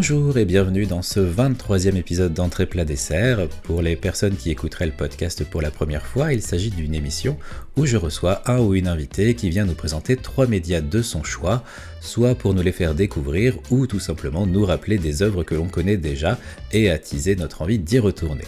[0.00, 3.48] Bonjour et bienvenue dans ce 23e épisode d'Entrée plat dessert.
[3.64, 7.36] Pour les personnes qui écouteraient le podcast pour la première fois, il s'agit d'une émission
[7.76, 11.24] où je reçois un ou une invitée qui vient nous présenter trois médias de son
[11.24, 11.64] choix,
[12.00, 15.66] soit pour nous les faire découvrir ou tout simplement nous rappeler des œuvres que l'on
[15.66, 16.38] connaît déjà
[16.70, 18.44] et attiser notre envie d'y retourner.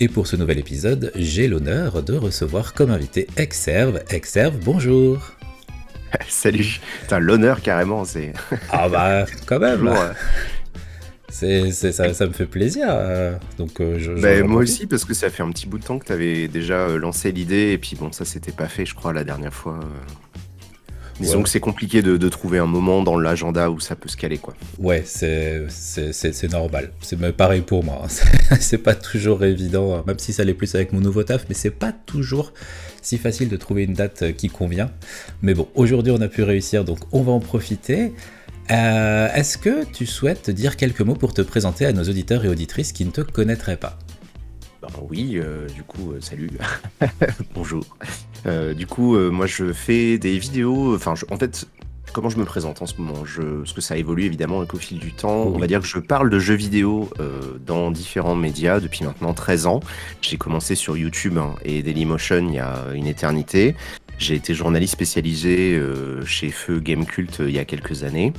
[0.00, 4.02] Et pour ce nouvel épisode, j'ai l'honneur de recevoir comme invité Exerve.
[4.10, 5.32] Exerve, bonjour
[6.28, 6.80] Salut,
[7.10, 8.32] l'honneur carrément, c'est...
[8.70, 9.88] ah bah quand même
[11.32, 12.86] c'est, ça, ça, me fait plaisir.
[12.90, 15.84] Euh, donc, euh, je, ben, moi aussi, parce que ça fait un petit bout de
[15.84, 18.84] temps que tu avais déjà euh, lancé l'idée, et puis bon, ça s'était pas fait,
[18.84, 19.80] je crois, la dernière fois.
[21.20, 24.38] Disons que c'est compliqué de, trouver un moment dans l'agenda où ça peut se caler,
[24.38, 24.54] quoi.
[24.78, 26.92] Ouais, c'est, c'est, normal.
[27.00, 28.02] C'est pareil pour moi.
[28.04, 28.56] Hein.
[28.60, 31.54] c'est pas toujours évident, hein, même si ça l'est plus avec mon nouveau taf, mais
[31.54, 32.52] c'est pas toujours
[33.00, 34.90] si facile de trouver une date qui convient.
[35.40, 38.12] Mais bon, aujourd'hui on a pu réussir, donc on va en profiter.
[38.70, 42.48] Euh, est-ce que tu souhaites dire quelques mots pour te présenter à nos auditeurs et
[42.48, 43.98] auditrices qui ne te connaîtraient pas?
[44.80, 46.50] Ben Oui, euh, du coup, euh, salut,
[47.54, 47.84] bonjour.
[48.76, 51.66] du coup, moi je fais des vidéos, enfin en fait,
[52.12, 53.24] comment je me présente en ce moment?
[53.24, 55.44] Je, Parce que ça évolue évidemment au fil du temps.
[55.44, 57.10] On va dire que je parle de jeux vidéo
[57.64, 59.80] dans différents médias depuis maintenant 13 ans.
[60.20, 63.76] J'ai commencé sur YouTube hein, et Dailymotion il y a une éternité.
[64.18, 65.80] J'ai été journaliste spécialisé
[66.26, 68.32] chez Feu Game Cult il y a quelques années.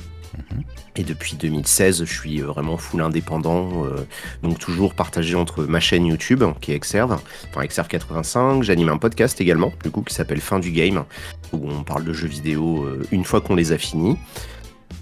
[0.96, 4.06] Et depuis 2016, je suis euh, vraiment full indépendant, euh,
[4.42, 7.18] donc toujours partagé entre ma chaîne YouTube, qui est Exerve,
[7.50, 11.04] enfin Exerve 85, j'anime un podcast également, du coup, qui s'appelle Fin du Game,
[11.52, 14.16] où on parle de jeux vidéo euh, une fois qu'on les a finis.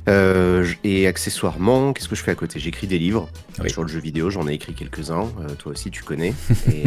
[0.08, 2.58] et accessoirement, qu'est-ce que je fais à côté?
[2.58, 3.28] J'écris des livres
[3.69, 6.34] sur le jeu vidéo, j'en ai écrit quelques-uns, toi aussi tu connais.
[6.72, 6.84] et,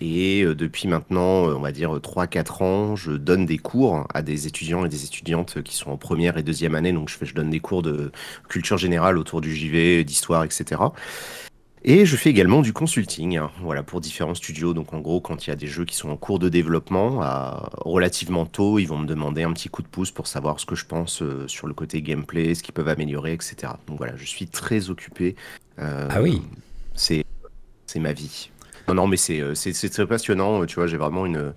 [0.00, 4.22] et euh, depuis maintenant, euh, on va dire 3-4 ans, je donne des cours à
[4.22, 6.92] des étudiants et des étudiantes qui sont en première et deuxième année.
[6.92, 8.12] Donc je, fais, je donne des cours de
[8.48, 10.80] culture générale autour du JV, d'histoire, etc.
[11.82, 14.74] Et je fais également du consulting, hein, voilà, pour différents studios.
[14.74, 17.20] Donc en gros, quand il y a des jeux qui sont en cours de développement,
[17.78, 20.74] relativement tôt, ils vont me demander un petit coup de pouce pour savoir ce que
[20.74, 23.72] je pense euh, sur le côté gameplay, ce qu'ils peuvent améliorer, etc.
[23.86, 25.36] Donc voilà, je suis très occupé.
[25.78, 26.42] ah oui.
[26.94, 27.24] C'est
[27.96, 28.50] ma vie.
[28.88, 30.64] Non, mais euh, c'est c'est très passionnant.
[30.66, 31.52] Tu vois, j'ai vraiment une,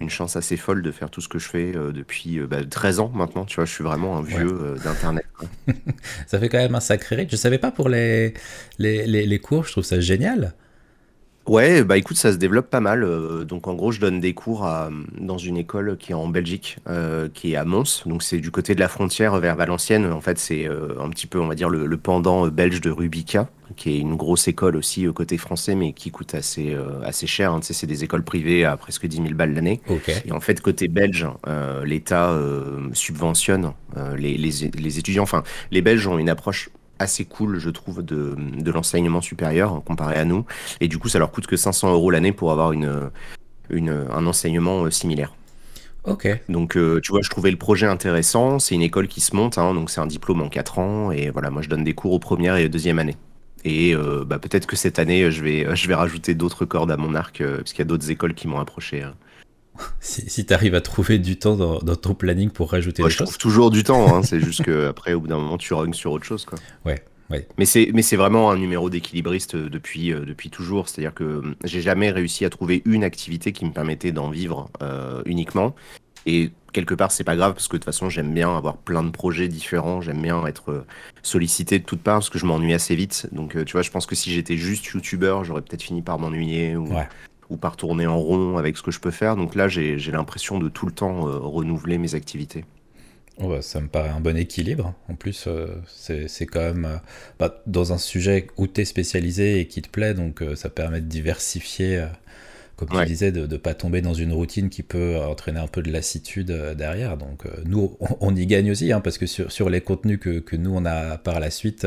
[0.00, 3.02] une chance assez folle de faire tout ce que je fais euh, depuis 13 euh,
[3.02, 3.44] bah, ans maintenant.
[3.44, 5.26] Tu vois, je suis vraiment un vieux d'Internet.
[6.26, 7.30] ça fait quand même un sacré rythme.
[7.30, 8.34] Je savais pas pour les,
[8.78, 10.54] les, les, les cours, je trouve ça génial.
[11.50, 13.02] Ouais, bah écoute, ça se développe pas mal.
[13.02, 14.88] Euh, donc en gros, je donne des cours à,
[15.18, 18.04] dans une école qui est en Belgique, euh, qui est à Mons.
[18.06, 20.12] Donc c'est du côté de la frontière vers Valenciennes.
[20.12, 23.48] En fait, c'est euh, un petit peu, on va dire, le, pendant belge de Rubica,
[23.74, 27.52] qui est une grosse école aussi au côté français, mais qui coûte assez, assez cher.
[27.52, 27.58] Hein.
[27.58, 29.80] Tu sais, c'est des écoles privées à presque 10 000 balles l'année.
[30.24, 31.26] Et en fait, côté belge,
[31.84, 32.32] l'État
[32.92, 33.72] subventionne
[34.16, 35.24] les, les, les étudiants.
[35.24, 40.16] Enfin, les Belges ont une approche assez cool, je trouve, de, de l'enseignement supérieur comparé
[40.16, 40.44] à nous.
[40.80, 43.10] Et du coup, ça leur coûte que 500 euros l'année pour avoir une,
[43.70, 45.32] une, un enseignement euh, similaire.
[46.04, 46.28] Ok.
[46.48, 48.58] Donc, euh, tu vois, je trouvais le projet intéressant.
[48.58, 51.10] C'est une école qui se monte, hein, donc c'est un diplôme en 4 ans.
[51.10, 53.16] Et voilà, moi, je donne des cours aux premières et deuxième année.
[53.64, 56.96] Et euh, bah, peut-être que cette année, je vais, je vais rajouter d'autres cordes à
[56.96, 59.04] mon arc, parce qu'il y a d'autres écoles qui m'ont approché.
[59.80, 59.84] Hein.
[60.00, 63.26] Si, tu arrives à trouver du temps dans, ton planning pour rajouter des je choses.
[63.26, 64.22] trouve toujours du temps, hein.
[64.24, 66.44] c'est juste qu'après, au bout d'un moment, tu rognes sur autre chose.
[66.44, 66.58] Quoi.
[66.84, 67.46] Ouais, ouais.
[67.58, 70.88] Mais c'est vraiment un numéro d'équilibriste euh, depuis, euh, depuis toujours.
[70.88, 74.70] C'est-à-dire que hum, j'ai jamais réussi à trouver une activité qui me permettait d'en vivre
[74.82, 75.74] euh, uniquement.
[76.26, 79.02] Et quelque part, c'est pas grave parce que de toute façon, j'aime bien avoir plein
[79.02, 80.02] de projets différents.
[80.02, 80.84] J'aime bien être
[81.22, 83.26] sollicité de toutes parts parce que je m'ennuie assez vite.
[83.32, 86.76] Donc, tu vois, je pense que si j'étais juste youtubeur, j'aurais peut-être fini par m'ennuyer.
[86.76, 87.08] Ou, ouais
[87.50, 89.36] ou par tourner en rond avec ce que je peux faire.
[89.36, 92.64] Donc là, j'ai l'impression de tout le temps euh, renouveler mes activités.
[93.42, 94.94] Oh bah, ça me paraît un bon équilibre.
[95.08, 96.96] En plus, euh, c'est quand même euh,
[97.38, 101.00] bah, dans un sujet où tu es spécialisé et qui te plaît, donc ça permet
[101.00, 102.06] de diversifier,
[102.76, 105.82] comme tu disais, de ne pas tomber dans une routine qui peut entraîner un peu
[105.82, 107.16] de lassitude derrière.
[107.16, 110.54] Donc nous, on, y gagne aussi, hein, parce que sur, sur les contenus que, que,
[110.54, 111.86] nous, on a par la suite,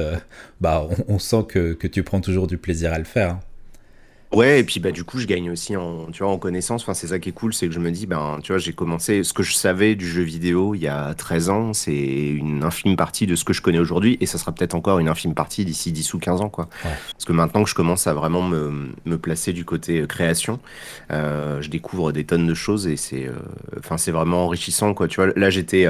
[0.60, 3.30] bah, on, sent que, que, tu prends toujours du plaisir à le faire.
[3.32, 3.40] Hein.
[4.34, 6.82] Ouais, et puis bah du coup, je gagne aussi en, tu vois, en connaissance.
[6.82, 8.74] Enfin, c'est ça qui est cool, c'est que je me dis, ben, tu vois, j'ai
[8.74, 12.64] commencé ce que je savais du jeu vidéo il y a 13 ans, c'est une
[12.64, 15.36] infime partie de ce que je connais aujourd'hui, et ça sera peut-être encore une infime
[15.36, 16.68] partie d'ici 10 ou 15 ans, quoi.
[16.82, 20.60] Parce que maintenant que je commence à vraiment me, me placer du côté euh, création,
[21.12, 25.08] euh, je découvre des tonnes de choses et c'est, euh, c'est vraiment enrichissant, quoi.
[25.08, 25.88] Tu vois, là, j'étais,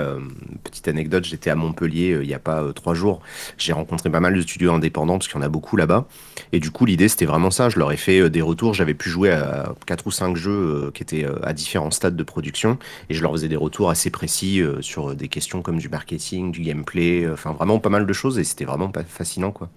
[0.65, 3.21] petite anecdote, j'étais à Montpellier il y a pas trois jours.
[3.57, 6.07] J'ai rencontré pas mal de studios indépendants parce qu'il y en a beaucoup là-bas,
[6.51, 7.69] et du coup, l'idée c'était vraiment ça.
[7.69, 8.73] Je leur ai fait des retours.
[8.73, 12.77] J'avais pu jouer à 4 ou 5 jeux qui étaient à différents stades de production
[13.09, 16.61] et je leur faisais des retours assez précis sur des questions comme du marketing, du
[16.61, 19.69] gameplay, enfin vraiment pas mal de choses et c'était vraiment fascinant quoi.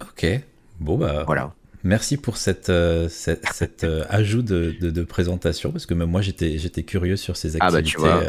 [0.00, 0.26] Ok,
[0.80, 1.52] bon bah voilà.
[1.84, 2.72] Merci pour cette,
[3.08, 7.66] cette, ajout de, de, présentation parce que même moi j'étais curieux sur ces activités.
[7.66, 8.22] Ah bah tu vois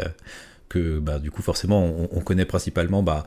[0.69, 3.25] que bah, du coup forcément on, connaît principalement bah,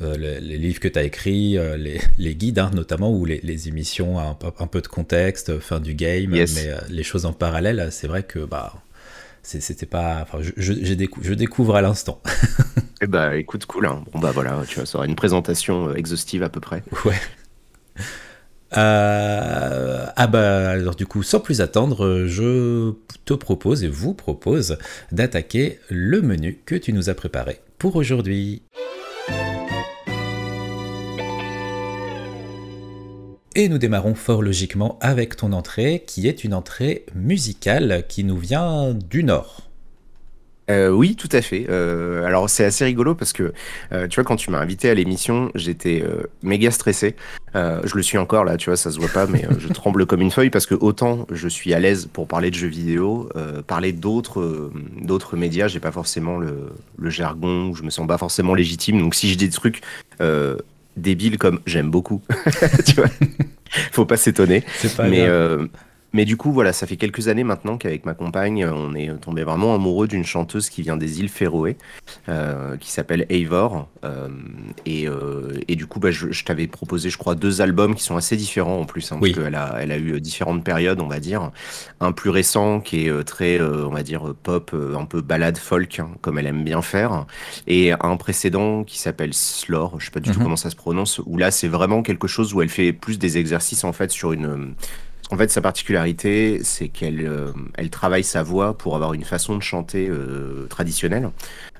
[0.00, 4.18] euh, les, livres que tu as écrits, euh, les, guides hein, notamment, ou les, émissions
[4.18, 8.06] un, un, peu de contexte, fin du game, mais euh, les choses en parallèle, c'est
[8.06, 8.74] vrai que bah,
[9.42, 10.20] c'était pas...
[10.22, 12.20] Enfin, je, je, je, découvre à l'instant.
[13.02, 13.86] eh bah écoute, cool.
[13.86, 14.04] Hein.
[14.12, 16.82] Bon bah voilà, tu vois, ça aura une présentation exhaustive à peu près.
[17.04, 17.14] Ouais.
[18.76, 22.92] Euh, ah bah alors du coup sans plus attendre je
[23.24, 24.76] te propose et vous propose
[25.10, 28.62] d'attaquer le menu que tu nous as préparé pour aujourd'hui.
[33.54, 38.38] Et nous démarrons fort logiquement avec ton entrée qui est une entrée musicale qui nous
[38.38, 39.67] vient du nord.
[40.70, 41.66] Euh, oui, tout à fait.
[41.68, 43.52] Euh, alors c'est assez rigolo parce que
[43.92, 46.04] euh, tu vois quand tu m'as invité à l'émission, j'étais
[46.42, 47.16] méga stressé.
[47.54, 50.20] je le suis encore là, tu vois, ça se voit pas, mais je tremble comme
[50.20, 53.28] une feuille parce que autant je suis à l'aise pour parler de jeux vidéo,
[53.66, 54.70] parler d'autres
[55.00, 59.00] d'autres médias, j'ai pas forcément le, le jargon, je me sens pas forcément légitime.
[59.00, 59.80] Donc si je dis des trucs
[60.96, 62.22] débiles comme j'aime beaucoup,
[62.86, 63.08] tu vois,
[63.92, 64.64] faut pas s'étonner.
[64.98, 65.26] Mais
[66.12, 69.44] mais du coup, voilà, ça fait quelques années maintenant qu'avec ma compagne, on est tombé
[69.44, 71.76] vraiment amoureux d'une chanteuse qui vient des îles Féroé,
[72.28, 73.88] euh, qui s'appelle Eivor.
[74.04, 74.28] Euh,
[74.86, 78.16] et, euh, et, du coup, bah, je, t'avais proposé, je crois, deux albums qui sont
[78.16, 81.20] assez différents en plus, hein, parce qu'elle a, elle a eu différentes périodes, on va
[81.20, 81.50] dire.
[82.00, 86.08] Un plus récent qui est très, on va dire, pop, un peu balade folk, hein,
[86.22, 87.26] comme elle aime bien faire.
[87.66, 90.44] Et un précédent qui s'appelle Slore, je sais pas du tout mhm.
[90.44, 93.36] comment ça se prononce, où là, c'est vraiment quelque chose où elle fait plus des
[93.36, 94.74] exercices en fait sur une
[95.30, 97.52] en fait, sa particularité, c'est qu'elle euh,
[97.90, 101.30] travaille sa voix pour avoir une façon de chanter euh, traditionnelle,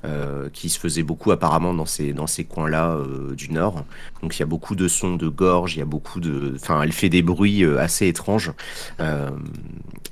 [0.05, 2.99] euh, qui se faisait beaucoup apparemment dans ces, dans ces coins-là
[3.33, 3.85] du Nord.
[4.23, 6.55] Donc il y a beaucoup de sons de gorge, il y a beaucoup de...
[6.56, 8.53] Enfin, elle fait des bruits assez étranges.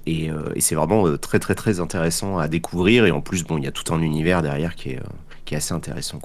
[0.06, 3.04] et, c'est vraiment très très très intéressant à découvrir.
[3.04, 5.00] Et en plus, bon, il y a tout un univers derrière qui est,
[5.44, 6.20] qui est assez intéressant.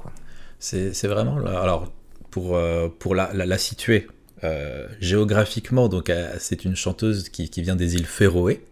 [0.59, 1.37] C'est vraiment...
[1.45, 1.91] Alors,
[2.29, 2.57] pour,
[2.99, 4.07] pour la, la situer,
[4.43, 8.63] euh, géographiquement, donc euh, c'est une chanteuse qui, vient des îles Féroé.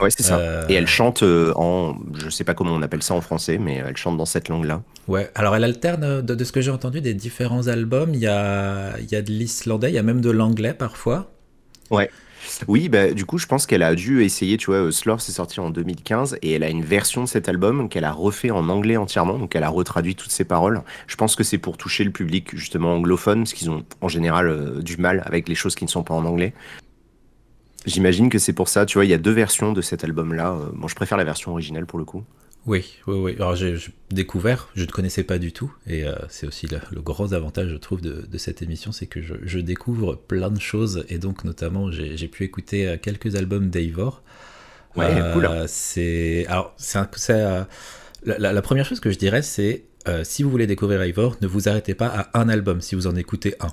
[0.00, 0.38] Ouais, c'est ça.
[0.38, 3.82] Euh, Et elle chante en, je sais pas comment on appelle ça en français, mais
[3.86, 4.82] elle chante dans cette langue-là.
[5.08, 5.30] Ouais.
[5.34, 8.14] Alors elle alterne de, ce que j'ai entendu des différents albums.
[8.14, 11.30] Il y a, il y a de l'islandais, il y a même de l'anglais parfois.
[11.90, 12.10] Ouais.
[12.68, 15.32] Oui, bah, du coup, je pense qu'elle a dû essayer, tu vois, euh, Slur s'est
[15.32, 18.68] sorti en 2015 et elle a une version de cet album qu'elle a refait en
[18.68, 20.82] anglais entièrement, donc elle a retraduit toutes ses paroles.
[21.06, 24.48] Je pense que c'est pour toucher le public justement anglophone, parce qu'ils ont en général
[24.48, 26.52] euh, du mal avec les choses qui ne sont pas en anglais.
[27.84, 30.52] J'imagine que c'est pour ça, tu vois, il y a deux versions de cet album-là.
[30.52, 32.22] Euh, bon, je préfère la version originale pour le coup.
[32.64, 33.34] Oui, oui, oui.
[33.36, 33.76] Alors j'ai
[34.10, 37.70] découvert, je ne connaissais pas du tout, et euh, c'est aussi le, le, gros avantage,
[37.70, 41.90] je trouve, de, cette émission, c'est que je, découvre plein de choses, et donc notamment
[41.90, 44.22] j'ai pu écouter euh, quelques albums d'Eivor.
[44.94, 45.48] Ouais, euh, cool.
[45.66, 47.32] C'est alors c'est
[48.24, 49.84] la, la, première chose que je dirais, c'est
[50.22, 53.16] si vous voulez découvrir Eivor, ne vous arrêtez pas à un album si vous en
[53.16, 53.72] écoutez un.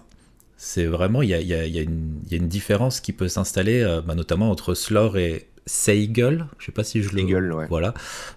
[0.58, 4.16] C'est vraiment, il y a, y, a, y a, une différence qui peut s'installer, bah,
[4.16, 7.68] notamment entre Slore et, Seigel, je sais pas si je le ouais.
[7.70, 7.94] voilà.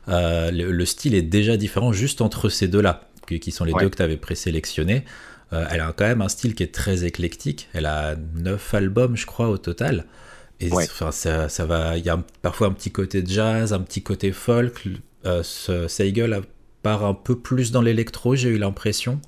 [0.08, 3.96] Euh, le, style est déjà différent juste entre ces deux-là, qui, sont les deux que
[3.96, 5.04] tu avais présélectionnés.
[5.54, 7.70] Euh, elle a quand même un style qui est très éclectique.
[7.72, 10.04] Elle a neuf albums, je crois, au total.
[10.60, 10.68] Et
[11.10, 11.96] ça, ça, va.
[11.96, 14.86] Il y a parfois un petit côté jazz, un petit côté folk.
[15.24, 16.42] Euh, Seigel
[16.82, 19.20] part un peu plus dans l'électro, j'ai eu l'impression.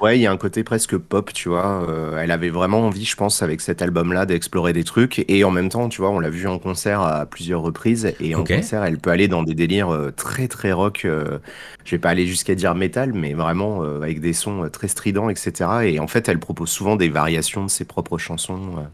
[0.00, 1.84] Ouais, il y a un côté presque pop, tu vois.
[1.88, 5.24] Euh, elle avait vraiment envie, je pense, avec cet album-là, d'explorer des trucs.
[5.26, 8.14] Et en même temps, tu vois, on l'a vu en concert à plusieurs reprises.
[8.20, 11.02] Et en concert, elle peut aller dans des délires euh, très, très rock.
[11.04, 11.38] Euh,
[11.84, 15.70] je vais pas aller jusqu'à dire métal, mais vraiment avec des sons très stridents, etc.
[15.84, 18.86] Et en fait, elle propose souvent des variations de ses propres chansons.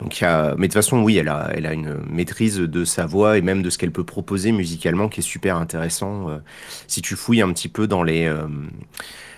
[0.00, 0.54] Donc, y a...
[0.56, 3.42] Mais de toute façon, oui, elle a, elle a une maîtrise de sa voix et
[3.42, 6.40] même de ce qu'elle peut proposer musicalement qui est super intéressant.
[6.88, 8.32] si tu fouilles un petit peu dans les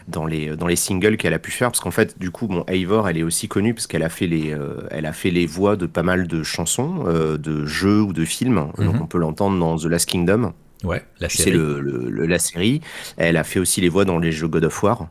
[0.08, 1.70] dans les, dans les singles qu'elle a pu faire.
[1.70, 4.26] Parce qu'en fait, du coup, bon, Eivor, elle est aussi connue parce qu'elle a, fait
[4.26, 8.00] les, euh, elle a fait les voix de pas mal de chansons, euh, de jeux
[8.02, 8.70] ou de films.
[8.78, 9.02] Donc mhm.
[9.02, 10.52] on peut l'entendre dans The Last Kingdom.
[10.84, 11.42] Ouais, la série.
[11.42, 12.80] C'est le, le, la série.
[13.16, 15.08] Elle a fait aussi les voix dans les jeux God of War.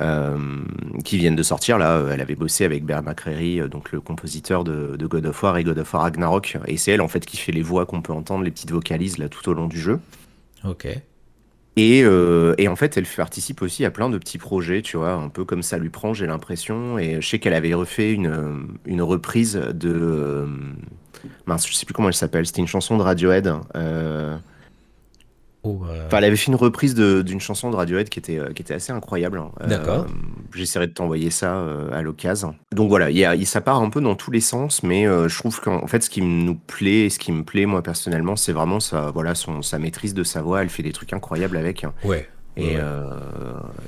[0.00, 0.38] Euh,
[1.04, 2.02] qui viennent de sortir là.
[2.10, 5.64] Elle avait bossé avec Bear McCreary, donc le compositeur de, de, God of War et
[5.64, 6.56] God of War Ragnarok.
[6.66, 9.18] Et c'est elle en fait qui fait les voix qu'on peut entendre, les petites vocalises
[9.18, 10.00] là tout au long du jeu.
[10.64, 10.88] Ok.
[11.76, 15.12] Et, euh, et, en fait, elle participe aussi à plein de petits projets, tu vois,
[15.12, 16.98] un peu comme ça lui prend, j'ai l'impression.
[16.98, 20.46] Et je sais qu'elle avait refait une, une reprise de.
[21.46, 22.46] mince, je sais plus comment elle s'appelle.
[22.46, 23.52] C'était une chanson de Radiohead.
[23.74, 24.36] Euh,
[25.64, 28.52] Oh, euh, Enfin, elle avait fait une reprise d'une chanson de Radiohead qui était, euh,
[28.52, 29.38] qui était assez incroyable.
[29.38, 29.52] hein.
[29.60, 30.06] Euh, D'accord.
[30.54, 32.56] J'essaierai de t'envoyer ça à l'occasion.
[32.72, 35.28] Donc voilà, il y a, ça part un peu dans tous les sens, mais euh,
[35.28, 37.82] je trouve qu'en en fait, ce qui nous plaît, et ce qui me plaît moi
[37.82, 40.62] personnellement, c'est vraiment sa, voilà, son, sa maîtrise de sa voix.
[40.62, 41.84] Elle fait des trucs incroyables avec.
[41.84, 41.92] hein.
[42.04, 42.28] ouais.
[42.56, 43.08] Et euh,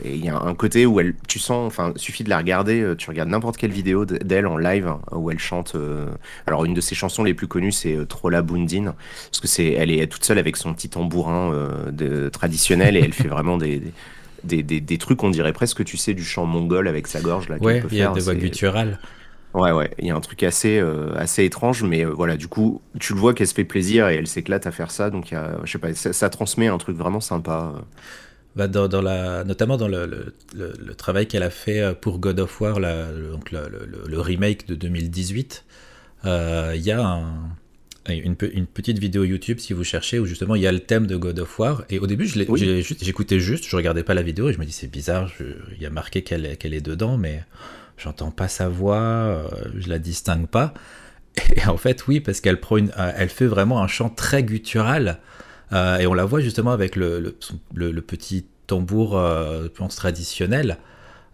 [0.02, 2.80] et il y a un côté où elle, tu sens, enfin, suffit de la regarder,
[2.80, 5.74] euh, tu regardes n'importe quelle vidéo d'elle en live hein, où elle chante.
[5.74, 6.06] euh,
[6.46, 8.94] alors une de ses chansons les plus connues, c'est Trolla Bundin,
[9.30, 13.00] parce que c'est, elle est toute seule avec son petit tambourin euh, de, traditionnel et
[13.02, 13.82] elle fait vraiment des,
[14.44, 17.48] des, des, des trucs, on dirait presque, tu sais, du chant mongol avec sa gorge
[17.50, 17.56] là.
[17.60, 18.98] Ouais, il y a des voix gutturales.
[19.54, 22.48] Ouais, ouais, il y a un truc assez, euh, assez étrange, mais euh, voilà, du
[22.48, 25.30] coup, tu le vois qu'elle se fait plaisir et elle s'éclate à faire ça, donc
[25.30, 27.72] y a, je sais pas, ça, ça transmet un truc vraiment sympa.
[27.76, 27.80] euh.
[28.56, 31.92] Bah, dans, dans la, notamment dans le, le- le- le travail qu'elle a fait euh,
[31.94, 35.64] pour God of War, la- donc le, remake de 2018,
[36.24, 37.48] euh, il y a un-
[38.08, 40.78] une, pe- une petite vidéo YouTube, si vous cherchez, où justement il y a le
[40.80, 41.84] thème de God of War.
[41.90, 42.82] Et au début, Oui.
[42.82, 45.30] juste- j'écoutais juste, je regardais pas la vidéo et je me dis c'est bizarre,
[45.74, 47.42] il y a marqué qu'elle est, dedans, mais
[47.98, 50.74] j'entends pas sa voix, euh, je la distingue pas.
[51.56, 55.18] Et en fait, oui, parce qu'elle prend une, elle fait vraiment un chant très guttural.
[55.74, 59.68] Euh, et on la voit justement avec le, le, son- le- le petit tambour, euh,
[59.74, 60.78] pense, traditionnel.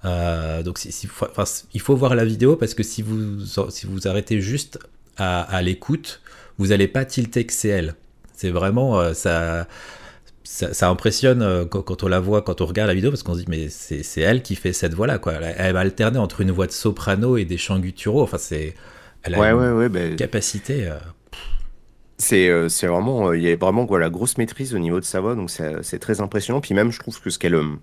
[0.05, 1.45] Euh, donc, si- si- faut- enfin,
[1.75, 4.79] il faut voir la vidéo parce que si vous, si vous arrêtez juste
[5.19, 6.23] à, à l'écoute,
[6.59, 7.95] vous n'allez pas tilter que c'est elle.
[8.35, 9.67] C'est vraiment euh, ça,
[10.45, 13.35] ça, ça impressionne quand, quand on la voit, quand on regarde la vidéo, parce qu'on
[13.35, 15.19] se dit mais c'est elle qui fait cette voix-là.
[15.19, 15.35] quoi.
[15.35, 18.23] Elle, elle va alterner entre une voix de soprano et des chants gutturaux.
[18.23, 18.75] Enfin, c'est
[19.23, 20.91] elle a Ouais, une ouais, ouais, ben, capacité.
[22.21, 25.01] Euh, C'est euh, c'est vraiment, euh, il y a vraiment voilà, grosse maîtrise au niveau
[25.01, 26.61] de sa voix, donc c'est c'est très impressionnant.
[26.61, 27.55] Puis même, je trouve que ce qu'elle.
[27.55, 27.79] euh,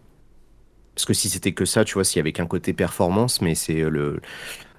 [0.95, 3.55] Parce que si c'était que ça, tu vois, s'il y avait qu'un côté performance, mais
[3.55, 4.21] c'est euh, le.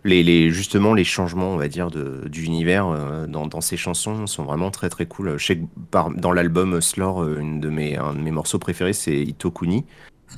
[0.04, 4.28] Les, les, justement, les changements, on va dire, de, d'univers euh, dans, dans ces chansons
[4.28, 5.36] sont vraiment très très cool.
[5.38, 8.60] Je sais que par, dans l'album Slore, euh, une de mes, un de mes morceaux
[8.60, 9.84] préférés, c'est Itokuni.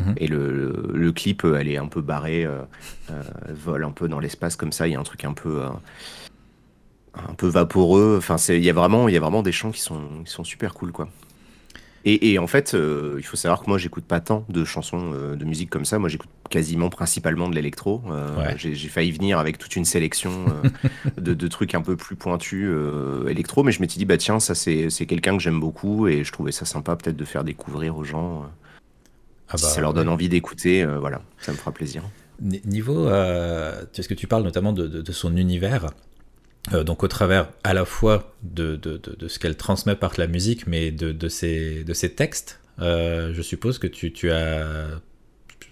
[0.00, 0.14] Mhm.
[0.16, 2.62] Et le, le, le clip, euh, elle est un peu barrée, euh,
[3.10, 4.88] euh, vole un peu dans l'espace comme ça.
[4.88, 5.68] Il y a un truc un peu, euh,
[7.14, 8.16] un peu vaporeux.
[8.18, 10.44] Enfin, il y a vraiment, il y a vraiment des chants qui sont, qui sont
[10.44, 11.08] super cool, quoi.
[12.06, 15.12] Et, et en fait, euh, il faut savoir que moi, j'écoute pas tant de chansons
[15.12, 15.98] euh, de musique comme ça.
[15.98, 18.02] Moi, j'écoute quasiment principalement de l'électro.
[18.10, 18.54] Euh, Ouais.
[18.56, 20.30] j'ai, failli venir avec toute une sélection
[21.18, 22.70] de, de trucs un peu plus pointus
[23.28, 26.24] électro, mais je m'étais dit, bah tiens, ça c'est, c'est quelqu'un que j'aime beaucoup et
[26.24, 28.46] je trouvais ça sympa peut-être de faire découvrir aux gens.
[29.50, 30.14] ah si bah, ça leur donne ouais.
[30.14, 32.02] envie d'écouter, voilà, ça me fera plaisir.
[32.40, 33.04] Ni- Niveau,
[34.08, 35.90] que tu parles notamment de, de- de son univers,
[36.72, 40.12] euh, donc au travers à la fois de, de- de- de ce qu'elle transmet par
[40.18, 44.30] la musique, mais de, de ses, de ses textes, euh, je suppose que tu, tu
[44.30, 44.86] as,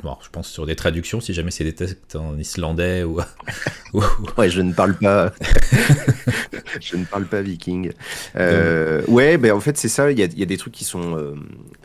[0.02, 3.20] bon, je pense sur des traductions, si jamais c'est des textes en islandais ou,
[3.94, 4.02] ou-
[4.36, 5.32] Ouais, je ne parle pas.
[6.80, 7.92] je ne parle pas viking.
[8.36, 10.10] Euh, ouais, ben en fait, c'est ça.
[10.10, 11.34] Il y a, y a des trucs qui sont.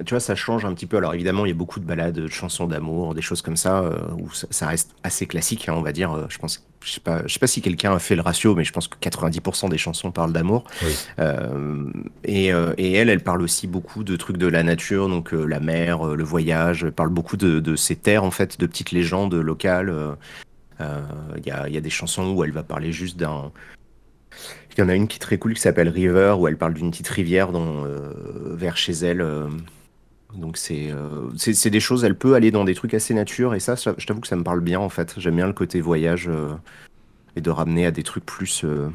[0.05, 0.97] tu vois, ça change un petit peu.
[0.97, 3.89] Alors, évidemment, il y a beaucoup de balades, de chansons d'amour, des choses comme ça,
[4.17, 6.25] où ça, ça reste assez classique, hein, on va dire.
[6.29, 6.65] Je pense.
[6.83, 8.87] Je sais pas, je sais pas si quelqu'un a fait le ratio, mais je pense
[8.87, 10.65] que 90% des chansons parlent d'amour.
[10.83, 10.95] Oui.
[11.19, 11.89] Euh,
[12.25, 15.45] et, euh, et elle, elle parle aussi beaucoup de trucs de la nature, donc euh,
[15.45, 16.83] la mer, le voyage.
[16.83, 19.93] Elle parle beaucoup de, de ces terres, en fait, de petites légendes locales.
[20.79, 23.53] Il y, a, y a des chansons où elle va parler juste d'un.
[24.75, 26.73] Il y en a une qui est très cool qui s'appelle River, où elle parle
[26.73, 27.85] d'une petite rivière dans,
[28.51, 29.25] vers chez elle.
[30.35, 33.59] Donc c'est euh, c'est des choses, elle peut aller dans des trucs assez nature, et
[33.59, 35.13] ça, ça- je t'avoue que ça me parle bien en fait.
[35.17, 36.53] J'aime bien le côté voyage euh,
[37.35, 38.63] et de ramener à des trucs plus.
[38.63, 38.89] euh,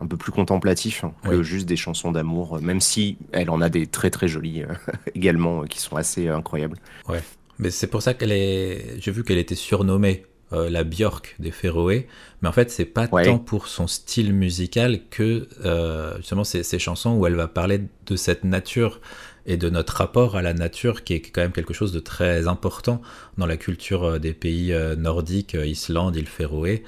[0.00, 1.44] un peu plus contemplatifs hein, que Oui.
[1.44, 4.64] juste des chansons d'amour, euh, même si elle en a des très très jolies
[5.14, 6.78] également, qui sont assez incroyables.
[7.58, 8.96] Mais c'est pour ça qu'elle est.
[8.98, 12.08] J'ai vu qu'elle était surnommée euh, la Björk des Féroé,
[12.40, 13.24] mais en fait, c'est pas Ouais.
[13.24, 17.82] tant pour son style musical que euh, justement ces, ces chansons où elle va parler
[18.06, 19.00] de cette nature
[19.46, 22.48] et de notre rapport à la nature qui est quand même quelque chose de très
[22.48, 23.02] important
[23.38, 26.84] dans la culture euh, des pays euh, nordiques, euh, Islande, île Féroé.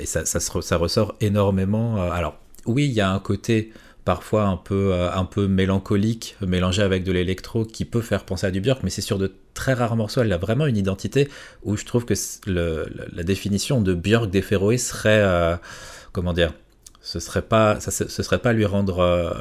[0.00, 2.02] Et ça, ça, ressort énormément.
[2.10, 2.36] alors,
[2.66, 3.72] oui, il y a un côté
[4.04, 8.50] parfois un peu, un peu mélancolique, mélangé avec de l'électro, qui peut faire penser à
[8.50, 10.22] du Björk, mais c'est sur de très rares morceaux.
[10.22, 11.28] Elle a vraiment une identité
[11.62, 12.14] où je trouve que
[12.48, 15.56] la définition de Björk des Féroé serait,
[16.10, 16.52] comment dire,
[17.00, 19.32] ce serait pas, ça, ce serait pas lui rendre,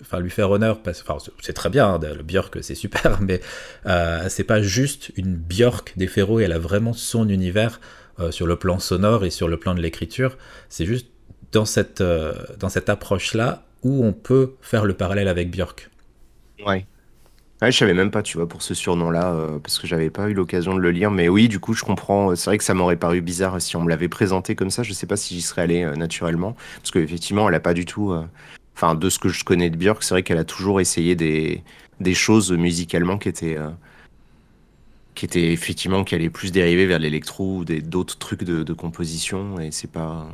[0.00, 3.40] enfin lui faire honneur, parce, enfin c'est très bien, hein, le Björk c'est super, mais
[3.86, 6.44] euh, c'est pas juste une Björk des Féroé.
[6.44, 7.80] Elle a vraiment son univers
[8.20, 10.36] euh, sur le plan sonore et sur le plan de l'écriture.
[10.68, 11.08] C'est juste
[11.52, 15.90] dans cette, euh, dans cette approche-là où on peut faire le parallèle avec Björk.
[16.64, 16.86] Ouais.
[17.62, 20.34] Ouais, je savais même pas, tu vois, pour ce surnom-là, parce que j'avais pas eu
[20.34, 21.10] l'occasion de le lire.
[21.10, 22.34] Mais oui, du coup, je comprends.
[22.34, 24.82] C'est vrai que ça m'aurait paru bizarre si on me l'avait présenté comme ça.
[24.82, 28.12] Je sais pas si j'y serais allé naturellement, parce qu'effectivement, elle a pas du tout.
[28.74, 32.14] Enfin, de ce que je connais de Björk, c'est vrai qu'elle a toujours essayé des
[32.14, 33.70] choses musicalement qui étaient euh,
[35.14, 39.60] qui étaient effectivement qui allaient plus dériver vers l'électro ou d'autres trucs de, de composition.
[39.60, 40.28] Et c'est pas.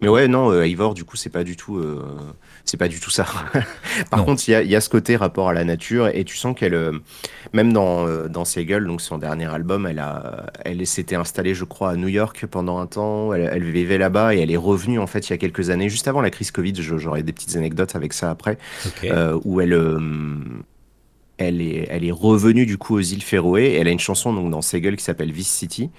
[0.00, 2.04] Mais ouais, non, euh, Ivor, du coup, c'est pas du tout, euh,
[2.64, 3.26] c'est pas du tout ça.
[4.10, 4.24] Par Non.
[4.26, 6.36] contre, il y a, il y a ce côté rapport à la nature, et tu
[6.36, 6.92] sens qu'elle, euh,
[7.52, 11.64] même dans, euh, dans Seagull, donc son dernier album, elle a, elle s'était installée, je
[11.64, 13.32] crois, à New York pendant un temps.
[13.34, 15.88] Elle, elle vivait là-bas et elle est revenue en fait il y a quelques années,
[15.88, 16.74] juste avant la crise Covid.
[16.78, 18.58] J'aurai des petites anecdotes avec ça après,
[19.04, 19.98] euh, où elle, euh,
[21.38, 23.74] elle est, elle est revenue du coup aux îles Féroé.
[23.74, 25.90] Elle a une chanson donc dans Seagull qui s'appelle Vice City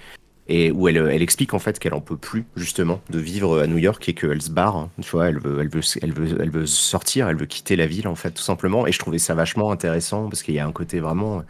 [0.48, 3.66] et où elle, elle explique en fait qu'elle en peut plus justement de vivre à
[3.66, 4.76] New York et qu'elle se barre.
[4.76, 4.90] hein.
[5.00, 7.86] Tu vois, elle veut, elle veut, elle veut, elle veut sortir, elle veut quitter la
[7.86, 8.86] ville en fait tout simplement.
[8.86, 11.42] Et je trouvais ça vachement intéressant parce qu'il y a un côté vraiment,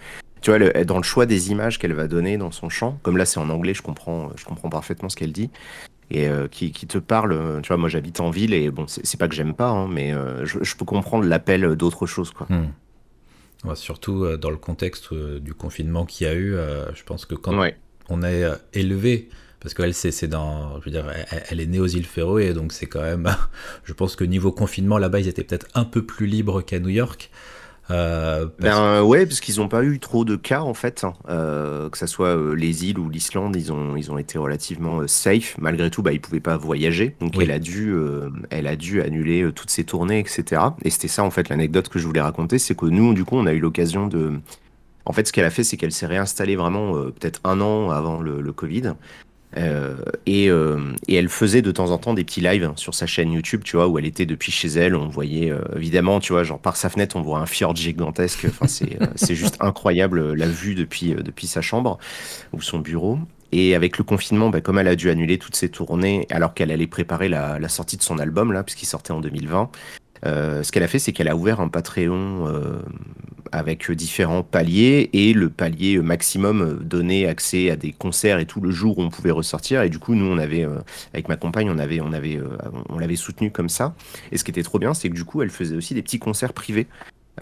[0.43, 2.99] tu vois, le- dans le choix des images qu'elle va donner dans son chant.
[3.03, 5.51] Comme là c'est en anglais, je comprends, je comprends parfaitement ce qu'elle dit.
[6.11, 8.85] Et euh, qui, qui te parle, euh, tu vois, moi j'habite en ville et bon,
[8.87, 12.31] c'est pas que j'aime pas, hein, mais euh, je, je peux comprendre l'appel d'autre chose,
[12.31, 12.47] quoi.
[13.65, 16.55] Ouais, surtout euh, dans le contexte du confinement qu'il y a eu,
[16.95, 17.77] je pense que quand Ouais.
[18.08, 19.28] On est euh, élevé,
[19.61, 22.52] parce qu'elle, c'est c'est dans, je veux dire, elle, elle est née aux îles Féroé,
[22.52, 23.28] donc c'est quand même,
[23.84, 26.90] je pense que niveau confinement là-bas, ils étaient peut-être un peu plus libres qu'à New
[26.90, 27.30] York.
[27.90, 31.12] Euh, parce- Ben ouais, parce qu'ils n'ont pas eu trop de cas en fait, hein.
[31.28, 35.00] Euh, que ça soit euh, les îles ou l'Islande, ils ont ils ont été relativement
[35.00, 35.54] euh, safe.
[35.58, 37.44] Malgré tout, bah ils pouvaient pas voyager, donc Oui.
[37.44, 40.62] elle a dû euh, elle a dû annuler euh, toutes ses tournées, etc.
[40.82, 43.37] Et c'était ça en fait l'anecdote que je voulais raconter, c'est que nous du coup
[43.37, 44.32] on a eu l'occasion de
[45.06, 47.90] en fait, ce qu'elle a fait, c'est qu'elle s'est réinstallée vraiment euh, peut-être un an
[47.90, 48.94] avant le, le Covid.
[49.56, 49.94] Euh,
[50.26, 53.30] et, euh, et elle faisait de temps en temps des petits lives sur sa chaîne
[53.30, 54.96] YouTube, tu vois, où elle était depuis chez elle.
[54.96, 58.46] On voyait évidemment, tu vois, genre par sa fenêtre, on voit un fjord gigantesque.
[58.49, 61.99] Enfin, c'est juste incroyable la vue depuis, depuis sa chambre
[62.52, 63.18] ou son bureau.
[63.52, 66.73] Et avec le confinement, bah, comme elle a dû annuler toutes ses tournées alors qu'elle
[66.73, 70.73] allait préparer la, la sortie de son album, là, puisqu'il sortait en 2020, euh, ce
[70.73, 72.78] qu'elle a fait, c'est qu'elle a ouvert un Patreon euh,
[73.54, 78.60] avec différents paliers et le palier maximum euh, donnait accès à des concerts et tout
[78.60, 79.82] le jour où on pouvait ressortir.
[79.82, 80.80] Et du coup, nous, on avait, euh,
[81.13, 82.56] avec ma compagne, on avait, on avait, euh,
[82.89, 83.95] on l'avait soutenu comme ça.
[84.32, 86.19] Et ce qui était trop bien, c'est que du coup, elle faisait aussi des petits
[86.19, 86.89] concerts privés.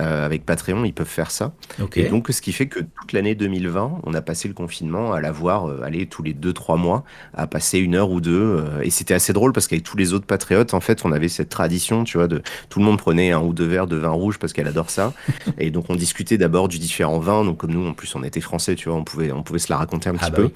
[0.01, 1.53] Euh, avec Patreon, ils peuvent faire ça.
[1.97, 5.21] Et donc, ce qui fait que toute l'année 2020, on a passé le confinement à
[5.21, 8.33] la voir euh, aller tous les 2-3 mois, à passer une heure ou deux.
[8.33, 11.29] euh, et c'était assez drôle parce qu'avec tous les autres patriotes, en fait, on avait
[11.29, 14.09] cette tradition, tu vois, de tout le monde prenait un ou deux verres de vin
[14.11, 15.13] rouge parce qu'elle adore ça.
[15.59, 17.45] et donc, on discutait d'abord du différent vin.
[17.45, 19.71] Donc, comme nous, en plus, on était français, tu vois, on pouvait, on pouvait se
[19.71, 20.45] la raconter un Ah petit bah peu.
[20.45, 20.53] oui.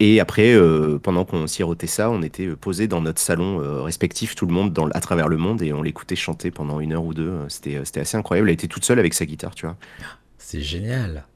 [0.00, 4.34] Et après, euh, pendant qu'on sirotait ça, on était posé dans notre salon euh, respectif,
[4.34, 7.04] tout le monde dans, à travers le monde, et on l'écoutait chanter pendant une heure
[7.04, 7.28] ou deux.
[7.28, 8.48] Euh, C'était, c'était assez incroyable.
[8.48, 9.76] Elle était toute seule avec sa guitare, tu vois.
[10.38, 11.26] C'est génial.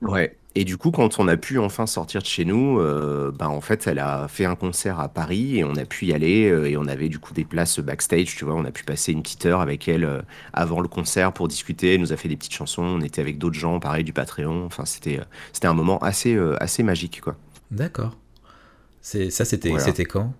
[0.00, 0.36] Ouais.
[0.56, 3.60] Et du coup, quand on a pu enfin sortir de chez nous, euh, bah en
[3.60, 6.68] fait, elle a fait un concert à Paris et on a pu y aller euh,
[6.68, 8.54] et on avait du coup des places backstage, tu vois.
[8.54, 10.22] On a pu passer une petite heure avec elle euh,
[10.52, 11.94] avant le concert pour discuter.
[11.94, 12.82] Elle nous a fait des petites chansons.
[12.84, 14.64] On était avec d'autres gens, pareil du Patreon.
[14.66, 15.20] Enfin, c'était,
[15.52, 17.36] c'était un moment assez, assez magique, quoi.
[17.74, 18.16] D'accord.
[19.00, 19.84] C'est ça, c'était Voilà.
[19.84, 20.32] c'était quand?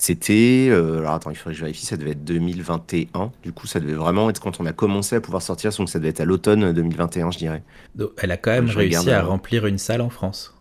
[0.00, 3.32] C'était, euh, alors attends, il faudrait que je vérifie, ça devait être 2021.
[3.42, 5.98] Du coup, ça devait vraiment être quand on a commencé à pouvoir sortir, donc ça
[5.98, 7.62] devait être à l'automne 2021, je dirais.
[7.96, 10.54] Donc, Elle a quand même Je réussi à remplir une salle en France.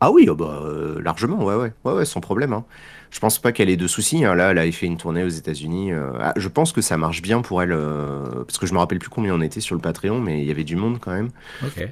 [0.00, 2.52] Ah oui, oh bah, euh, largement, ouais, ouais, ouais, ouais, sans problème.
[2.52, 2.64] Hein.
[3.10, 4.24] Je pense pas qu'elle ait de soucis.
[4.24, 4.34] hein.
[4.34, 5.92] Là, elle avait fait une tournée aux États-Unis.
[5.92, 8.78] euh, ah, je pense que ça marche bien pour elle, euh, parce que je me
[8.80, 11.12] rappelle plus combien on était sur le Patreon, mais il y avait du monde quand
[11.12, 11.30] même.
[11.62, 11.88] Ok.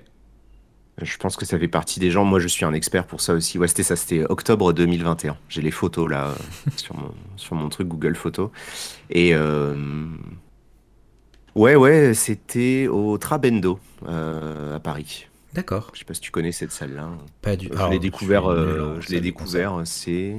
[1.01, 2.25] Je pense que ça fait partie des gens.
[2.25, 3.59] Moi, je suis un expert pour ça aussi.
[3.59, 5.37] Ouais, c'était ça, c'était octobre 2021.
[5.49, 6.35] J'ai les photos là euh,
[6.77, 8.51] sur mon, sur mon truc Google Photos.
[9.09, 9.75] Et euh,
[11.55, 15.29] ouais, ouais, c'était au Trabendo euh, à Paris.
[15.55, 15.91] D'accord.
[15.95, 17.09] Je sais pas si tu connais cette salle-là.
[17.41, 17.71] Pas du.
[17.73, 18.51] Je l'ai découvert,
[19.01, 20.37] je l'ai découvert, c'est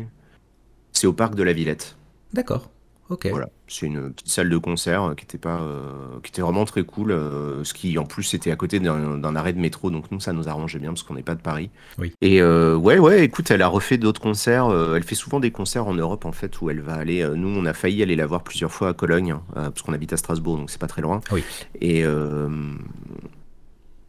[0.91, 1.97] c'est au parc de la Villette.
[2.31, 2.69] D'accord.
[3.13, 3.27] Ok.
[3.29, 6.65] Voilà, c'est une petite salle de concert euh, qui était pas, euh, qui était vraiment
[6.65, 7.11] très cool.
[7.11, 10.19] euh, ce qui en plus était à côté d'un d'un arrêt de métro, donc nous
[10.19, 11.69] ça nous arrangeait bien parce qu'on n'est pas de Paris.
[11.99, 12.11] Oui.
[12.21, 14.67] Et euh, ouais, ouais, écoute, elle a refait d'autres concerts.
[14.67, 17.21] euh, elle fait souvent des concerts en Europe en fait où elle va aller.
[17.21, 19.81] euh, nous, on a failli aller la voir plusieurs fois à Cologne hein, euh, parce
[19.83, 21.21] qu'on habite à Strasbourg, donc c'est pas très loin.
[21.31, 21.43] Oui.
[21.79, 22.49] Et euh,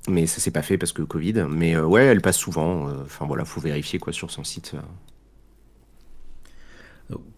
[0.08, 1.46] mais ça s'est pas fait parce que Covid.
[1.48, 2.88] Mais euh, ouais, elle passe souvent.
[2.88, 4.72] euh, Enfin voilà, faut vérifier quoi sur son site.
[4.74, 4.80] euh.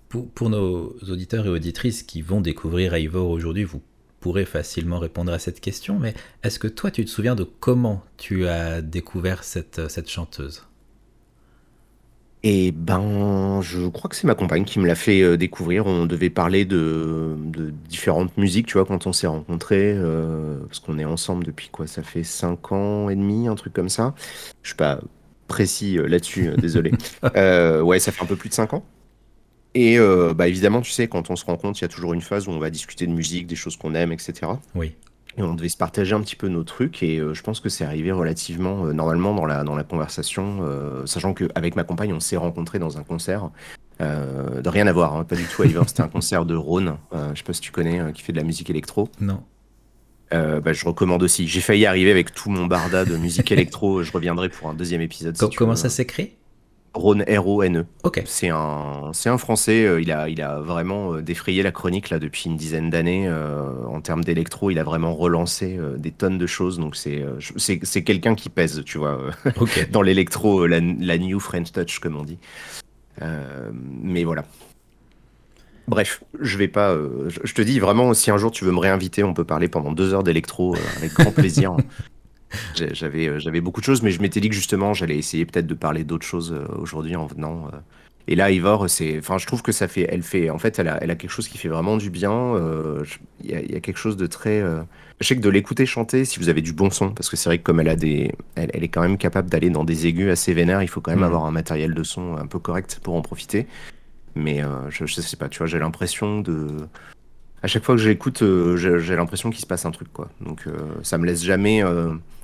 [0.09, 3.83] Pour, pour nos auditeurs et auditrices qui vont découvrir Ivor aujourd'hui, vous
[4.21, 8.05] pourrez facilement répondre à cette question, mais est-ce que toi tu te souviens de comment
[8.17, 10.63] tu as découvert cette, cette chanteuse?
[12.43, 15.87] Et ben, je crois que c'est ma compagne qui me l'a fait euh, découvrir.
[15.87, 20.79] On devait parler de, de différentes musiques, tu vois, quand on s'est rencontrés, euh, parce
[20.79, 21.89] qu'on est ensemble depuis quoi?
[21.89, 24.15] Ça fait cinq ans et demi, un truc comme ça.
[24.63, 25.01] Je suis pas
[25.49, 26.93] précis euh, là-dessus, désolé.
[27.83, 28.85] ouais, ça fait un peu plus de cinq ans.
[29.79, 29.99] Et
[30.35, 32.51] bah évidemment, tu sais, quand on se rencontre, il y a toujours une phase où
[32.51, 34.53] on va discuter de musique, des choses qu'on aime, etc.
[34.75, 34.95] Oui.
[35.39, 37.69] Et on devait se partager un petit peu nos trucs et euh, je pense que
[37.69, 42.13] c'est arrivé relativement euh, normalement dans la, dans la conversation, euh, sachant qu'avec ma compagne,
[42.15, 43.51] on s'est rencontrés dans un concert.
[44.01, 47.39] de rien à voir, hein, pas du tout Iver, c'était un concert de Rhône, je
[47.39, 49.11] sais pas si tu connais, qui fait de la musique électro.
[49.21, 49.43] Non.
[50.31, 51.47] Bah, je recommande aussi.
[51.47, 55.03] J'ai failli arriver avec tout mon barda de musique électro, je reviendrai pour un deuxième
[55.03, 55.37] épisode.
[55.55, 56.33] comment ça s'écrit?
[56.97, 57.85] Rhône, R-O-N-E.
[58.05, 58.23] Ok.
[58.25, 59.85] C'est un, c'est un Français.
[59.85, 63.29] Euh, il a, il a vraiment euh, défrayé la chronique là depuis une dizaine d'années
[63.29, 64.71] euh, en termes d'électro.
[64.71, 66.79] Il a vraiment relancé des tonnes de choses.
[66.79, 67.25] Donc c'est,
[67.57, 69.21] c'est, c'est quelqu'un qui pèse, tu vois,
[69.93, 72.39] dans l'électro, la, new French touch comme on dit.
[74.03, 74.45] mais voilà.
[75.89, 76.97] Bref, je vais pas.
[77.29, 79.93] je, te dis vraiment, si un jour tu veux me réinviter, on peut parler pendant
[79.93, 81.77] deux heures d'électro avec grand plaisir.
[82.93, 85.67] J'avais, euh, j'avais beaucoup de choses, mais je m'étais dit que justement, j'allais essayer peut-être
[85.67, 87.67] de parler d'autres choses euh, aujourd'hui en venant.
[87.67, 87.79] Euh.
[88.29, 90.89] Et là, Ivor, c'est, enfin, je trouve que ça fait, elle fait, en fait, elle
[90.89, 92.55] a, elle a quelque chose qui fait vraiment du bien.
[93.41, 94.61] Il y, a, y, a quelque chose de très.
[95.21, 97.49] je sais que de l'écouter chanter, si vous avez du bon son, parce que c'est
[97.49, 100.09] vrai que comme elle a des, elle, elle est quand même capable d'aller dans des
[100.09, 101.23] aigus assez vénères, il faut quand même mmh.
[101.23, 103.69] avoir un matériel de son un peu correct pour en profiter.
[104.35, 106.89] Mais je, je sais pas, tu vois, j'ai l'impression de,
[107.67, 108.43] à chaque fois que j'écoute,
[108.77, 110.29] j'ai l'impression qu'il se passe un truc, quoi.
[110.41, 110.65] Donc,
[111.03, 111.83] ça me laisse jamais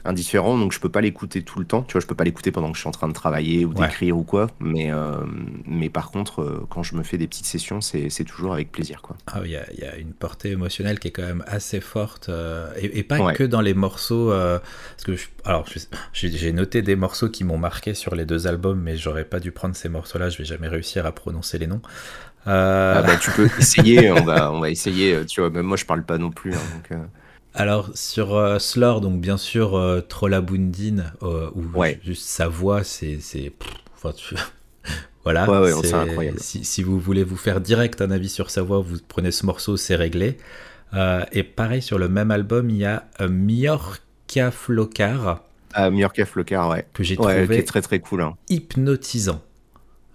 [0.04, 1.82] indifférent, donc je peux pas l'écouter tout le temps.
[1.82, 3.72] Tu vois, je peux pas l'écouter pendant que je suis en train de travailler ou
[3.72, 4.48] d'écrire ou quoi.
[4.60, 5.18] Mais, euh,
[5.66, 9.02] mais par contre, euh, quand je me fais des petites sessions, c'est toujours avec plaisir,
[9.02, 9.16] quoi.
[9.26, 12.68] Ah, il y, y, a une portée émotionnelle qui est quand même assez forte, euh,
[12.76, 14.30] et, pas que dans les morceaux.
[14.30, 15.12] parce que,
[15.44, 15.66] alors,
[16.12, 19.52] j'ai noté des morceaux qui m'ont marqué sur les deux albums, mais j'aurais pas dû
[19.52, 20.28] prendre ces morceaux-là.
[20.28, 21.82] Je vais jamais réussir à prononcer les noms.
[22.46, 24.10] Ah bah, tu peux essayer.
[24.10, 25.24] on va, on va essayer.
[25.26, 26.54] Tu vois, même moi, je parle pas non plus.
[26.54, 26.98] Hein, donc,
[27.54, 31.62] alors sur euh, Slore, donc bien sûr euh, Trollabundin, euh, ou
[32.02, 33.18] juste sa voix, c'est,
[35.24, 35.50] voilà.
[35.50, 36.38] Ouais, c'est incroyable.
[36.40, 39.44] Si, si, vous voulez vous faire direct un avis sur sa voix, vous prenez ce
[39.44, 40.38] morceau, c'est réglé.
[41.32, 45.42] et pareil sur le même album, il y a Miorca Flocar.
[45.74, 46.86] Ah, Miorca Flocar, ouais.
[46.94, 48.22] Que j'ai trouvé qui est très très cool.
[48.22, 48.34] Hein.
[48.48, 49.42] Hypnotisant.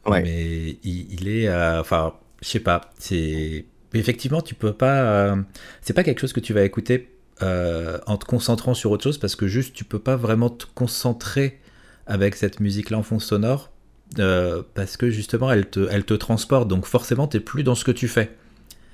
[0.07, 0.21] Ouais.
[0.23, 5.35] Mais il, est, enfin, je sais pas, c'est effectivement tu peux pas,
[5.81, 7.09] c'est pas quelque chose que tu vas écouter
[7.43, 10.65] euh, en te concentrant sur autre chose parce que juste tu peux pas vraiment te
[10.73, 11.59] concentrer
[12.07, 13.69] avec cette musique là en fond sonore
[14.17, 17.83] euh, parce que justement elle te, elle te transporte donc forcément tu plus dans ce
[17.83, 18.35] que tu fais.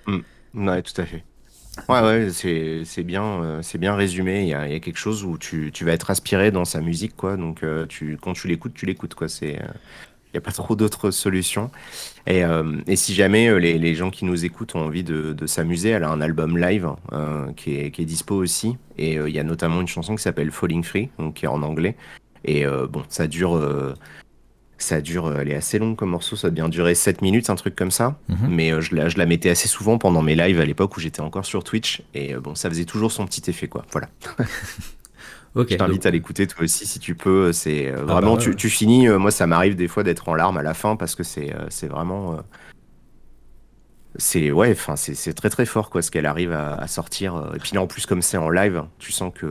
[0.07, 0.19] Mmh.
[0.55, 1.23] Ouais, tout à fait.
[1.87, 4.41] Ouais, ouais, c'est bien, euh, c'est bien résumé.
[4.41, 6.65] Il y, a, il y, a, quelque chose où tu, tu, vas être aspiré dans
[6.65, 7.35] sa musique, quoi.
[7.35, 9.27] Donc, tu, quand tu l'écoutes, tu l'écoutes, quoi.
[9.27, 11.69] C'est il n'y a pas trop d'autres solutions.
[12.25, 15.33] Et, euh, et, si jamais euh, les, les, gens qui nous écoutent ont envie de,
[15.33, 18.77] de s'amuser, elle a un album live euh, qui, est, qui, est, dispo aussi.
[18.97, 21.61] Et il y a notamment une chanson qui s'appelle Falling Free, donc qui est en
[21.63, 21.95] anglais.
[22.45, 23.59] Et bon, ça dure,
[24.77, 27.55] ça dure, elle est assez longue comme morceau, ça a bien durer 7 minutes, un
[27.55, 28.19] truc comme ça.
[28.27, 28.47] Mhm.
[28.49, 31.21] Mais je, la, je la mettais assez souvent pendant mes lives à l'époque où j'étais
[31.21, 32.03] encore sur Twitch.
[32.13, 33.85] Et bon, ça faisait toujours son petit effet, quoi.
[33.91, 34.09] Voilà.
[35.55, 37.51] je t'invite à l'écouter toi aussi si tu peux.
[37.53, 39.07] C'est euh, ah vraiment, bah tu, finis.
[39.07, 41.53] Euh, moi, ça m'arrive des fois d'être en larmes à la fin parce que c'est
[41.53, 42.39] euh, c'est vraiment.
[44.15, 47.51] c'est ouais, enfin c'est très très fort quoi ce qu'elle arrive à, à, sortir.
[47.55, 49.47] Et puis là en plus comme c'est en live, tu sens que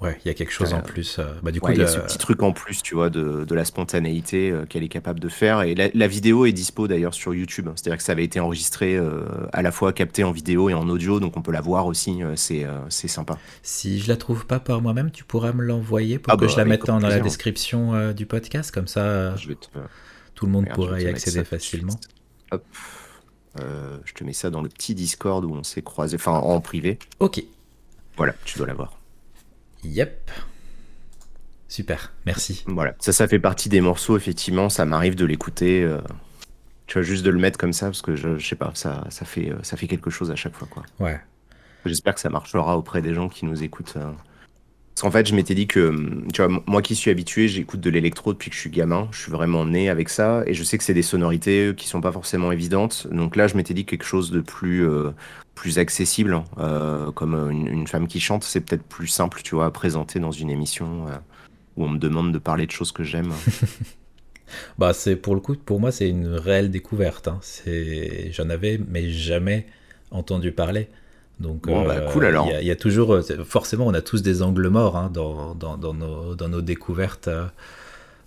[0.00, 1.18] Ouais, il y a quelque chose en plus.
[1.18, 3.44] Euh, bah, du coup, il y a ce petit truc en plus, tu vois, de,
[3.44, 5.60] de la spontanéité euh, qu'elle est capable de faire.
[5.62, 7.68] Et la, vidéo est dispo d'ailleurs sur YouTube.
[7.74, 10.88] C'est-à-dire que ça avait été enregistré euh, à la fois capté en vidéo et en
[10.88, 12.20] audio, donc on peut la voir aussi.
[12.36, 13.38] c'est c'est sympa.
[13.62, 16.48] Si je la trouve pas par moi-même, tu pourras me l'envoyer pour ah que bah,
[16.50, 19.34] je la mette dans la description du podcast, comme ça,
[20.34, 21.98] tout le monde pourra y accéder facilement.
[22.52, 22.64] Hop.
[23.58, 26.98] je te mets ça dans le petit Discord où on s'est croisé, enfin en privé.
[27.18, 27.42] Ok.
[28.16, 28.99] Voilà, tu dois l'avoir.
[29.84, 30.30] Yep.
[31.68, 32.64] Super, merci.
[32.66, 35.84] Voilà, ça, ça fait partie des morceaux, effectivement, ça m'arrive de l'écouter.
[35.84, 36.00] Euh,
[36.88, 39.04] tu vois, juste de le mettre comme ça, parce que je, je sais pas, ça,
[39.10, 40.82] ça, fait, euh, ça fait quelque chose à chaque fois, quoi.
[40.98, 41.20] Ouais.
[41.86, 43.94] J'espère que ça marchera auprès des gens qui nous écoutent.
[43.96, 44.10] Euh.
[44.94, 45.94] Parce qu'en fait, je m'étais dit que,
[46.32, 49.06] tu vois, moi qui suis habitué, j'écoute de l'électro depuis que je suis gamin.
[49.12, 50.42] Je suis vraiment né avec ça.
[50.46, 53.06] Et je sais que c'est des sonorités qui sont pas forcément évidentes.
[53.12, 54.84] Donc là, je m'étais dit quelque chose de plus,
[55.54, 56.44] plus accessible, hein.
[56.58, 60.18] euh, comme euh, une, femme qui chante, c'est peut-être plus simple, tu vois, à présenter
[60.18, 61.16] dans une émission euh,
[61.76, 63.32] où on me demande de parler de choses que j'aime.
[64.78, 67.28] bah, c'est pour le coup, pour moi, c'est une réelle découverte.
[67.28, 67.38] Hein.
[67.42, 69.66] C'est, j'en avais, mais jamais
[70.10, 70.88] entendu parler.
[71.40, 72.48] Donc, bah, cool alors.
[72.60, 76.34] Il y, a toujours, forcément, on a tous des angles morts hein, dans, dans, nos,
[76.34, 77.30] dans, nos, découvertes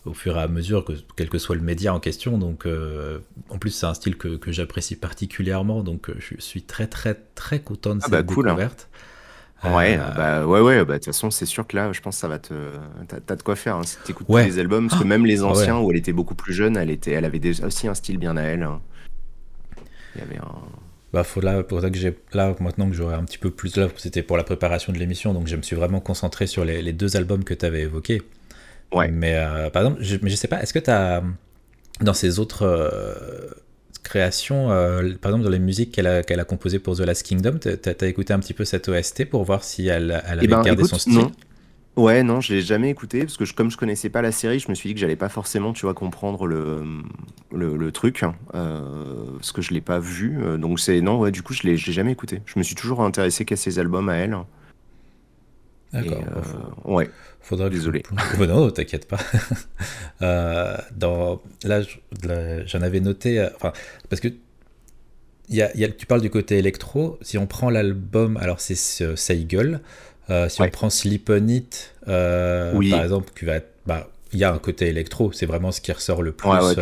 [0.06, 2.38] au fur et à mesure, que, quel que soit le média en question.
[2.38, 2.66] Donc,
[3.50, 5.82] en plus, c'est un style que, que j'apprécie particulièrement.
[5.84, 8.48] Donc, je suis très, très, très content de Ah cette bah cool.
[8.50, 8.52] hein.
[8.54, 8.90] découverte.
[9.64, 12.16] Ouais, Euh, bah ouais, ouais, bah de toute façon, c'est sûr que là, je pense
[12.18, 12.54] que ça va te.
[13.08, 14.44] T'as t'as de quoi faire, hein, si t'écoutes tous ouais.
[14.44, 15.52] les albums, parce que même les Ah ouais.
[15.52, 18.18] anciens où elle était beaucoup plus jeune, elle était, elle avait déjà aussi un style
[18.18, 18.64] bien à elle.
[18.64, 18.82] hein.
[20.16, 20.52] Il y avait un.
[21.14, 23.78] Bah, faut là, pour ça que j'ai là maintenant que j'aurai un petit peu plus
[23.78, 26.82] là, c'était pour la préparation de l'émission, donc je me suis vraiment concentré sur les,
[26.82, 28.22] les deux albums que tu avais évoqués.
[28.94, 29.10] Ouais.
[29.12, 31.24] Mais euh, par exemple, je, mais je sais pas, est-ce que tu as
[32.02, 33.50] dans ces autres euh,
[34.04, 37.24] créations, euh, par exemple dans les musiques qu'elle a, qu'elle a composées pour The Last
[37.24, 40.46] Kingdom, t'as as, écouté un petit peu cette OST pour voir si elle, elle avait
[40.46, 41.14] Eh ben, gardé écoute, son style?
[41.16, 41.32] non.
[41.96, 44.58] Ouais, non, je l'ai jamais écouté parce que je, comme je connaissais pas la série,
[44.60, 46.84] je me suis dit que j'allais pas forcément, tu vois, comprendre le
[47.52, 50.38] le, le truc hein, euh, parce que je l'ai pas vu.
[50.44, 52.42] euh, donc c'est non, ouais, du coup, je l'ai jamais écouté.
[52.48, 54.36] Je me suis toujours intéressé qu'à ses albums à elle.
[55.94, 56.24] D'accord.
[56.36, 57.10] euh, ouais.
[57.50, 58.04] Que je Désolé.
[58.40, 59.20] Oh, non, t'inquiète pas.
[60.22, 63.74] Euh, dans, là, je- là, j'en avais noté, euh, enfin,
[64.10, 64.30] parce que
[65.50, 67.18] y a, y a- tu parles du côté électro.
[67.22, 69.82] Si on prend l'album, alors c'est ce Seigel.
[70.30, 70.68] Euh, si Ouais.
[70.68, 72.90] on prend Sleep on It, euh, Oui.
[72.92, 73.30] par exemple,
[73.86, 75.34] bah, il y a un côté électro.
[75.34, 76.48] C'est vraiment ce qui ressort le plus.
[76.50, 76.76] Ouais, ouais,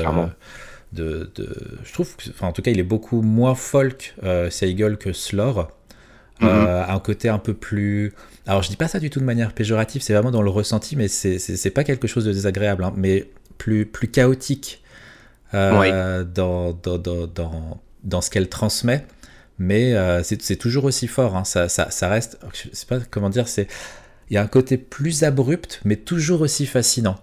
[0.94, 4.14] de, de- je trouve, que, enfin, en tout cas, il est beaucoup moins folk
[4.52, 5.72] Seigel que Slore.
[6.42, 6.48] Mhm.
[6.48, 8.14] Euh, un côté un peu plus.
[8.48, 10.96] Alors, je dis pas ça du tout de manière péjorative, c'est vraiment dans le ressenti,
[10.96, 14.82] mais c'est- pas quelque chose de désagréable, hein, mais plus, plus chaotique
[15.54, 19.06] euh, dans, dans, dans, dans, dans ce qu'elle transmet.
[19.60, 22.40] Mais euh, c'est c'est toujours aussi fort, hein, ça, ça, ça reste.
[22.54, 23.68] Je sais pas comment dire, c'est.
[24.30, 27.18] Il y a un côté plus abrupt, mais toujours aussi fascinant.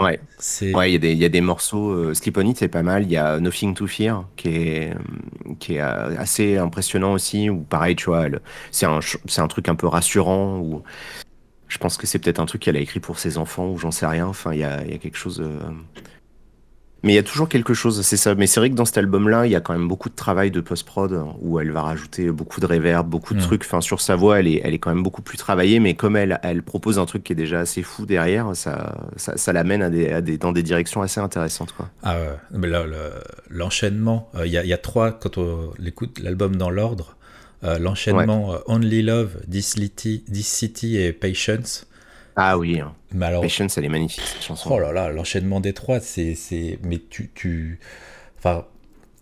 [0.00, 0.18] Ouais.
[0.38, 1.90] C'est Ouais, il y, a des- il y a des morceaux.
[1.90, 3.02] Euh, Sleep on It, c'est pas mal.
[3.04, 7.50] Il y a Nothing to Fear, qui est, euh, qui est euh, assez impressionnant aussi.
[7.50, 8.26] Ou pareil, tu vois,
[8.70, 9.00] c'est un,
[9.38, 10.58] un truc un peu rassurant.
[10.60, 10.82] Ou
[11.68, 13.90] je pense que c'est peut-être un truc qu'elle a écrit pour ses enfants, ou j'en
[13.90, 14.26] sais rien.
[14.26, 15.40] Enfin, il y a, il y a quelque chose.
[15.40, 15.60] euh,
[17.02, 18.34] Mais il y a toujours quelque chose, c'est ça.
[18.34, 20.50] Mais c'est vrai que dans cet album-là, il y a quand même beaucoup de travail
[20.50, 23.42] de post-prod hein, où elle va rajouter beaucoup de reverb, beaucoup de Mm.
[23.42, 23.62] trucs.
[23.64, 25.80] Enfin, sur sa voix, elle est, elle est quand même beaucoup plus travaillée.
[25.80, 29.36] Mais comme elle, elle propose un truc qui est déjà assez fou derrière, ça, ça,
[29.36, 31.88] ça l'amène à des, à des, dans des directions assez intéressantes, quoi.
[32.02, 33.12] Ah ouais, mais là, le-
[33.48, 37.16] l'enchaînement, euh, il y, a- il y a trois, quand on écoute l'album dans l'ordre,
[37.64, 41.86] euh, l'enchaînement euh, Only Love, This City, This City et Patience.
[42.36, 42.94] Ah oui, hein.
[43.12, 44.70] Mais alors, Patience, elle est magnifique cette chanson.
[44.72, 47.78] oh là là, l'enchaînement des trois, c'est, c'est, mais tu, tu,
[48.38, 48.66] enfin,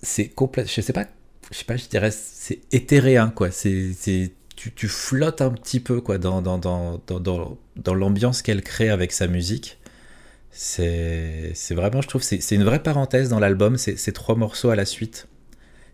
[0.02, 1.06] c'est complet, je sais pas,
[1.50, 3.50] je sais pas, je dirais, c'est éthéréen, quoi.
[3.50, 8.42] C'est, c'est, tu, tu flottes un petit peu, quoi, dans, dans, dans, dans, dans, l'ambiance
[8.42, 9.78] qu'elle crée avec sa musique.
[10.50, 14.34] C'est, c'est vraiment, je trouve, c'est, c'est une vraie parenthèse dans l'album, c'est, ces trois
[14.34, 15.28] morceaux à la suite.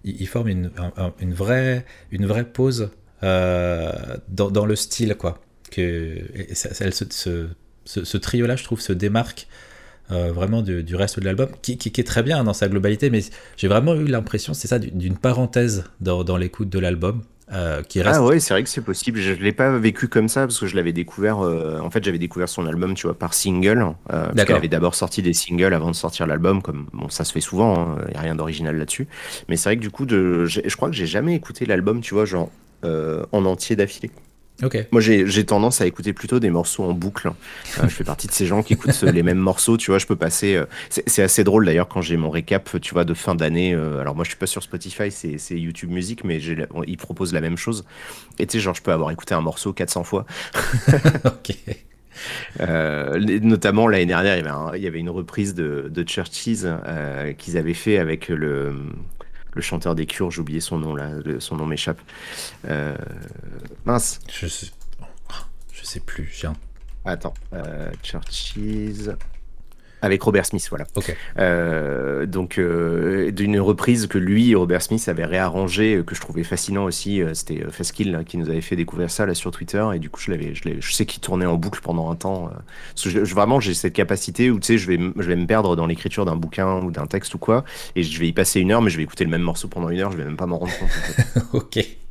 [0.04, 2.90] Ils, ils forment une, un- un- une, vraie, une vraie pause
[3.22, 3.92] euh,
[4.28, 5.38] dans, dans le style, quoi.
[5.70, 7.48] Que, et ça- ça- elle se- ce,
[7.84, 9.48] ce, ce trio-là, je trouve, se démarque
[10.10, 12.68] euh, vraiment du, du reste de l'album, qui, qui- qui est très bien dans sa
[12.68, 13.22] globalité, mais
[13.56, 17.22] j'ai vraiment eu l'impression, c'est ça, d'une parenthèse dans, dans l'écoute de l'album,
[17.52, 18.20] euh, qui reste...
[18.20, 19.18] Ah ouais, c'est vrai que c'est possible.
[19.20, 21.40] Je ne l'ai pas vécu comme ça parce que je l'avais découvert.
[21.40, 23.94] euh, en fait, j'avais découvert son album, tu vois, par single.
[24.08, 27.32] parce qu'elle avait d'abord sorti des singles avant de sortir l'album, comme bon, ça se
[27.32, 27.96] fait souvent.
[28.08, 29.08] Il n'y a rien d'original là-dessus.
[29.48, 32.14] Mais c'est vrai que du coup, de, je crois que j'ai jamais écouté l'album, tu
[32.14, 32.50] vois, genre
[32.82, 34.10] en entier d'affilée.
[34.92, 37.28] Moi, j'ai tendance à écouter plutôt des morceaux en boucle.
[37.28, 39.76] Euh, je fais partie de ces gens qui écoutent euh, les mêmes morceaux.
[39.76, 40.54] Tu vois, je peux passer.
[40.54, 43.74] euh, c'est assez drôle d'ailleurs quand j'ai mon récap, tu vois, de fin d'année.
[43.74, 46.38] euh, alors moi, je suis pas sur Spotify, c'est YouTube Music, mais
[46.86, 47.84] ils proposent la même chose.
[48.38, 50.24] Et tu sais, genre, je peux avoir écouté un morceau 400 fois.
[51.24, 51.56] ok.
[52.60, 56.04] Euh, notamment l'année dernière, il y avait, un- il y avait une reprise de, de
[56.08, 58.72] Churches euh, qu'ils avaient fait avec le,
[59.54, 60.30] le chanteur des Cures.
[60.30, 62.00] J'ai oublié son nom là, le- son nom m'échappe.
[62.66, 62.96] Euh,
[63.84, 64.20] mince.
[64.32, 64.66] Je sais,
[65.72, 66.54] je sais plus, un...
[67.04, 68.54] Attends, euh, Churches
[70.04, 70.84] avec Robert Smith, voilà.
[71.38, 76.44] Euh, donc euh, d'une reprise que lui, Robert Smith, avait réarrangé, euh, que je trouvais
[76.44, 77.22] fascinant aussi.
[77.32, 80.30] C'était Faskill qui nous avait fait découvrir ça là sur Twitter, et du coup je
[80.30, 82.50] l'avais, je, sais qu'il tournait en boucle pendant un temps.
[82.94, 85.36] parce que je- je- vraiment j'ai cette capacité où tu sais je vais, je vais
[85.36, 87.64] me perdre dans l'écriture d'un bouquin ou d'un texte ou quoi,
[87.96, 89.88] et je vais y passer une heure, mais je vais écouter le même morceau pendant
[89.88, 90.90] une heure, je vais même pas m'en rendre compte.
[91.54, 92.03] ok.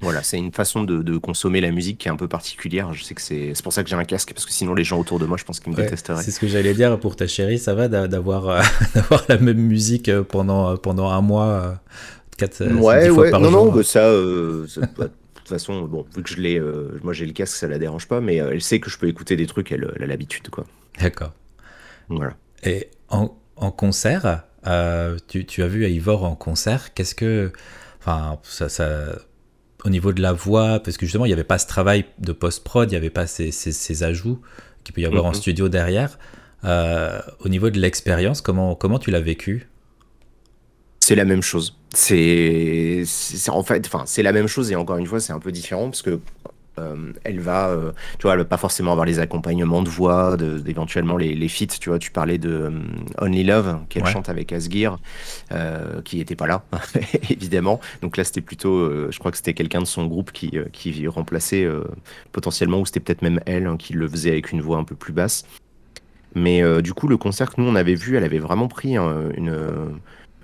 [0.00, 2.92] Voilà, c'est une façon de, de consommer la musique qui est un peu particulière.
[2.94, 4.98] Je sais que c'est pour ça que j'ai un casque, parce que sinon les gens
[5.00, 6.22] autour de moi, je pense qu'ils me Ouais, détesteraient.
[6.22, 8.62] c'est ce que j'allais dire pour ta chérie, ça va d'avoir euh,
[8.94, 11.72] d'avoir la même musique euh, pendant, euh, pendant un mois, euh,
[12.36, 13.66] quatre, euh, Ouais, dix fois ouais, par non, jour.
[13.66, 14.86] non, bah, ça, euh, ça- de
[15.34, 18.06] toute façon, bon, vu que je l'ai, euh, moi j'ai le casque, ça la dérange
[18.06, 20.64] pas, mais elle sait que je peux écouter des trucs, elle, elle a l'habitude, quoi.
[21.00, 21.32] D'accord.
[22.08, 22.36] Voilà.
[22.64, 27.52] Et en, en concert, euh, tu, tu as vu Ivor en concert, qu'est-ce que.
[28.00, 29.18] Enfin, ça, ça-
[29.84, 32.32] au niveau de la voix, parce que justement, il n'y avait pas ce travail de
[32.32, 34.40] post-prod, il n'y avait pas ces, ces- ces ajouts
[34.84, 35.34] qu'il peut y avoir en Mhm.
[35.34, 36.18] studio derrière.
[36.64, 39.68] au niveau de l'expérience, comment, comment tu l'as vécu?
[40.98, 41.76] C'est la même chose.
[41.94, 43.04] C'est
[43.48, 45.84] en fait, enfin, c'est la même chose et encore une fois, c'est un peu différent
[45.88, 46.18] parce que
[46.78, 50.36] euh, elle va, euh, tu vois, elle va pas forcément avoir les accompagnements de voix,
[50.36, 51.78] de, éventuellement les, les feats.
[51.80, 52.70] Tu vois, tu parlais de euh,
[53.20, 54.98] Only Love qu'elle chante avec Asgir,
[56.04, 56.64] qui était pas là,
[57.30, 57.80] évidemment.
[58.02, 61.66] Donc là, c'était plutôt, je crois que c'était quelqu'un de son groupe qui, qui remplaçait
[62.32, 64.94] potentiellement, ou c'était peut-être même elle hein, qui le faisait avec une voix un peu
[64.94, 65.44] plus basse.
[66.34, 69.98] Mais du coup, le concert que nous on avait vu, elle avait vraiment pris une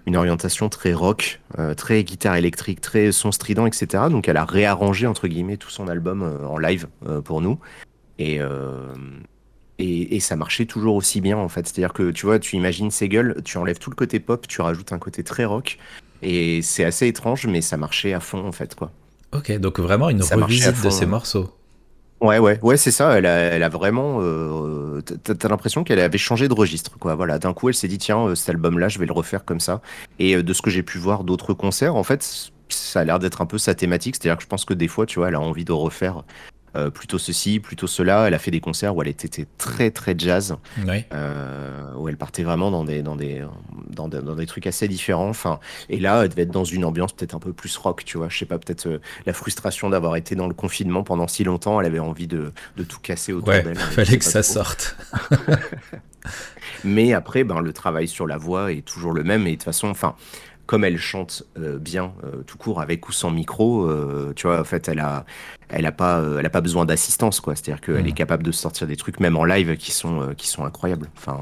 [0.06, 4.04] une orientation très rock, euh, très guitare électrique, très son strident, etc.
[4.10, 7.58] Donc elle a réarrangé entre guillemets tout son album euh, en live euh, pour nous.
[8.18, 8.38] Et,
[9.80, 11.66] et, et, ça marchait toujours aussi bien en fait.
[11.66, 14.92] C'est-à-dire que tu vois, tu imagines gueules, tu enlèves tout le côté pop, tu rajoutes
[14.92, 15.78] un côté très rock.
[16.22, 18.76] Et c'est assez étrange, mais ça marchait à fond en fait.
[18.76, 18.92] quoi.
[19.32, 21.52] Ok, donc vraiment une revisite de ces morceaux.
[22.24, 23.18] Ouais, ouais, ouais, c'est ça.
[23.18, 24.18] Elle a, vraiment.
[24.22, 27.14] Euh, T'as l'impression qu'elle avait changé de registre, quoi.
[27.14, 27.38] Voilà.
[27.38, 29.82] D'un coup, elle s'est dit, tiens, euh, cet album-là, je vais le refaire comme ça.
[30.18, 33.18] Et euh, de ce que j'ai pu voir d'autres concerts, en fait, ça a l'air
[33.18, 34.16] d'être un peu sa thématique.
[34.16, 36.24] C'est-à-dire que je pense que des fois, tu vois, elle a envie de refaire
[36.76, 38.26] euh, plutôt ceci, plutôt cela.
[38.26, 40.56] Elle a fait des concerts où elle était très très jazz,
[40.86, 43.44] euh, où elle partait vraiment dans des, dans, des,
[43.90, 45.28] dans, des, trucs assez différents.
[45.28, 48.18] Enfin, et là, elle devait être dans une ambiance peut-être un peu plus rock, tu
[48.18, 48.28] vois.
[48.28, 51.80] Je sais pas, peut-être euh, la frustration d'avoir été dans le confinement pendant si longtemps.
[51.80, 53.76] Elle avait envie de, de tout casser autour ouais, d'elle.
[53.78, 54.96] Fallait que ça sorte.
[56.84, 59.46] Mais après, ben, le travail sur la voix est toujours le même.
[59.46, 60.16] Et de toute façon, enfin,
[60.66, 64.60] comme elle chante euh, bien euh, tout court avec ou sans micro, euh, tu vois,
[64.60, 65.24] en fait, elle a,
[65.68, 67.54] elle a pas, elle a pas besoin d'assistance, quoi.
[67.54, 68.14] C'est-à-dire qu'elle est mm.
[68.14, 71.08] capable de sortir des trucs même en live qui sont, qui sont incroyables.
[71.16, 71.38] Enfin,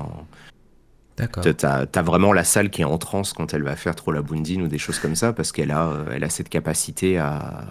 [1.16, 1.44] D'accord.
[1.56, 4.22] T'as as vraiment la salle qui est en transe quand elle va faire trop la
[4.22, 7.64] bundine ou des choses comme ça parce qu'elle a, elle a cette capacité à,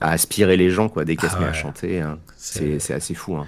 [0.00, 1.04] à aspirer les gens, quoi.
[1.04, 2.18] Dès qu'elle se ah met à chanter, hein.
[2.36, 3.36] c'est assez fou.
[3.36, 3.46] Hein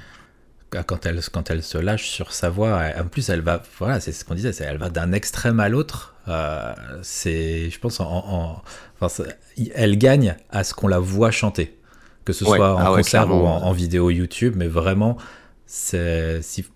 [0.70, 4.12] quand elle, quand elle se lâche sur sa voix, en plus elle va, voilà, c'est
[4.12, 6.14] ce qu'on disait, elle va d'un extrême à l'autre.
[6.28, 8.62] Euh, c'est, je pense, en,
[9.00, 9.24] enfin,
[9.74, 11.76] elle gagne à ce qu'on la voit chanter,
[12.24, 15.16] que ce soit en ah concert ou en, vidéo YouTube, mais vraiment,
[15.66, 16.66] c'est, si,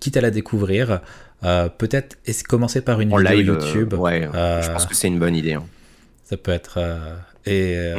[0.00, 1.00] quitte à la découvrir,
[1.44, 2.16] euh, peut-être
[2.48, 3.94] commencer par une vidéo euh, YouTube.
[3.94, 5.54] ouais, je pense que c'est une bonne idée.
[5.54, 5.64] Hein.
[6.24, 6.78] Ça peut être.
[7.46, 7.92] Et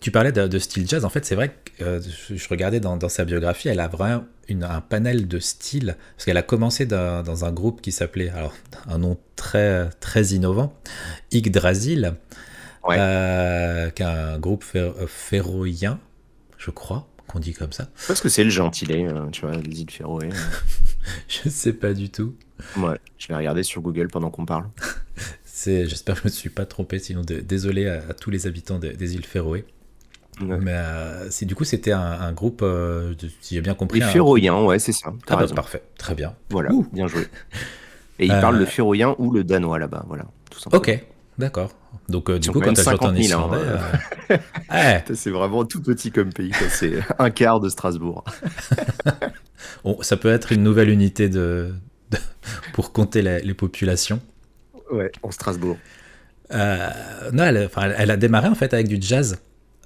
[0.00, 1.04] tu parlais de, style jazz.
[1.04, 2.00] En fait, c'est vrai que
[2.30, 6.36] je regardais dans, dans, sa biographie, elle a vraiment un panel de styles, parce qu'elle
[6.36, 8.54] a commencé dans, un groupe qui s'appelait, alors
[8.88, 10.74] un nom très, très innovant,
[11.30, 12.14] Yggdrasil,
[12.88, 14.64] euh, qui est un groupe
[15.06, 15.98] féroïen,
[16.58, 17.88] je crois qu'on dit comme ça.
[18.08, 20.30] Parce que c'est le gentilé, euh, tu vois, les îles Féroé.
[21.28, 22.34] je sais pas du tout.
[22.76, 24.64] Ouais, je vais regarder sur Google pendant qu'on parle.
[25.64, 29.26] J'espère que je me suis pas trompé, sinon désolé à, tous les habitants des îles
[29.26, 29.64] Féroé.
[30.42, 34.00] Mais euh, du coup, c'était un, groupe, euh, si j'ai bien compris.
[34.00, 35.12] Les Féroïens, ouais, c'est ça.
[35.28, 36.34] Ah, bah, parfait, très bien.
[36.50, 37.26] Voilà, bien joué.
[38.18, 40.80] Et ils parlent le euh, Féroïen ou le danois là-bas, voilà, tout simplement.
[40.80, 41.04] Ok,
[41.38, 41.70] d'accord.
[42.08, 43.58] Donc, du coup, quand tu as en Islandais.
[45.14, 48.24] C'est vraiment tout petit comme pays, c'est un quart de Strasbourg.
[50.02, 51.74] ça peut être une nouvelle unité de,
[52.72, 54.20] pour compter les populations.
[54.90, 55.76] Ouais, en Strasbourg.
[56.50, 59.38] non, elle, elle, a démarré en fait avec du jazz.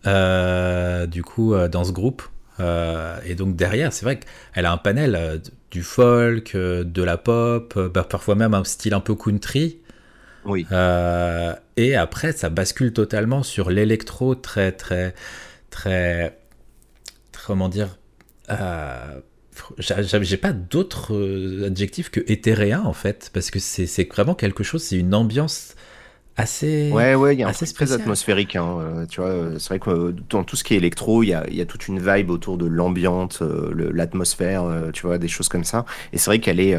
[0.07, 2.23] Euh, du coup, euh, dans ce groupe.
[2.61, 5.40] Euh, et donc derrière, c'est vrai qu'elle a un panel
[5.71, 9.79] du folk, de la pop, bah, parfois même un style un peu country.
[10.45, 10.67] Oui.
[11.77, 15.14] et après, ça bascule totalement sur l'électro très, très,
[15.71, 16.38] très,
[17.47, 17.97] comment dire,
[19.79, 24.99] j'ai pas d'autres adjectifs que éthéréen en fait, parce que c'est vraiment quelque chose, c'est
[24.99, 25.75] une ambiance
[26.37, 29.59] assez ouais ouais il y a un assez très atmosphérique hein, euh, tu vois euh,
[29.59, 31.67] c'est vrai que euh, dans tout ce qui est électro il y a, y a
[31.67, 35.85] toute une vibe autour de l'ambiance l'atmosphère tu vois des choses comme ça.
[36.12, 36.77] Et c'est vrai qu'elle est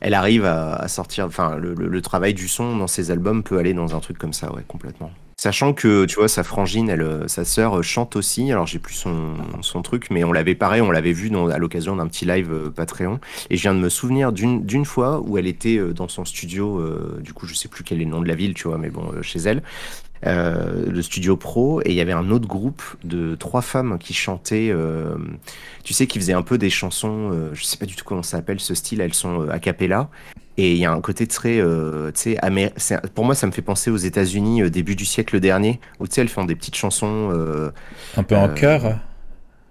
[0.00, 3.58] elle arrive à, à sortir enfin le, le, travail du son dans ses albums peut
[3.58, 7.00] aller dans un truc comme ça ouais complètement Sachant que, tu vois, sa frangine, elle,
[7.00, 8.50] euh, sa sœur euh, chante aussi.
[8.50, 11.94] Alors, j'ai plus son, truc, mais on l'avait pareil, on l'avait vu dans, à l'occasion
[11.94, 13.20] d'un petit live euh, Patreon.
[13.48, 16.82] Et je viens de me souvenir d'une fois où elle était dans son studio,
[17.20, 18.90] du coup, je sais plus quel est le nom de la ville, tu vois, mais
[18.90, 19.62] bon, chez elle.
[20.24, 24.74] le studio pro et il y avait un autre groupe de trois femmes qui chantaient
[25.84, 28.38] tu sais qui faisaient un peu des chansons je sais pas du tout comment ça
[28.38, 30.10] s'appelle ce style elles sont a cappella
[30.58, 32.34] et il y a un côté très, euh, tu
[32.76, 36.08] sais, pour moi, ça me fait penser aux États-Unis euh, début du siècle dernier, où
[36.08, 37.30] tu sais, elles font des petites chansons.
[37.32, 37.70] Euh,
[38.16, 38.98] un peu en chœur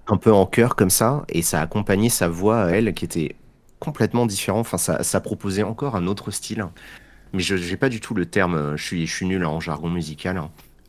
[0.08, 3.36] Un peu en chœur, comme ça, et ça accompagnait sa voix à elle, qui était
[3.80, 4.62] complètement différent.
[4.62, 6.66] Enfin, ça, ça proposait encore un autre style.
[7.34, 9.90] Mais je n'ai pas du tout le terme, je suis, je suis nul en jargon
[9.90, 10.42] musical.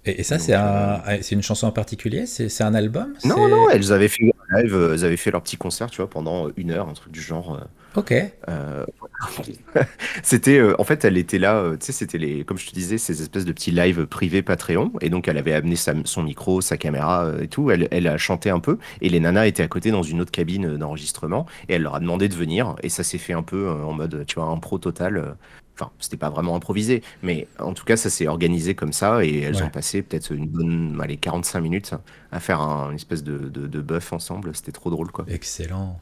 [0.04, 2.26] Et, ça, c'est un, une chanson en particulier?
[2.26, 3.14] C'est un album?
[3.24, 6.50] Non, non, elles avaient fait live, ils avaient fait leur petit concert, tu vois, pendant
[6.56, 7.60] une heure, un truc du genre.
[7.94, 8.12] Ok.
[8.48, 8.84] euh,
[10.22, 12.72] C'était, euh, en fait, elle était là, euh, tu sais, c'était les, comme je te
[12.74, 16.22] disais, ces espèces de petits lives privés Patreon, et donc elle avait amené sa- son
[16.22, 17.70] micro, sa caméra et tout.
[17.70, 20.30] Elle, elle a chanté un peu, et les nanas étaient à côté dans une autre
[20.30, 23.70] cabine d'enregistrement, et elle leur a demandé de venir, et ça s'est fait un peu
[23.70, 25.16] en mode, tu vois, impro total.
[25.16, 25.32] euh,
[25.80, 29.40] Enfin, c'était pas vraiment improvisé, mais en tout cas, ça s'est organisé comme ça, et
[29.42, 29.62] elles Ouais.
[29.62, 31.94] ont passé peut-être une bonne, allez, 45 minutes
[32.32, 34.56] à faire un, une espèce de, de, de bœuf ensemble.
[34.56, 35.24] C'était trop drôle, quoi.
[35.28, 36.00] Excellent.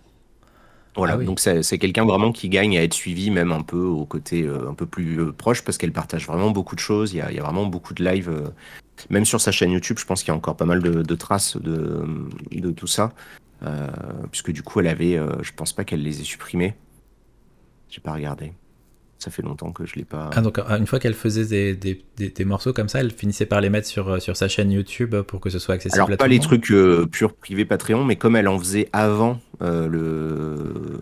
[0.96, 1.26] Voilà, Ah oui.
[1.26, 4.70] donc c'est quelqu'un vraiment qui gagne à être suivi, même un peu au côté euh,
[4.70, 7.12] un peu plus euh, proche, parce qu'elle partage vraiment beaucoup de choses.
[7.12, 8.48] Il y a, il y a vraiment beaucoup de live, euh,
[9.10, 9.98] même sur sa chaîne YouTube.
[9.98, 12.02] Je pense qu'il y a encore pas mal de, de traces de,
[12.50, 13.12] de tout ça,
[13.62, 13.88] euh,
[14.30, 16.74] puisque du coup, elle avait, euh, je pense pas qu'elle les ait supprimés.
[17.90, 18.52] J'ai pas regardé.
[19.18, 20.30] Ça fait longtemps que je l'ai pas.
[20.34, 23.10] Ah, donc euh, une fois qu'elle faisait des, des- des- des morceaux comme ça, elle
[23.10, 25.98] finissait par les mettre sur, euh, sur sa chaîne YouTube pour que ce soit accessible
[26.00, 28.58] Alors à pas tout les monde trucs euh, purs privés Patreon, mais comme elle en
[28.58, 31.00] faisait avant euh, le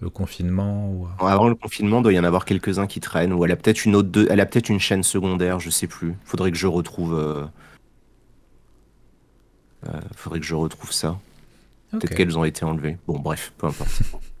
[0.00, 1.06] Le confinement ou...
[1.22, 3.94] Avant le confinement, doit y en avoir quelques-uns qui traînent, ou elle a peut-être une
[3.94, 6.14] autre, elle a peut-être une chaîne secondaire, je sais plus.
[6.24, 7.44] Faudrait que je retrouve, euh,
[10.16, 11.18] faudrait que je retrouve ça.
[11.90, 12.96] Peut-être qu'elles ont été enlevées.
[13.06, 13.90] Bon, bref, peu importe.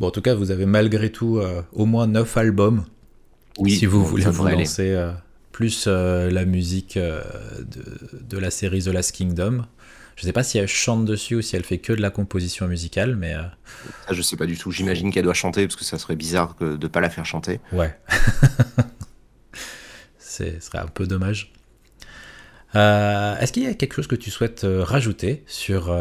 [0.00, 2.84] Bon, en tout cas, vous avez malgré tout euh, au moins 9 albums.
[3.58, 5.12] Oui, si vous voulez vous lancer euh,
[5.52, 7.22] plus euh, la musique de,
[8.20, 9.64] de la série The Last Kingdom.
[10.16, 12.68] Je sais pas si elle chante dessus ou si elle fait que de la composition
[12.68, 13.34] musicale, mais
[14.06, 14.70] Ça, je sais pas du tout.
[14.70, 17.60] J'imagine qu'elle doit chanter parce que ça serait bizarre que de pas la faire chanter.
[17.72, 17.96] ouais.
[20.18, 21.52] Ce serait un peu dommage.
[22.74, 25.92] Est-ce qu'il y a quelque chose que tu souhaites rajouter sur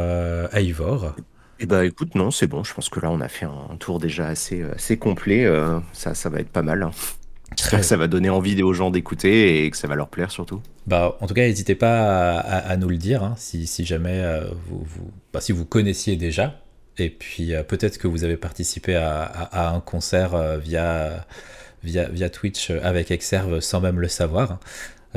[0.53, 1.15] Eivor
[1.59, 2.63] Eh ben, écoute, non, c'est bon.
[2.63, 5.45] Je pense que là, on a fait un tour déjà assez, euh, assez complet.
[5.45, 6.83] euh, ça, ça va être pas mal.
[6.83, 6.91] hein.
[7.57, 10.31] J'espère que ça va donner envie aux gens d'écouter et que ça va leur plaire
[10.31, 10.61] surtout.
[10.87, 15.11] Bah, en tout cas, n'hésitez pas à, nous le dire hein, si, jamais euh, vous,
[15.31, 16.59] bah, si vous connaissiez déjà.
[16.97, 21.25] Et puis peut-être que vous avez participé à, un concert via,
[21.83, 24.59] via, Twitch avec Exerve sans même le savoir, hein,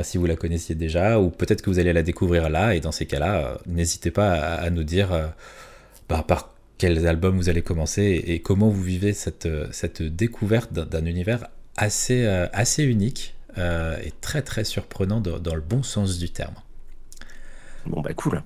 [0.03, 2.73] si vous la connaissiez déjà, ou peut-être que vous allez la découvrir là.
[2.75, 5.09] Et dans ces cas-là, n'hésitez pas à, nous dire
[6.09, 10.01] bah, par quels albums vous allez commencer et, et comment vous vivez cette, euh, cette
[10.01, 15.61] découverte d'un- univers assez, euh, assez unique euh, et très très surprenant dans, dans le
[15.61, 16.53] bon sens du terme.
[17.85, 18.43] Bon, bah, cool.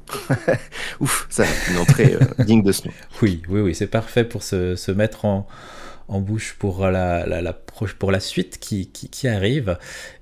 [0.99, 2.93] Ouf, ça une entrée euh, digne de ce nom.
[3.22, 5.47] Oui, oui, oui, c'est parfait pour se, se mettre en,
[6.07, 9.78] en bouche pour la, la, pour la suite qui, qui, qui arrive.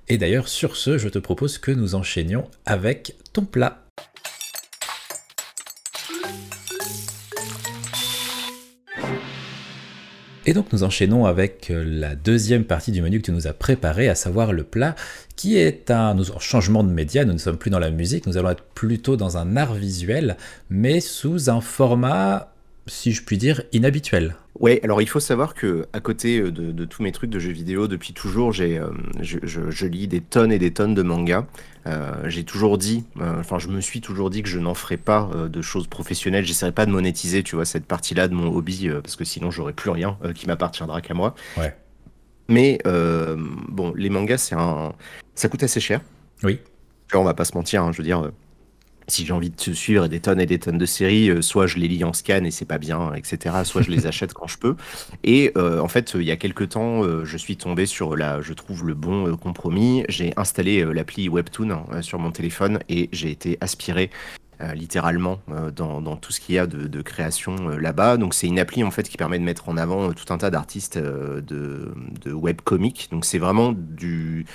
[0.07, 3.83] Et d'ailleurs, sur ce, je te propose que nous enchaînions avec ton plat.
[10.49, 13.53] Et donc nous enchaînons avec euh, la deuxième partie du menu que tu nous as
[13.53, 14.95] préparé, à savoir le plat,
[15.35, 17.23] qui est un changement de média.
[17.23, 20.37] Nous ne sommes plus dans la musique, nous allons être plutôt dans un art visuel,
[20.71, 22.51] mais sous un format,
[22.89, 24.35] si je puis dire, inhabituel.
[24.59, 27.39] Ouais, alors il faut savoir que à côté euh, de, de tous mes trucs de
[27.39, 28.89] jeux vidéo, depuis toujours, j'ai, euh,
[29.21, 31.45] je, je- je lis des tonnes et des tonnes de mangas.
[31.87, 34.97] Euh, j'ai toujours dit, euh, enfin je me suis toujours dit que je n'en ferais
[34.97, 36.43] pas de choses professionnelles.
[36.45, 39.73] J'essaierai pas de monétiser, tu vois, cette partie-là de mon hobby, parce que sinon j'aurais
[39.73, 41.35] plus rien qui m'appartiendra qu'à moi.
[41.57, 41.75] Ouais.
[42.49, 42.79] Mais
[43.69, 44.93] bon, les mangas, c'est un,
[45.35, 46.01] ça coûte assez cher.
[46.43, 46.59] Oui.
[47.13, 48.31] On va pas se mentir, hein, je veux dire,
[49.09, 51.41] si j'ai envie de te suivre et des tonnes et des tonnes de séries, euh,
[51.41, 53.55] soit je les lis en scan et c'est pas bien, etc.
[53.63, 54.75] Soit je les achète quand je peux.
[55.23, 58.41] Et euh, en fait, il y a quelques temps, euh, je suis tombé sur la,
[58.41, 60.03] je trouve le bon compromis.
[60.09, 64.09] J'ai installé l'appli Webtoon euh, sur mon téléphone et j'ai été aspiré.
[64.61, 68.17] euh, littéralement euh, dans, dans tout ce qu'il y a de, de création euh, là-bas.
[68.17, 70.49] Donc c'est une appli en fait qui permet de mettre en avant tout un tas
[70.49, 73.07] d'artistes de, de webcomics.
[73.11, 74.45] Donc c'est vraiment du,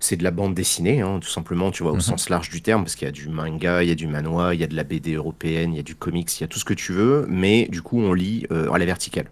[0.00, 2.00] c'est de la bande dessinée, hein, tout simplement, tu vois, au Mhm.
[2.00, 4.54] sens large du terme, parce qu'il y a du manga, il y a du manhwa,
[4.54, 6.48] il y a de la BD européenne, il y a du comics, il y a
[6.48, 9.30] tout ce que tu veux, mais du coup, on lit euh, à la verticale.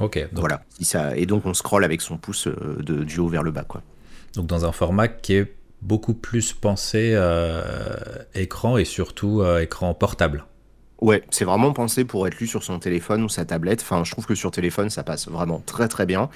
[0.00, 0.18] Ok.
[0.32, 0.62] Donc, Voilà.
[0.80, 1.16] Ça...
[1.16, 3.82] Et donc, on scrolle avec son pouce euh, de, du haut vers le bas, quoi.
[4.34, 7.94] donc dans un format qui est beaucoup plus pensé euh,
[8.34, 10.44] écran et surtout écran portable.
[11.00, 13.82] Ouais, c'est vraiment pensé pour être lu sur son téléphone ou sa tablette.
[13.82, 16.28] Enfin, je trouve que sur téléphone, ça passe vraiment très très bien.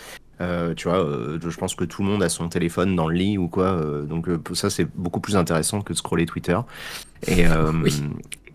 [0.42, 3.14] Euh, tu vois, euh, je pense que tout le monde a son téléphone dans le
[3.14, 3.66] lit ou quoi.
[3.66, 6.58] euh, donc ça, c'est beaucoup plus intéressant que de scroller Twitter.
[7.26, 7.44] Et
[7.82, 8.02] Oui.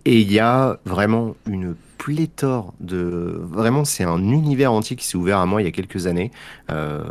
[0.05, 3.37] et il y a vraiment une pléthore de...
[3.41, 6.31] Vraiment, c'est un univers entier qui s'est ouvert à moi il y a quelques années.
[6.69, 7.03] Euh,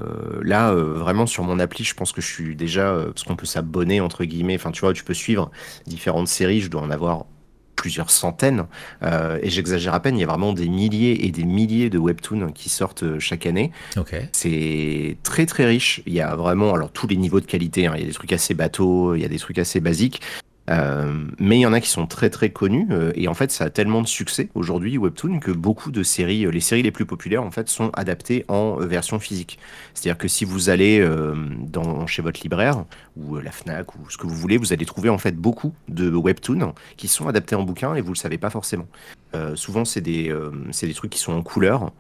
[0.43, 2.91] là, euh, vraiment, sur mon appli, je pense que je suis déjà...
[2.93, 4.55] euh, parce qu'on peut s'abonner, entre guillemets.
[4.55, 5.51] Enfin, tu vois, tu peux suivre
[5.87, 6.61] différentes séries.
[6.61, 7.27] Je dois en avoir
[7.77, 8.67] plusieurs centaines.
[9.03, 11.99] Euh, et j'exagère à peine, il y a vraiment des milliers et des milliers de
[11.99, 13.71] webtoons qui sortent euh, chaque année.
[13.97, 14.17] Ok.
[14.33, 16.03] C'est très très riche.
[16.07, 17.87] Il y a vraiment alors tous les niveaux de qualité.
[17.87, 17.93] hein.
[17.95, 20.21] Il y a des trucs assez bateaux, il y a des trucs assez basiques.
[20.69, 23.53] Euh, mais il y en a qui sont très très connus euh, et en fait
[23.53, 26.91] ça a tellement de succès aujourd'hui Webtoon que beaucoup de séries, euh, les séries les
[26.91, 29.59] plus populaires en fait sont adaptées en version physique.
[29.95, 31.07] C'est-à-dire que si vous allez
[32.07, 32.85] chez votre libraire
[33.17, 36.11] ou la Fnac ou ce que vous voulez, vous allez trouver en fait beaucoup de
[36.11, 38.87] Webtoons qui sont adaptés en bouquin et vous le savez pas forcément.
[39.55, 40.35] souvent c'est des,
[40.83, 41.93] des trucs qui sont en couleur.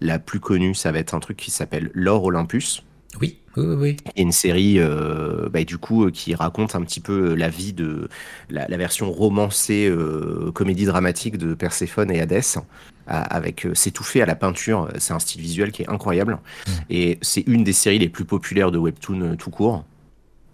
[0.00, 2.84] La plus connue ça va être un truc qui s'appelle L'Or Olympus.
[3.20, 3.96] Oui, oui, oui.
[4.16, 7.48] Et une série, euh, bah, du coup, euh, qui raconte un petit peu euh, la
[7.48, 8.08] vie de
[8.50, 9.92] la, version romancée,
[10.54, 12.58] comédie dramatique de Perséphone et Hadès,
[13.06, 14.88] avec tout fait à la peinture.
[14.98, 16.34] C'est un style visuel qui est incroyable.
[16.34, 16.70] Mm.
[16.90, 19.84] Et c'est une des séries les plus populaires de Webtoon tout court.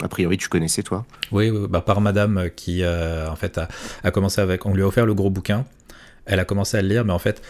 [0.02, 3.68] A priori, tu connaissais, toi Oui, bah, par madame qui, en fait, a,
[4.02, 4.64] a, commencé avec.
[4.66, 5.64] On lui a offert le gros bouquin.
[6.26, 7.42] Elle a commencé à le lire, mais en fait,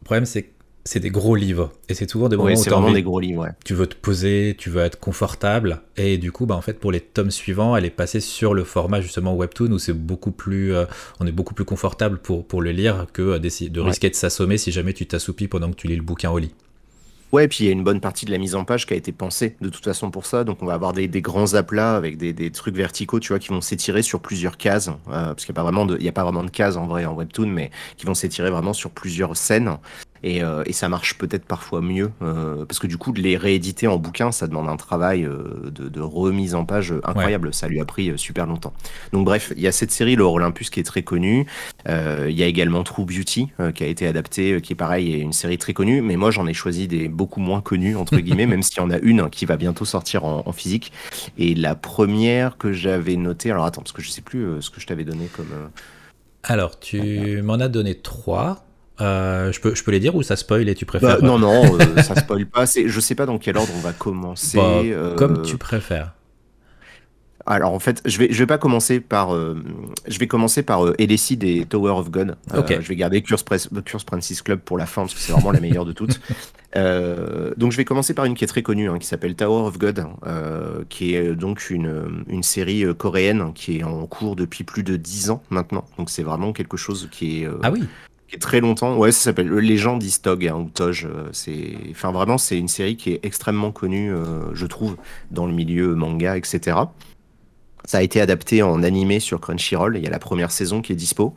[0.00, 0.53] le problème, c'est que
[0.84, 1.72] c'est des gros livres.
[1.88, 3.50] Et c'est toujours des moments vraiment des gros livres, ouais.
[3.64, 5.80] Tu veux te poser, tu veux être confortable.
[5.96, 8.64] Et du coup, bah, en fait, pour les tomes suivants, elle est passée sur le
[8.64, 10.84] format justement Webtoon où c'est beaucoup plus, euh,
[11.20, 14.58] on est beaucoup plus confortable pour, pour le lire que euh, de risquer de s'assommer
[14.58, 16.52] si jamais tu t'assoupis pendant que tu lis le bouquin au lit.
[17.34, 18.94] Ouais, et puis il y a une bonne partie de la mise en page qui
[18.94, 20.44] a été pensée de toute façon pour ça.
[20.44, 23.60] Donc on va avoir des, grands aplats avec des, trucs verticaux, tu vois, qui vont
[23.60, 24.86] s'étirer sur plusieurs cases.
[24.86, 26.76] Euh, parce qu'il n'y a, pas vraiment de, il y a pas vraiment de cases
[26.76, 29.78] en vrai en webtoon, mais qui vont s'étirer vraiment sur plusieurs scènes.
[30.24, 33.86] Euh, et, ça marche peut-être parfois mieux, euh, parce que du coup, de les rééditer
[33.86, 37.52] en bouquin, ça demande un travail euh, de, remise en page incroyable.
[37.52, 38.72] Ça lui a pris super longtemps.
[39.12, 41.46] Donc bref, il y a cette série, le Olympus, qui est très connue.
[41.86, 45.32] Il y a également True Beauty, qui a été adapté, qui est pareil, est une
[45.32, 46.02] série très connue.
[46.02, 48.90] Mais moi, j'en ai choisi des beaucoup moins connues, entre guillemets, même s'il y en
[48.90, 50.92] a une qui va bientôt sortir en, physique.
[51.38, 54.80] Et la première que j'avais notée, alors attends, parce que je sais plus ce que
[54.80, 55.70] je t'avais donné comme...
[56.42, 58.64] Alors, tu m'en as donné trois.
[59.00, 61.38] Euh, je, peux, je peux les dire ou ça spoil et tu préfères bah, Non,
[61.38, 62.64] non, euh, ça spoil pas.
[62.64, 64.58] Je sais pas dans quel ordre on va commencer.
[64.58, 66.12] Bah, euh, comme tu préfères.
[67.46, 71.36] Alors en fait, je vais je vais pas commencer par je vais commencer par LSI
[71.36, 72.36] des Tower of God.
[72.56, 72.78] Ok.
[72.80, 73.44] je vais garder Curse,
[73.84, 76.20] Curse Princess Club pour la fin parce que c'est vraiment la meilleure de toutes.
[76.74, 79.76] donc je vais commencer par une qui est très connue hein, qui s'appelle Tower of
[79.76, 80.06] God,
[80.88, 85.28] qui est donc une, une série coréenne qui est en cours depuis plus de 10
[85.28, 85.84] ans maintenant.
[85.98, 87.82] Donc c'est vraiment quelque chose qui est ah oui
[88.28, 88.96] qui est très longtemps.
[88.96, 91.06] Ouais, ça s'appelle Légende d'Istog ou Toj.
[91.06, 94.96] Euh, c'est, enfin vraiment, c'est une série qui est extrêmement connue, euh, je trouve,
[95.30, 96.76] dans le milieu manga, etc.
[97.84, 99.96] Ça a été adapté en animé sur Crunchyroll.
[99.96, 101.34] Il y a la première saison qui est dispo,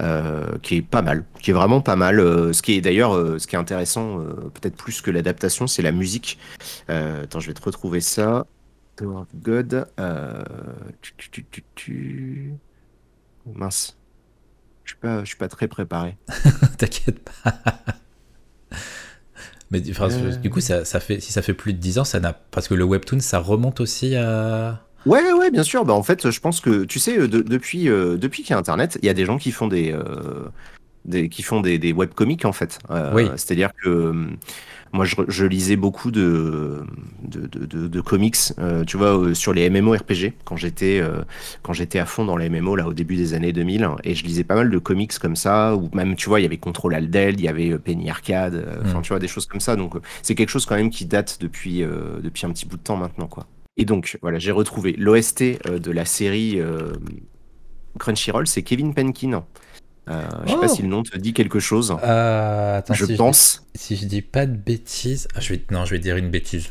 [0.00, 2.18] euh, qui est pas mal, qui est vraiment pas mal.
[2.18, 4.18] ce qui est d'ailleurs, ce qui est intéressant,
[4.54, 6.38] peut-être plus que l'adaptation, c'est la musique.
[6.88, 8.46] attends, je vais te retrouver ça.
[9.34, 9.86] God.
[13.54, 13.95] Mince.
[14.86, 16.16] Je suis pas, je suis pas très préparé.
[16.78, 17.60] T'inquiète pas.
[19.72, 19.92] Mais du
[20.50, 22.74] coup, ça, ça, fait, si ça fait plus de 10 ans, ça n'a parce que
[22.74, 24.80] le webtoon, ça remonte aussi à.
[25.06, 25.84] Ouais, ouais, bien sûr.
[25.84, 28.98] Bah, en fait, je pense que, tu sais, depuis, euh, depuis qu'il y a Internet,
[29.02, 30.48] il y a des gens qui font des, euh,
[31.04, 32.78] des qui font des, des webcomics, en fait.
[32.90, 33.28] Euh, oui.
[33.36, 34.14] C'est-à-dire que
[34.92, 36.84] moi, je, lisais beaucoup de,
[37.22, 41.22] de, comics, euh, tu vois, euh, sur les MMORPG, quand j'étais euh,
[41.62, 43.88] quand j'étais à fond dans les MMO, là, au début des années 2000.
[44.04, 46.46] Et je lisais pas mal de comics comme ça, ou même, tu vois, il y
[46.46, 49.02] avait Control Aldel, il y avait Penny Arcade, enfin, mm.
[49.02, 49.76] tu vois, des choses comme ça.
[49.76, 51.82] Donc, c'est quelque chose quand même qui date depuis,
[52.22, 53.46] depuis un petit bout de temps maintenant, quoi.
[53.76, 56.58] Et donc, voilà, j'ai retrouvé l'OST de la série
[57.98, 59.44] Crunchyroll, c'est Kevin Penkin.
[60.08, 60.74] Euh, je sais pas oh.
[60.74, 61.96] si le nom te dit quelque chose.
[62.02, 63.66] Euh, attends, je pense.
[63.74, 66.70] si je dis pas de bêtises, ah, je vais, non, je vais dire une bêtise.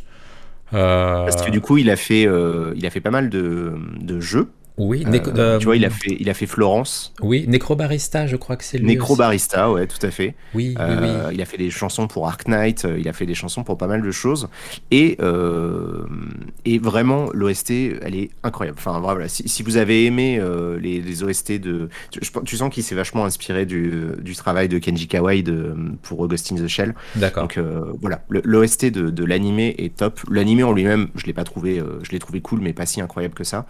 [0.74, 1.26] Euh...
[1.26, 4.20] Parce que du coup, il a fait, euh, il a fait pas mal de, de
[4.20, 4.50] jeux.
[4.78, 7.14] Oui, euh, tu vois, il a fait, il a fait Florence.
[7.22, 8.88] Oui, Necrobarista, je crois que c'est lui.
[8.88, 10.36] Necrobarista, ouais, tout à fait.
[10.54, 13.26] Oui, oui, oui, Il a fait des chansons pour Ark Knight, euh, il a fait
[13.26, 14.50] des chansons pour pas mal de choses.
[14.92, 16.06] Et, euh,
[16.66, 17.72] et vraiment, l'OST,
[18.02, 18.78] elle est incroyable.
[18.78, 20.42] Enfin, voilà, si, si vous avez aimé
[20.82, 21.88] les, les, OST de.
[22.12, 26.28] Tu, tu sens qu'il s'est vachement inspiré du, du, travail de Kenji Kawai de, pour
[26.28, 26.96] Ghost in the Shell.
[27.16, 27.44] D'accord.
[27.44, 27.60] Donc
[28.02, 30.20] voilà, l'OST de, de l'animé est top.
[30.30, 33.36] L'animé en lui-même, je l'ai pas trouvé, je l'ai trouvé cool, mais pas si incroyable
[33.36, 33.66] que ça.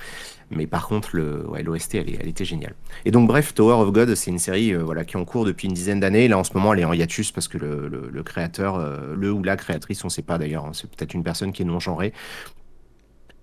[0.52, 2.76] Mais par contre, le, ouais, l'OST, elle, elle, était géniale.
[3.04, 5.46] Et donc, bref, Tower of God, c'est une série euh, voilà, qui est en cours
[5.46, 6.28] depuis une dizaine d'années.
[6.28, 9.32] Là, en ce moment, elle est en hiatus parce que le, le, créateur, euh, le
[9.32, 11.66] ou la créatrice, on ne sait pas d'ailleurs, hein, c'est peut-être une personne qui est
[11.66, 12.14] non-genrée,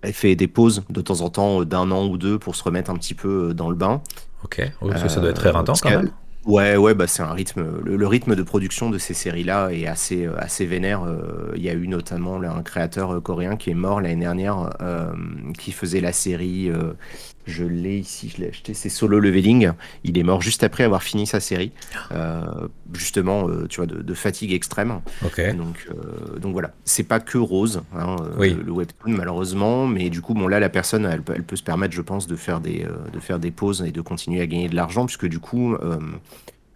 [0.01, 2.91] elle fait des pauses de temps en temps d'un an ou deux pour se remettre
[2.91, 4.01] un petit peu euh, dans le bain.
[4.43, 4.61] Ok,
[4.97, 6.11] ça, ça doit être très intense quand même.
[6.45, 7.63] Ouais, ouais, bah c'est un rythme.
[7.85, 11.03] Le, rythme de production de ces séries-là est assez, euh, assez vénère.
[11.03, 14.69] Euh, il y a eu notamment un créateur euh, coréen qui est mort l'année dernière,
[15.57, 16.69] qui faisait la série.
[17.45, 18.73] je l'ai ici, je l'ai acheté.
[18.73, 19.71] C'est Solo Leveling.
[20.03, 21.71] Il est mort juste après avoir fini sa série,
[22.93, 24.99] justement, tu vois, de, fatigue extrême.
[25.25, 25.55] Ok.
[25.55, 25.87] Donc,
[26.39, 30.59] donc voilà, c'est pas que rose, hein, le, webtoon malheureusement, mais du coup, bon là,
[30.59, 33.51] la personne, elle, elle peut se permettre, je pense, de faire des, de faire des
[33.51, 35.75] pauses et de continuer à gagner de l'argent, puisque du coup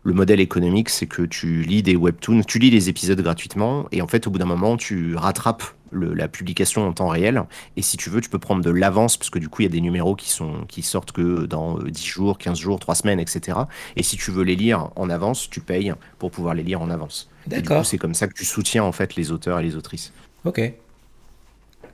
[0.08, 4.01] le modèle économique, c'est que tu lis des webtoons, tu lis les épisodes gratuitement, et
[4.01, 7.43] en fait, au bout d'un moment, tu rattrapes la publication en temps réel.
[7.76, 9.68] Et si tu veux, tu peux prendre de l'avance, parce que du coup, il y
[9.68, 12.95] a des numéros qui, sont, qui sortent que dans 10 euh, jours, 15 jours, 3
[12.95, 13.60] semaines, etc.
[13.97, 16.89] Et si tu veux les lire en avance, tu payes pour pouvoir les lire en
[16.89, 17.30] avance.
[17.45, 17.86] D'accord.
[17.86, 20.14] C'est comme ça que tu soutiens en fait les auteurs et les autrices.
[20.45, 20.62] Ok.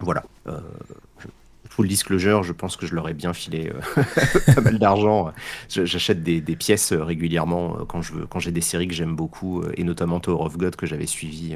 [0.01, 0.23] Voilà.
[0.47, 0.59] Euh,
[1.73, 4.03] full disclosure, je pense que je leur ai bien filé euh,
[4.55, 5.33] pas mal d'argent.
[5.69, 10.19] J'achète des, pièces euh, régulièrement euh, quand j'ai des séries que j'aime beaucoup, et notamment
[10.19, 11.55] Tower of God que j'avais suivi.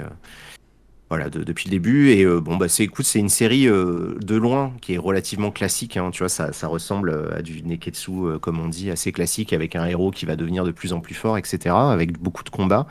[1.09, 2.09] voilà, depuis le début.
[2.09, 5.97] Et bon, bah, c'est, écoute, c'est une série de loin qui est relativement classique.
[5.97, 9.75] Hein, tu vois, ça, ça ressemble à du Neketsu, comme on dit, assez classique, avec
[9.75, 12.87] un héros qui va devenir de plus en plus fort, etc., avec beaucoup de combats.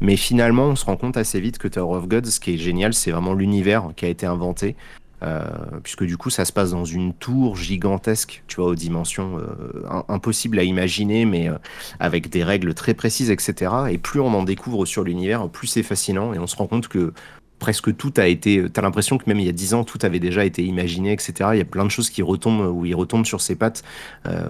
[0.00, 2.58] Mais finalement, on se rend compte assez vite que Tower of God, ce qui est
[2.58, 4.76] génial, c'est vraiment l'univers qui a été inventé.
[5.22, 5.46] Euh,
[5.82, 10.02] puisque du coup ça se passe dans une tour gigantesque, tu vois, aux dimensions euh,
[10.08, 11.54] impossibles à imaginer, mais euh,
[11.98, 13.72] avec des règles très précises, etc.
[13.90, 16.88] Et plus on en découvre sur l'univers, plus c'est fascinant, et on se rend compte
[16.88, 17.14] que
[17.58, 18.66] presque tout a été.
[18.70, 21.50] T'as l'impression que même il y a dix ans, tout avait déjà été imaginé, etc.
[21.54, 23.82] Il y a plein de choses qui retombent, où il retombe sur ses pattes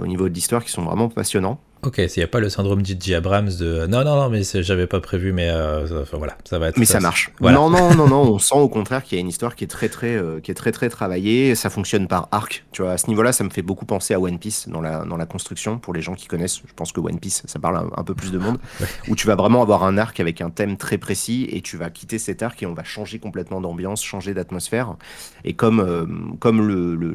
[0.02, 1.60] au niveau de l'histoire qui sont vraiment passionnants.
[1.82, 3.14] Ok, s'il n'y a pas le syndrome J.J.
[3.14, 6.78] Abrams de non, non, non, mais j'avais pas prévu, mais euh, voilà, ça va être.
[6.78, 7.30] Mais ça, marche.
[7.40, 9.68] Non, non, non, non, on sent au contraire qu'il y a une histoire qui est
[9.68, 11.54] très, très, euh, qui est très, très travaillée.
[11.54, 12.64] Ça fonctionne par arc.
[12.72, 15.04] Tu vois, à ce niveau-là, ça me fait beaucoup penser à One Piece dans la,
[15.04, 15.78] dans la construction.
[15.78, 18.32] Pour les gens qui connaissent, je pense que One Piece, ça parle un, peu plus
[18.32, 18.58] de monde.
[19.08, 21.90] Où tu vas vraiment avoir un arc avec un thème très précis et tu vas
[21.90, 24.96] quitter cet arc et on va changer complètement d'ambiance, changer d'atmosphère.
[25.44, 26.06] Et comme, euh,
[26.40, 27.14] comme le, le,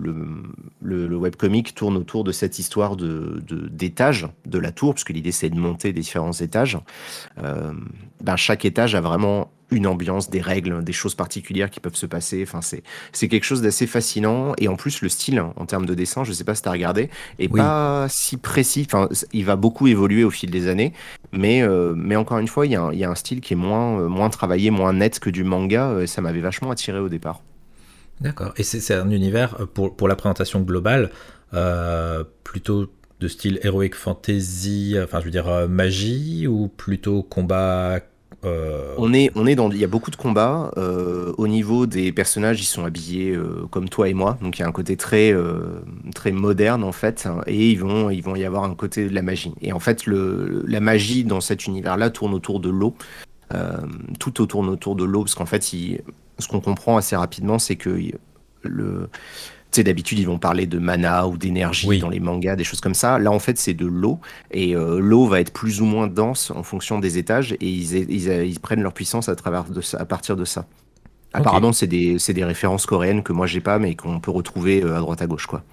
[0.82, 3.42] le, le, webcomic tourne autour de cette histoire de
[3.72, 6.78] d'étage de, la tour, puisque l'idée c'est de monter des différents étages,
[7.44, 7.74] euh,
[8.22, 12.06] ben chaque étage a vraiment une ambiance, des règles, des choses particulières qui peuvent se
[12.06, 12.44] passer.
[12.44, 12.84] Enfin, c'est,
[13.14, 14.54] c'est quelque chose d'assez fascinant.
[14.58, 16.74] Et en plus, le style, en termes de dessin, je sais pas si tu as
[16.74, 18.86] regardé, est pas si précis.
[18.86, 20.94] Enfin, il va beaucoup évoluer au fil des années.
[21.32, 23.54] Mais, euh, mais encore une fois, il y, a un, y a un style qui
[23.54, 26.02] est moins, euh, moins travaillé, moins net que du manga.
[26.02, 27.42] Et ça m'avait vachement attiré au départ.
[28.20, 28.54] D'accord.
[28.58, 31.12] Et c'est, c'est un univers, pour, pour la présentation globale,
[32.44, 32.90] plutôt
[33.22, 38.00] de style heroic fantasy, enfin je veux dire euh, magie ou plutôt combat
[38.44, 40.72] euh, On est, on est dans, il y a beaucoup de combats.
[40.78, 43.38] Euh, au niveau des personnages, ils sont habillés
[43.70, 45.36] comme toi et moi, donc il y a un côté très,
[46.16, 49.14] très moderne en fait, hein, et ils vont, ils vont y avoir un côté de
[49.14, 49.54] la magie.
[49.62, 52.96] Et en fait, le, la magie dans cet univers-là tourne autour de l'eau.
[54.20, 57.96] tout tourne autour de l'eau, parce qu'en fait, ce qu'on comprend assez rapidement, c'est que
[58.64, 59.08] le
[59.78, 62.94] sais, d'habitude, ils vont parler de mana ou d'énergie dans les mangas, des choses comme
[62.94, 63.20] ça.
[63.20, 64.20] Là, en fait, c'est de l'eau.
[64.52, 67.54] Et euh, l'eau va être plus ou moins dense en fonction des étages.
[67.54, 70.66] Et ils, prennent leur puissance à, travers de ça, à partir de ça.
[71.34, 74.98] Apparemment, c'est des, des, références coréennes que moi, j'ai pas, mais qu'on peut retrouver euh,
[74.98, 75.46] à droite à gauche.
[75.46, 75.64] quoi.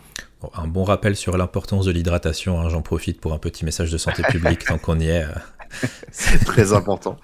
[0.54, 2.60] un bon rappel sur l'importance de l'hydratation.
[2.60, 2.68] Hein.
[2.68, 5.24] J'en profite pour un petit message de santé publique tant qu'on y est.
[6.10, 7.16] c'est très important.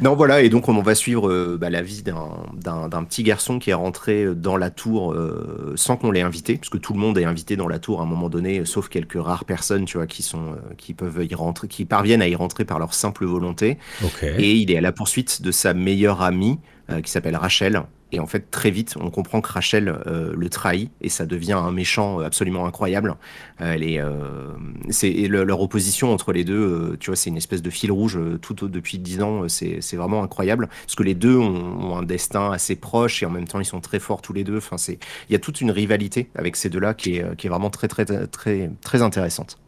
[0.00, 3.70] Non, voilà, et donc on va suivre euh, bah, la vie d'un petit garçon qui
[3.70, 7.24] est rentré dans la tour euh, sans qu'on l'ait invité, puisque tout le monde est
[7.24, 10.22] invité dans la tour à un moment donné, sauf quelques rares personnes, tu vois, qui
[10.22, 13.78] sont, euh, qui peuvent y rentrer, qui parviennent à y rentrer par leur simple volonté.
[14.22, 16.58] Et il est à la poursuite de sa meilleure amie,
[17.04, 20.90] qui s'appelle Rachel, et en fait, très vite, on comprend que Rachel euh, le trahit
[21.00, 23.14] et ça devient un méchant absolument incroyable.
[23.60, 24.52] Euh, elle est, euh,
[24.90, 26.96] c'est leur opposition entre les deux.
[26.98, 29.48] tu vois, c'est une espèce de fil rouge tout depuis dix ans.
[29.48, 33.46] C'est vraiment incroyable parce que les deux ont, un destin assez proche et en même
[33.46, 34.58] temps, ils sont très forts tous les deux.
[34.58, 34.98] Enfin, c'est,
[35.28, 37.88] il y a toute une rivalité avec ces deux-là qui est, qui est vraiment très,
[37.88, 39.58] très, très, très intéressante.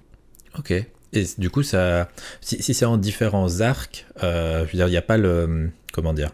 [0.58, 0.72] Ok.
[1.14, 2.08] Et du coup, ça,
[2.40, 6.14] si, si c'est en différents arcs, je veux dire, il n'y a pas le, comment
[6.14, 6.30] dire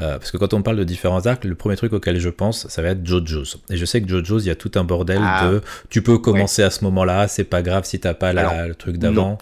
[0.00, 2.68] euh, parce que quand on parle de différents arcs, le premier truc auquel je pense,
[2.68, 3.58] ça va être JoJo's.
[3.70, 5.48] Et je sais que JoJo's, il y a tout un bordel ah.
[5.48, 8.98] de tu peux commencer à ce moment-là, c'est pas grave si t'as pas le truc
[8.98, 9.38] d'avant.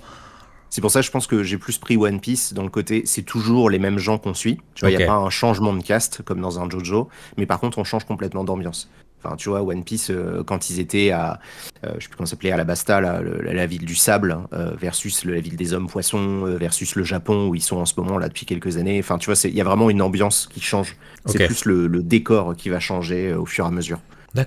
[0.68, 3.02] C'est pour ça que je pense que j'ai plus pris One Piece dans le côté,
[3.06, 4.58] c'est toujours les mêmes gens qu'on suit.
[4.74, 7.46] Tu vois, il n'y a pas un changement de cast comme dans un JoJo, mais
[7.46, 8.90] par contre, on change complètement d'ambiance.
[9.22, 11.40] Enfin, tu vois, One Piece, euh, quand ils étaient à,
[11.84, 14.70] euh, je sais plus comment s'appelait, à la Basta, la ville du sable, hein, euh,
[14.78, 18.18] versus la ville des hommes poissons, versus le Japon où ils sont en ce moment
[18.18, 18.98] là depuis quelques années.
[19.00, 20.96] Enfin, tu vois, il y a vraiment une ambiance qui change.
[21.26, 23.98] C'est plus le, décor qui va changer au fur et à mesure.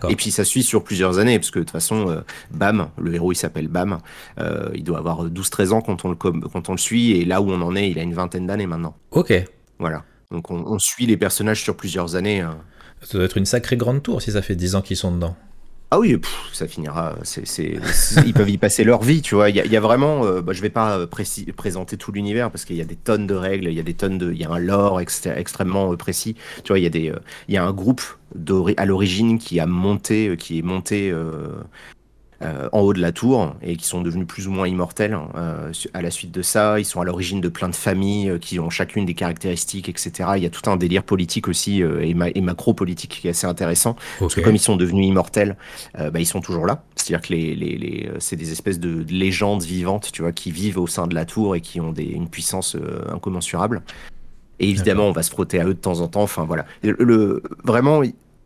[0.07, 3.31] Et puis ça suit sur plusieurs années, parce que de toute façon, Bam, le héros
[3.31, 3.97] il s'appelle Bam,
[4.73, 7.49] il doit avoir 12-13 ans quand on, le, quand on le suit, et là où
[7.51, 8.95] on en est, il a une vingtaine d'années maintenant.
[9.11, 9.33] Ok.
[9.79, 10.03] Voilà.
[10.31, 12.41] Donc on, suit les personnages sur plusieurs années.
[12.41, 12.59] Hein.
[13.01, 15.35] Ça doit être une sacrée grande tour si ça fait 10 ans qu'ils sont dedans.
[15.91, 16.21] Ah oui,
[16.53, 17.15] ça finira.
[18.25, 19.49] ils peuvent y passer leur vie, tu vois.
[19.49, 20.23] Il y, a, vraiment.
[20.23, 23.25] Euh, bah, je vais pas euh, présenter tout l'univers parce qu'il y a des tonnes
[23.25, 25.97] de règles, il y a des tonnes de, il y a un lore extrêmement euh,
[25.97, 26.35] précis.
[26.63, 27.13] Tu vois, il
[27.47, 28.03] y a un groupe
[28.77, 31.11] à l'origine qui a monté, qui est monté
[32.41, 36.01] en haut de la tour et qui sont devenus plus ou moins immortels euh, à
[36.01, 36.79] la suite de ça.
[36.79, 40.29] Ils sont à l'origine de plein de familles euh, qui ont chacune des caractéristiques, etc.
[40.37, 43.95] Il y a tout un délire politique aussi et, macro-politique qui est assez intéressant.
[44.19, 45.57] Parce que comme ils sont devenus immortels,
[45.95, 46.83] bah, ils sont toujours là.
[46.95, 50.79] C'est-à-dire que les, les, les c'est des espèces de légendes vivantes, tu vois, qui vivent
[50.79, 52.77] au sein de la tour et qui ont des, une puissance
[53.11, 53.81] incommensurable.
[54.59, 56.23] Et évidemment, on va se frotter à eux de temps en temps.
[56.23, 58.01] Enfin voilà, le, vraiment,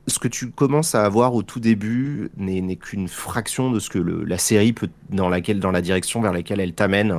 [0.07, 3.99] ce que tu commences à avoir au tout début n'est qu'une fraction de ce que
[3.99, 7.15] la série peut dans laquelle dans la direction vers laquelle elle t'amène.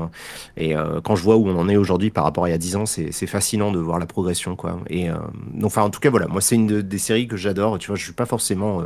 [0.56, 2.54] Et euh, quand je vois où on en est aujourd'hui par rapport à il y
[2.54, 4.80] a 10 ans c'est fascinant de voir la progression quoi.
[4.88, 5.16] Et euh,
[5.62, 6.26] enfin en tout cas voilà.
[6.26, 7.78] Moi c'est une des séries que j'adore.
[7.78, 8.82] Tu vois je suis pas forcément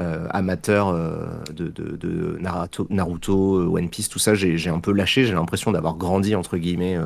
[0.00, 4.92] euh, amateur euh, de, de, Naruto, Naruto, euh, One Piece, tout ça, j'ai un peu
[4.92, 5.24] lâché.
[5.24, 6.98] J'ai l'impression d'avoir grandi, entre guillemets,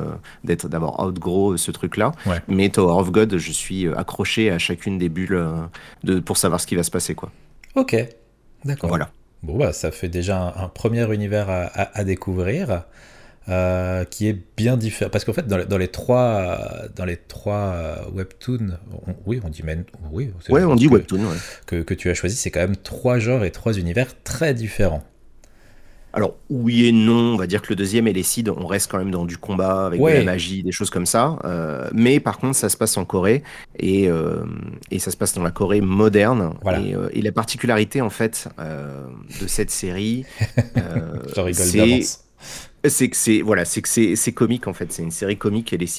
[0.43, 2.13] d'être d'avoir outgrow ce truc-là.
[2.47, 5.45] Mais Tower of God, je suis accroché à chacune des bulles
[6.03, 7.13] de, pour savoir ce qui va se passer.
[7.13, 7.31] quoi.
[7.75, 7.95] Ok,
[8.65, 8.89] d'accord.
[8.89, 9.11] Voilà.
[9.43, 11.65] Bon, bah, ça fait déjà un, premier univers à,
[11.97, 12.85] à découvrir.
[13.49, 15.09] Euh, qui est bien différent.
[15.09, 16.59] Parce qu'en fait, dans les, dans les, trois,
[16.95, 18.77] dans les trois euh, webtoons,
[19.25, 21.21] oui, on dit men, oui, ouais, on dit que, webtoon,
[21.65, 25.03] que, que, tu as choisi, c'est quand même trois genres et trois univers très différents.
[26.13, 28.91] Alors oui et non, on va dire que le deuxième et les Seeds, on reste
[28.91, 31.39] quand même dans du combat avec de la magie, des choses comme ça.
[31.45, 33.43] Euh, mais par contre, ça se passe en Corée
[33.79, 34.09] et,
[34.91, 36.53] et ça se passe dans la Corée moderne.
[36.77, 40.25] Et, et, la particularité en fait de cette série,
[41.53, 42.28] c'est
[42.87, 44.91] c'est que c'est voilà, c'est que c'est comique en fait.
[44.91, 45.89] C'est une série comique et les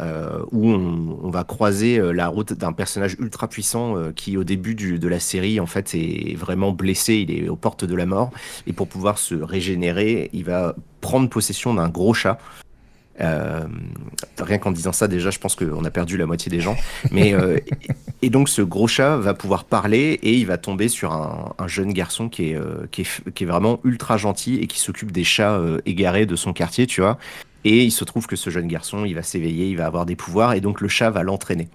[0.00, 4.44] euh, où on, va croiser euh, la route d'un personnage ultra puissant euh, qui au
[4.44, 8.06] début de la série en fait est vraiment blessé, il est aux portes de la
[8.06, 8.30] mort.
[8.66, 12.38] Et pour pouvoir se régénérer, il va prendre possession d'un gros chat
[13.20, 13.66] euh,
[14.38, 16.76] rien qu'en disant ça, déjà, je pense qu'on a perdu la moitié des gens.
[17.10, 17.58] Mais euh,
[18.22, 21.92] et donc, ce gros chat va pouvoir parler et il va tomber sur un, jeune
[21.92, 25.24] garçon qui est, euh, qui est, qui est vraiment ultra gentil et qui s'occupe des
[25.24, 27.18] chats égarés de son quartier, tu vois.
[27.64, 30.16] Et il se trouve que ce jeune garçon, il va s'éveiller, il va avoir des
[30.16, 31.68] pouvoirs et donc le chat va l'entraîner.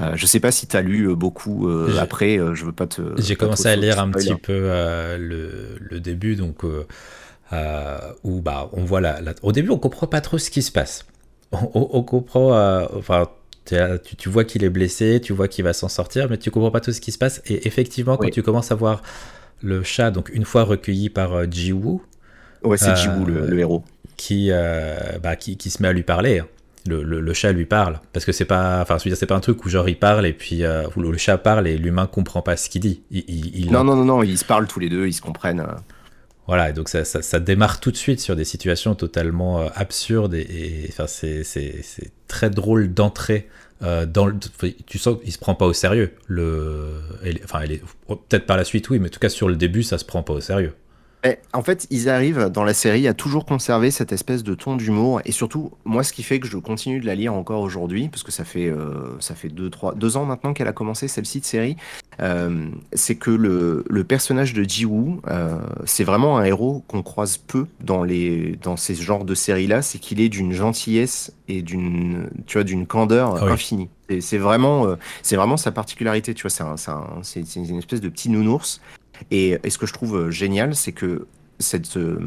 [0.00, 3.02] Euh, je sais pas si tu as lu beaucoup après, je veux pas te.
[3.18, 4.58] J'ai commencé à lire un petit peu
[5.18, 6.64] le, le, début, donc
[7.52, 10.70] euh, où bah, on voit la, Au début, on comprend pas trop ce qui se
[10.70, 11.04] passe.
[11.52, 12.54] On, comprend.
[12.54, 13.28] Euh, enfin,
[13.64, 13.76] tu,
[14.16, 16.80] tu, vois qu'il est blessé, tu vois qu'il va s'en sortir, mais tu comprends pas
[16.80, 17.42] tout ce qui se passe.
[17.46, 19.02] Et effectivement, quand tu commences à voir
[19.60, 22.02] le chat, donc une fois recueilli par euh, Jiwoo.
[22.62, 23.82] Ouais, c'est Jiwoo le, héros.
[24.16, 24.52] Qui,
[25.22, 26.38] bah, qui, qui, se met à lui parler.
[26.38, 26.46] Hein.
[26.86, 29.68] Le, le, chat lui parle parce que c'est pas enfin c'est pas un truc où
[29.68, 33.02] genre il parle et puis le, chat parle et l'humain comprend pas ce qu'il dit
[33.10, 35.62] il, non non non non ils se parlent tous les deux ils se comprennent
[36.50, 40.84] voilà, donc ça, ça, démarre tout de suite sur des situations totalement euh, absurdes et,
[40.88, 41.44] enfin, c'est
[42.26, 43.46] très drôle d'entrer
[43.82, 44.34] euh, dans le.
[44.84, 46.10] Tu sens qu'il se prend pas au sérieux.
[46.26, 46.88] Le,
[47.44, 47.60] enfin,
[48.08, 50.24] peut-être par la suite, oui, mais en tout cas sur le début, ça se prend
[50.24, 50.74] pas au sérieux.
[51.24, 54.76] Eh, en fait, ils arrivent dans la série à toujours conserver cette espèce de ton
[54.76, 55.20] d'humour.
[55.24, 58.22] Et surtout, moi, ce qui fait que je continue de la lire encore aujourd'hui, parce
[58.22, 61.40] que ça fait euh, ça fait deux trois deux ans maintenant qu'elle a commencé celle-ci
[61.40, 61.76] de série,
[62.20, 67.38] euh, c'est que le, le, personnage de Jiwoo, euh, c'est vraiment un héros qu'on croise
[67.38, 71.62] peu dans les dans ces genres de séries là, c'est qu'il est d'une gentillesse et
[71.62, 73.88] d'une tu vois d'une candeur ah infinie.
[74.20, 76.50] C'est vraiment euh, c'est vraiment sa particularité, tu vois,
[77.22, 78.80] c'est c'est une espèce de petit nounours
[79.30, 81.26] et, ce que je trouve euh, génial, c'est que
[81.58, 82.18] cette, euh,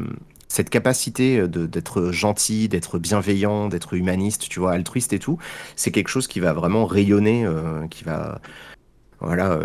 [0.48, 5.38] cette capacité d'être gentil, d'être bienveillant, d'être humaniste, tu vois, altruiste et tout,
[5.76, 8.40] c'est quelque chose qui va vraiment rayonner, euh, qui va.
[9.20, 9.58] Voilà.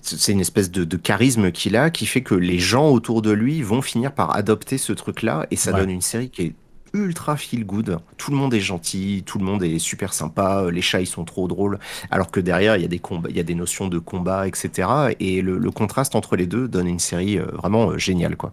[0.00, 3.62] c'est une espèce de, charisme qu'il a qui fait que les gens autour de lui
[3.62, 6.54] vont finir par adopter ce truc-là et ça donne une série qui est
[6.94, 7.98] ultra feel good.
[8.16, 10.66] Tout le monde est gentil, tout le monde est super sympa.
[10.70, 11.78] Les chats, ils sont trop drôles.
[12.10, 14.46] Alors que derrière, il y a des combats, il y a des notions de combat,
[14.46, 14.88] etc.
[15.20, 18.52] Et le, contraste entre les deux donne une série euh, vraiment euh, géniale, quoi.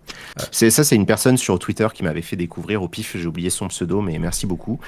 [0.52, 3.16] C'est ça, c'est une personne sur Twitter qui m'avait fait découvrir au pif.
[3.18, 4.80] J'ai oublié son pseudo, mais merci beaucoup.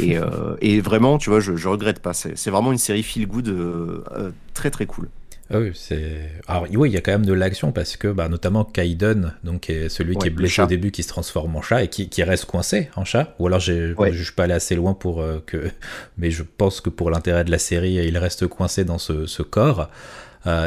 [0.00, 2.12] et, euh, et, vraiment, tu vois, je, je regrette pas.
[2.12, 4.04] C'est vraiment une série feel good
[4.52, 5.08] très très cool.
[5.50, 6.30] Ah oui, c'est.
[6.48, 9.70] Alors oui, il y a quand même de l'action parce que, bah, notamment Kaiden, donc
[9.70, 12.22] est celui qui est blessé au début, qui se transforme en chat et qui, qui
[12.24, 13.34] reste coincé en chat.
[13.38, 15.70] Ou alors j'ai, je suis pas allé assez loin pour euh, que,
[16.18, 19.42] mais je pense que pour l'intérêt de la série, il reste coincé dans ce, ce
[19.42, 19.88] corps.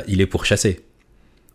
[0.08, 0.86] il est pour chasser.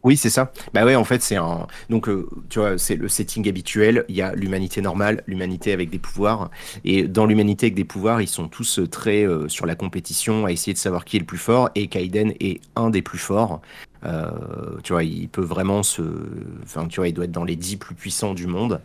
[0.04, 0.52] Oui, c'est ça.
[0.74, 1.66] Bah ouais, en fait, c'est un.
[1.88, 4.04] Donc, euh, tu vois, c'est le setting habituel.
[4.10, 6.50] Il y a l'humanité normale, l'humanité avec des pouvoirs.
[6.84, 10.44] Et dans l'humanité avec des pouvoirs, ils sont tous euh, très euh, sur la compétition,
[10.44, 11.70] à essayer de savoir qui est le plus fort.
[11.74, 13.62] Et Kaiden est un des plus forts.
[14.82, 16.02] tu vois, il peut vraiment se.
[16.62, 18.82] Enfin, tu vois, il doit être dans les dix plus puissants du monde.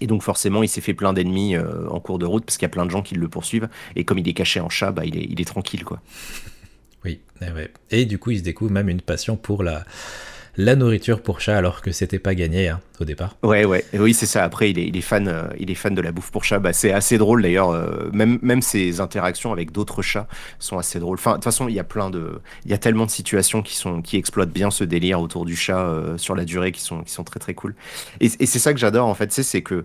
[0.00, 2.70] Et donc forcément, il s'est fait plein d'ennemis en cours de route parce qu'il y
[2.70, 3.68] a plein de gens qui le poursuivent.
[3.96, 6.02] Et comme il est caché en chat, bah, il, est, il est tranquille, quoi.
[7.08, 7.20] Oui,
[7.90, 9.84] et, du coup, il se découvre même une passion pour la,
[10.58, 13.36] la nourriture pour chat, alors que c'était pas gagné hein, au départ.
[13.42, 14.44] Ouais, ouais, oui, c'est ça.
[14.44, 16.58] Après, il est, il est fan, euh, il est fan de la bouffe pour chat.
[16.58, 17.70] Bah, c'est assez drôle d'ailleurs.
[17.70, 20.28] Euh, même, même ses interactions avec d'autres chats
[20.58, 21.16] sont assez drôles.
[21.18, 23.62] Enfin, de toute façon, il y a plein de, il y a tellement de situations
[23.62, 26.82] qui sont, qui exploitent bien ce délire autour du chat euh, sur la durée, qui
[26.82, 27.74] sont, qui sont très très cool.
[28.20, 29.84] Et, et c'est ça que j'adore en fait, c'est que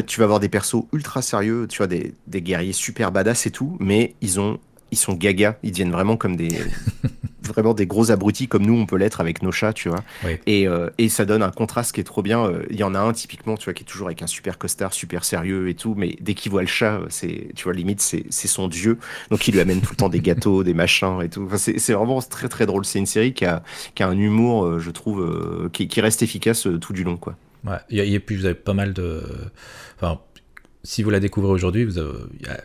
[0.00, 3.50] tu vas avoir des persos ultra sérieux, tu vois, des, des guerriers super badass et
[3.50, 4.58] tout, mais ils ont
[4.92, 6.50] ils sont gaga, ils deviennent vraiment comme des
[7.42, 10.04] vraiment des gros abrutis comme nous on peut l'être avec nos chats, tu vois.
[10.46, 12.50] Et, euh, et, ça donne un contraste qui est trop bien.
[12.70, 14.92] Il y en a un typiquement, tu vois, qui est toujours avec un super costard,
[14.92, 18.30] super sérieux et tout, mais dès qu'il voit le chat, c'est, tu vois, limite c'est,
[18.30, 18.98] son dieu.
[19.30, 21.44] Donc il lui amène tout le temps des gâteaux, des machins et tout.
[21.44, 22.84] Enfin, c'est, vraiment très très drôle.
[22.84, 23.62] C'est une série qui a,
[23.94, 27.16] qui a un humour, euh, je trouve, euh, qui, qui, reste efficace tout du long,
[27.16, 27.36] quoi.
[27.64, 27.78] Ouais.
[27.90, 29.22] Et, puis vous avez pas mal de,
[29.96, 30.20] enfin,
[30.82, 32.60] si vous la découvrez aujourd'hui, vous il y a,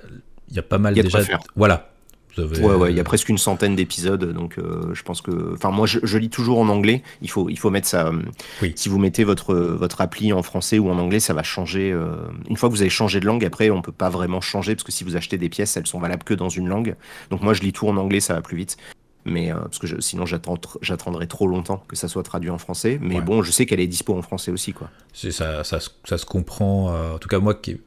[0.52, 1.20] y a pas mal déjà.
[1.56, 1.92] Voilà,
[2.38, 5.54] Ouais, ouais, il y a presque une centaine d'épisodes, donc euh, je pense que.
[5.54, 7.04] Enfin, moi, je, lis toujours en anglais.
[7.22, 8.08] Il faut, il faut mettre ça.
[8.08, 8.22] Euh,
[8.62, 8.74] oui.
[8.76, 11.92] Si vous mettez votre, votre appli en français ou en anglais, ça va changer.
[11.92, 12.16] Euh,
[12.50, 14.84] une fois que vous avez changé de langue, après, on peut pas vraiment changer parce
[14.84, 16.96] que si vous achetez des pièces, elles sont valables que dans une langue.
[17.30, 18.78] Donc moi, je lis tout en anglais, ça va plus vite.
[19.26, 22.98] Mais parce que sinon, j'attendrai trop longtemps que ça soit traduit en français.
[23.02, 24.90] Mais bon, je sais qu'elle est dispo en français aussi, quoi.
[25.12, 27.14] Ça, ça, ça, se comprend.
[27.14, 27.82] en tout cas, moi qui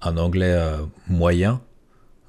[0.00, 0.56] un anglais
[1.08, 1.60] moyen,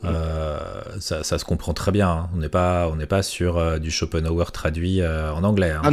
[0.05, 0.59] euh,
[0.99, 2.09] ça, ça, se comprend très bien.
[2.09, 2.29] Hein.
[2.35, 5.71] On n'est pas, on n'est pas sur euh, du Schopenhauer traduit euh, en anglais.
[5.71, 5.81] Hein.
[5.83, 5.89] Ah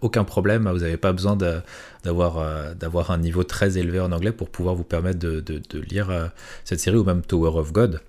[0.00, 0.68] aucun problème.
[0.68, 4.84] Vous n'avez pas besoin d'avoir, d'avoir un niveau très élevé en anglais pour pouvoir vous
[4.84, 6.30] permettre de, de, de lire
[6.64, 8.00] cette série ou même Tower of God.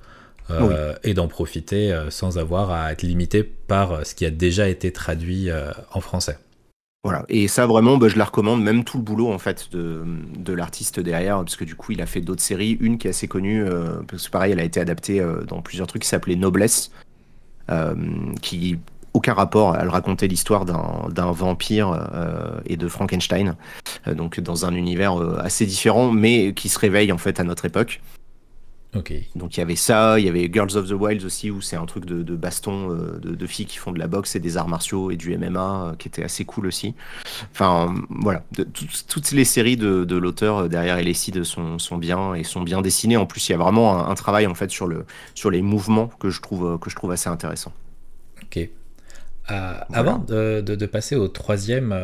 [1.03, 5.49] et d'en profiter sans avoir à être limité par ce qui a déjà été traduit
[5.93, 6.39] en français.
[7.05, 10.53] Voilà, et ça vraiment, bah, je la recommande, même tout le boulot en fait de,
[10.53, 13.29] l'artiste derrière, parce que du coup il a fait d'autres séries, une qui est assez
[13.29, 16.35] connue, euh, parce que pareil, elle a été adaptée euh, dans plusieurs trucs qui s'appelait
[16.35, 16.91] Noblesse,
[17.69, 17.95] euh,
[18.41, 18.79] qui
[19.13, 22.09] aucun rapport, elle racontait l'histoire d'un vampire
[22.67, 23.55] et de Frankenstein,
[24.05, 28.01] donc dans un univers assez différent, mais qui se réveille en fait à notre époque.
[28.93, 29.11] Donc
[29.55, 31.85] il y avait ça, il y avait Girls of the Wilds aussi, où c'est un
[31.85, 35.11] truc de, baston euh, de, filles qui font de la boxe et des arts martiaux
[35.11, 36.95] et du MMA, euh, qui était assez cool aussi.
[37.51, 38.43] Enfin voilà,
[39.07, 43.17] toutes les séries de, l'auteur euh, derrière Elecid sont, sont bien et sont bien dessinées.
[43.17, 46.07] En plus, il y a vraiment un, travail en fait sur, le, sur les mouvements
[46.07, 47.71] que je trouve, que je trouve assez intéressant.
[48.43, 48.69] Ok.
[49.47, 51.95] Avant de, passer au troisième,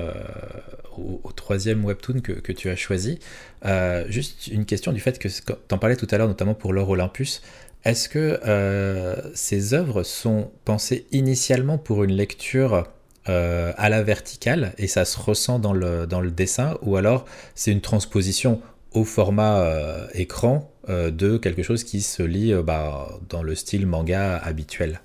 [0.99, 3.19] au, troisième webtoon que, tu as choisi.
[3.65, 6.73] Euh, juste une question du fait que tu en parlais tout à l'heure, notamment pour
[6.73, 7.41] l'or Olympus.
[7.83, 12.87] Est-ce que euh, ces œuvres sont pensées initialement pour une lecture
[13.29, 17.25] euh, à la verticale et ça se ressent dans le, dans le dessin ou alors
[17.53, 19.67] c'est une transposition au format
[20.13, 25.01] écran de quelque chose qui se lit bah, dans le style manga habituel?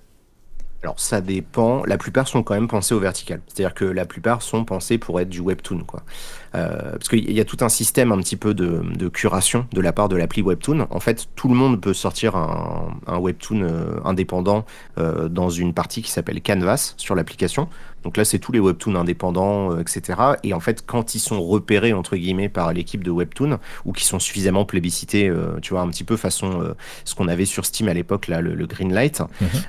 [0.82, 1.84] Alors ça dépend.
[1.84, 3.40] La plupart sont quand même pensés au vertical.
[3.46, 6.02] C'est-à-dire que la plupart sont pensés pour être du webtoon, quoi.
[6.54, 9.92] Euh, parce qu'il y a tout un système un petit peu de, curation de la
[9.92, 10.86] part de l'appli Webtoon.
[10.90, 14.64] En fait, tout le monde peut sortir un, Webtoon euh, indépendant
[14.98, 17.68] euh, dans une partie qui s'appelle Canvas sur l'application.
[18.04, 20.18] Donc là, c'est tous les webtoons indépendants, euh, etc.
[20.42, 24.04] Et en fait, quand ils sont repérés, entre guillemets, par l'équipe de webtoon, ou qui
[24.04, 26.74] sont suffisamment plébiscités, euh, tu vois, un petit peu façon euh,
[27.04, 29.20] ce qu'on avait sur Steam à l'époque, là, le, Green Light,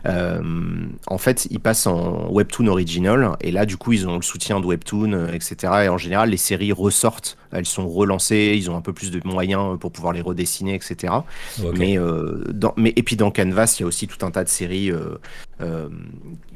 [0.05, 0.91] mhm.
[1.07, 4.59] en fait, ils passent en webtoon original, et là, du coup, ils ont le soutien
[4.59, 5.55] de webtoon, etc.
[5.85, 9.19] Et en général, les séries ressortent, elles sont relancées, ils ont un peu plus de
[9.25, 11.13] moyens pour pouvoir les redessiner, etc.
[11.77, 11.97] Mais,
[12.49, 14.91] dans, mais, et puis dans Canvas, il y a aussi tout un tas de séries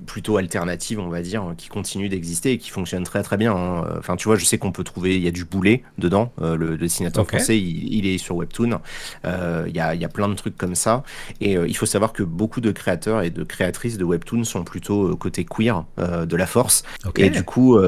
[0.05, 3.55] plutôt alternatives, on va dire, qui continue d'exister et qui fonctionne très très bien.
[3.55, 3.85] Hein.
[3.97, 6.31] Enfin, tu vois, je sais qu'on peut trouver, il y a du boulet dedans.
[6.41, 8.79] Euh, le, dessinateur français, il, est sur Webtoon.
[9.25, 11.03] Euh, il y, a, y, a, plein de trucs comme ça.
[11.41, 14.63] Et euh, il faut savoir que beaucoup de créateurs et de créatrices de Webtoon sont
[14.63, 16.83] plutôt côté queer de la force.
[17.17, 17.79] Et du coup,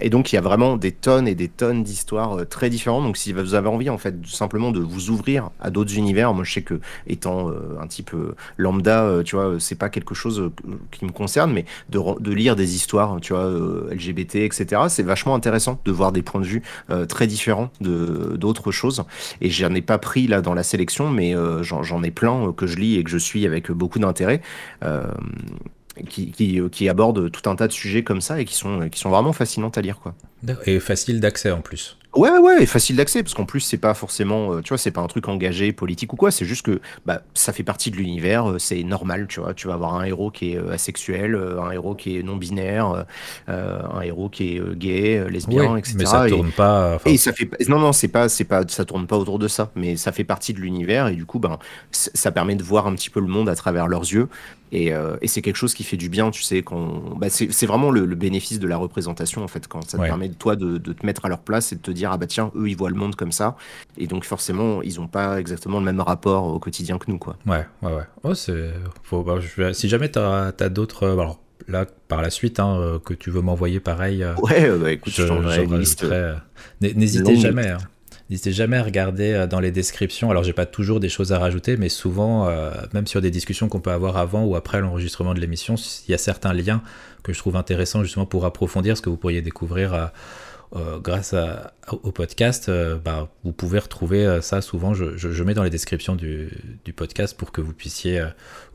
[0.00, 3.04] et donc il y a vraiment des tonnes et des tonnes d'histoires très différentes.
[3.04, 6.44] Donc si vous avez envie en fait simplement de vous ouvrir à d'autres univers, moi
[6.44, 8.14] je sais que étant un type
[8.56, 10.29] lambda, tu vois, c'est pas quelque chose
[10.90, 14.82] qui me concerne, mais de, lire des histoires tu vois, euh, LGBT, etc.
[14.88, 19.04] C'est vachement intéressant de voir des points de vue euh, très différents de d'autres choses.
[19.40, 22.66] Et j'en ai pas pris là dans la sélection, mais euh, j'en ai plein que
[22.66, 24.40] je lis et que je suis avec beaucoup d'intérêt.
[26.08, 28.98] qui, qui, qui, abordent tout un tas de sujets comme ça et qui sont, qui
[28.98, 29.98] sont vraiment fascinantes à lire.
[29.98, 30.14] Quoi.
[30.64, 31.98] Et facile d'accès en plus.
[32.16, 34.90] Ouais, ouais, et facile d'accès, parce qu'en plus, c'est pas forcément, euh, tu vois, c'est
[34.90, 37.96] pas un truc engagé, politique ou quoi, c'est juste que bah, ça fait partie de
[37.96, 39.54] l'univers, euh, c'est normal, tu vois.
[39.54, 43.04] Tu vas avoir un héros qui est euh, asexuel, un héros qui est non-binaire,
[43.46, 45.94] un héros qui est gay, lesbien, etc.
[45.98, 46.98] Mais ça tourne pas.
[47.06, 49.70] Et ça fait non, non, c'est pas, c'est pas, ça tourne pas autour de ça,
[49.76, 51.58] mais ça fait partie de l'univers, et du coup, ben,
[51.92, 54.28] ça permet de voir un petit peu le monde à travers leurs yeux.
[54.72, 57.16] Et, et c'est quelque chose qui fait du bien, tu sais, quand.
[57.16, 60.56] Bah, c'est vraiment le, bénéfice de la représentation, en fait, quand ça te permet, toi,
[60.56, 62.68] de, de, te mettre à leur place et de te dire, ah bah tiens, eux,
[62.68, 63.56] ils voient le monde comme ça.
[63.98, 67.36] Et donc, forcément, ils n'ont pas exactement le même rapport au quotidien que nous, quoi.
[67.46, 68.04] Ouais, ouais, ouais.
[68.22, 68.72] Oh, c'est.
[69.10, 69.72] Bah, je...
[69.72, 71.04] Si jamais tu as, as d'autres.
[71.04, 74.22] Euh, alors, là, par la suite, hein, euh, que tu veux m'envoyer pareil.
[74.22, 75.22] Euh, ouais, bah, écoute, je,
[76.80, 77.68] N'hésitez jamais.
[77.68, 77.78] Hein.
[78.30, 80.30] N'hésitez jamais à regarder dans les descriptions.
[80.30, 82.48] Alors, j'ai pas toujours des choses à rajouter, mais souvent,
[82.94, 85.74] même sur des discussions qu'on peut avoir avant ou après l'enregistrement de l'émission,
[86.06, 86.80] il y a certains liens
[87.24, 90.12] que je trouve intéressants justement pour approfondir ce que vous pourriez découvrir
[90.76, 91.34] euh, grâce
[91.90, 94.94] au podcast, euh, bah, vous pouvez retrouver euh, ça souvent.
[94.94, 96.48] Je, mets dans les descriptions du,
[96.94, 98.24] podcast pour que vous puissiez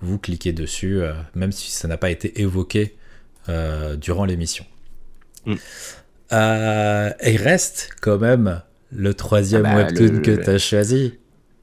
[0.02, 1.02] vous cliquer dessus,
[1.36, 2.96] même si ça n'a pas été évoqué
[3.98, 4.66] durant l'émission.
[5.46, 5.56] Mm.
[6.32, 8.62] il reste quand même
[8.92, 11.14] le troisième ah bah, webtoon que tu as choisi.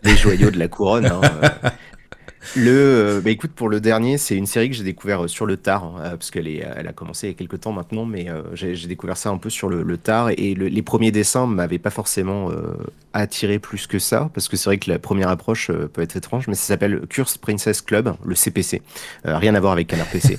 [0.05, 1.07] Les joyaux de la couronne.
[1.07, 1.21] Hein,
[2.57, 5.47] Le, euh, bah écoute, pour le dernier, c'est une série que j'ai découvert euh, sur
[5.47, 8.05] le tard, hein, parce qu'elle est, elle a commencé il y a quelques temps maintenant,
[8.05, 11.79] mais euh, j'ai découvert ça un peu sur le, tard, et les premiers dessins m'avaient
[11.79, 12.51] pas forcément
[13.13, 16.49] attiré plus que ça, parce que c'est vrai que la première approche peut être étrange,
[16.49, 18.83] mais ça s'appelle Curse Princess Club, le CPC,
[19.25, 20.39] rien à voir avec Canard PC.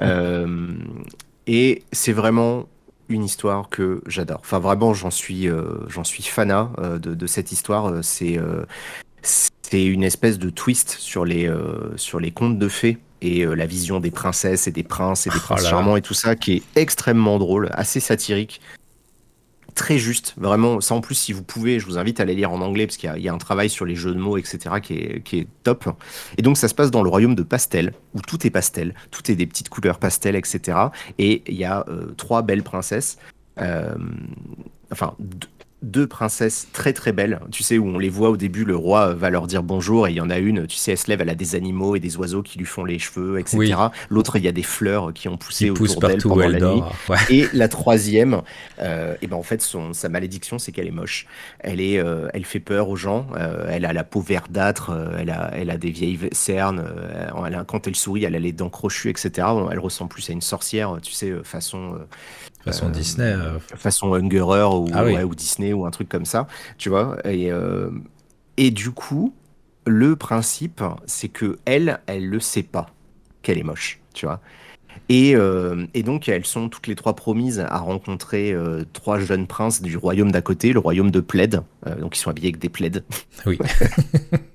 [1.46, 2.68] et c'est vraiment
[3.12, 4.40] une histoire que j'adore.
[4.40, 5.48] Enfin, vraiment, j'en suis,
[5.88, 8.02] j'en suis fanat de, de, cette histoire.
[8.02, 8.38] C'est
[9.22, 13.54] c'est une espèce de twist sur les, euh, sur les contes de fées et euh,
[13.54, 16.36] la vision des princesses et des princes et des oh princes charmants et tout ça
[16.36, 18.60] qui est extrêmement drôle, assez satirique,
[19.74, 20.80] très juste, vraiment.
[20.80, 22.96] Ça en plus, si vous pouvez, je vous invite à aller lire en anglais parce
[22.96, 24.76] qu'il y, a un travail sur les jeux de mots, etc.
[24.82, 25.88] qui est, qui est top.
[26.38, 29.30] Et donc ça se passe dans le royaume de Pastel, où tout est pastel, tout
[29.30, 30.78] est des petites couleurs pastel, etc.
[31.18, 33.18] Et il y a euh, trois belles princesses.
[33.56, 35.48] enfin, deux
[36.06, 39.30] princesses très très belles, tu sais, où on les voit au début, le roi va
[39.30, 41.30] leur dire bonjour, et il y en a une, tu sais, elle se lève, elle
[41.30, 43.74] a des animaux et des oiseaux qui lui font les cheveux, etc.
[44.10, 46.82] L'autre, il y a des fleurs qui ont poussé autour d'elle pendant la nuit.
[47.30, 48.42] Et la troisième,
[48.80, 51.26] euh, et ben en fait, son, sa malédiction, c'est qu'elle est moche.
[51.60, 55.18] Elle, est, euh, elle fait peur aux gens, euh, elle a la peau verdâtre, euh,
[55.18, 56.84] elle, a, elle a des vieilles cernes,
[57.46, 59.48] elle quand elle sourit, elle a les dents crochues, etc.
[59.70, 61.98] Elle ressemble plus à une sorcière, tu sais, façon
[62.64, 63.32] Façon Disney.
[63.32, 63.58] Euh.
[63.76, 66.46] Façon Hungerer ou, ah ou, Disney ou un truc comme ça,
[66.78, 67.18] tu vois.
[67.24, 67.90] Et, euh,
[68.56, 69.34] et du coup,
[69.86, 72.86] le principe, c'est que elle, elle le sait pas
[73.42, 74.40] qu'elle est moche, tu vois.
[75.08, 78.54] Et, euh, et, donc, elles sont toutes les trois promises à rencontrer
[78.92, 81.62] trois jeunes princes du royaume d'à côté, le royaume de Plaid.
[81.98, 83.02] donc, ils sont habillés avec des plaids.
[83.44, 83.58] Oui.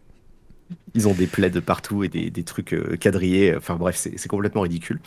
[0.95, 3.55] ils ont des plaids partout et des, des trucs quadrillés.
[3.55, 5.01] Enfin, bref, c'est complètement ridicule.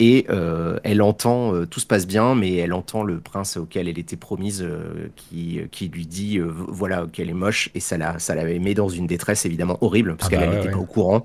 [0.00, 3.88] Et euh, elle entend, euh, tout se passe bien, mais elle entend le prince auquel
[3.88, 8.18] elle était promise euh, qui, qui lui dit voilà qu'elle est moche et ça la,
[8.18, 10.84] ça l'avait mis dans une détresse évidemment horrible parce ah qu'elle n'était bah pas au
[10.84, 11.24] courant.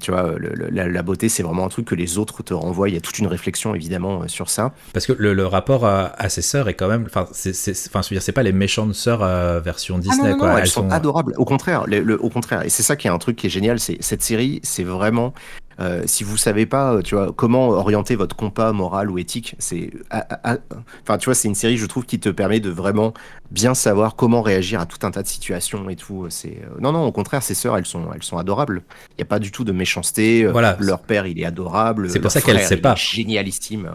[0.00, 2.88] tu vois, la, beauté c'est vraiment un truc que les autres te renvoient.
[2.88, 4.72] Il y a toute une réflexion évidemment sur ça.
[4.92, 7.52] Parce que le, rapport à, ses sœurs est quand même, enfin c'est,
[7.88, 9.20] enfin c'est pas les méchantes sœurs
[9.60, 10.58] version ah Disney quoi.
[10.58, 11.34] elles, sont, adorables.
[11.36, 11.84] Au contraire,
[12.20, 12.62] au contraire.
[12.64, 15.34] Et c'est ça qui est un truc qui est génial, c'est cette série, c'est vraiment
[15.80, 19.54] euh, si vous savez pas, euh, tu vois, comment orienter votre compas moral ou éthique,
[19.58, 23.12] c'est, enfin, tu vois, c'est une série, je trouve, qui te permet de vraiment
[23.50, 26.26] bien savoir comment réagir à tout un tas de situations et tout.
[26.28, 28.82] C'est, euh, non, non, au contraire, ces sœurs, elles sont, elles sont adorables.
[29.10, 30.46] Il n'y a pas du tout de méchanceté.
[30.46, 30.76] Voilà.
[30.80, 32.10] Leur père, il est adorable.
[32.10, 32.94] C'est pour ça qu'elle sait pas.
[32.94, 33.92] Génialissime.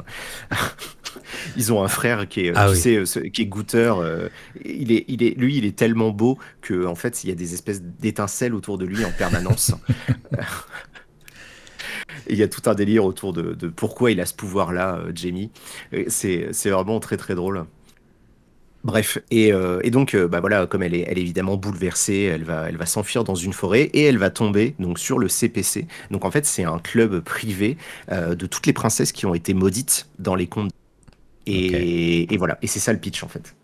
[1.57, 4.03] Ils ont un frère qui est, ah tu sais, qui est goûteur.
[4.63, 7.35] il est, il est, lui, il est tellement beau que, en fait, il y a
[7.35, 9.71] des espèces d'étincelles autour de lui en permanence.
[12.29, 15.51] il y a tout un délire autour de, pourquoi il a ce pouvoir-là, euh, Jamie.
[16.07, 17.65] C'est vraiment très très drôle.
[18.83, 22.43] Bref, et, euh, donc, euh, bah voilà, comme elle est, elle est évidemment bouleversée, elle
[22.43, 25.87] va, elle va s'enfuir dans une forêt et elle va tomber donc sur le CPC.
[26.11, 27.77] Donc en fait, c'est un club privé
[28.09, 30.71] de toutes les princesses qui ont été maudites dans les contes.
[31.47, 33.55] Et, et voilà, et c'est ça le pitch en fait.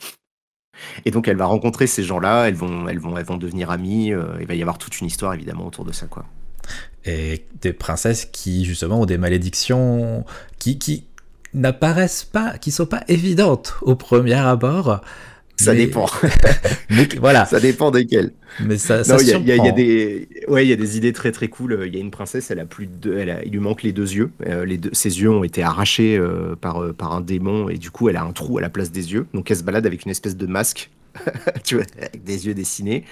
[1.06, 4.12] Et donc elle va rencontrer ces gens-là, elles vont, elles vont, elles vont devenir amies.
[4.40, 6.26] il va y avoir toute une histoire évidemment autour de ça, quoi
[7.06, 10.26] et des princesses qui justement ont des malédictions
[10.60, 11.06] qui, qui
[11.54, 15.02] n'apparaissent pas, qui sont pas évidentes au premier abord,
[15.58, 16.08] Ça dépend.
[17.20, 17.46] voilà.
[17.46, 18.32] Ça dépend desquels.
[18.60, 21.84] Mais ça, il y, a des, ouais, il y a des idées très très cool.
[21.86, 24.12] Il y a une princesse, elle a plus de, elle il lui manque les deux
[24.14, 24.32] yeux.
[24.48, 27.78] Euh, les deux, ses yeux ont été arrachés euh, par euh, par un démon et
[27.78, 29.28] du coup, elle a un trou à la place des yeux.
[29.34, 30.90] Donc, elle se balade avec une espèce de masque.
[31.64, 33.04] tu vois, avec des yeux dessinés.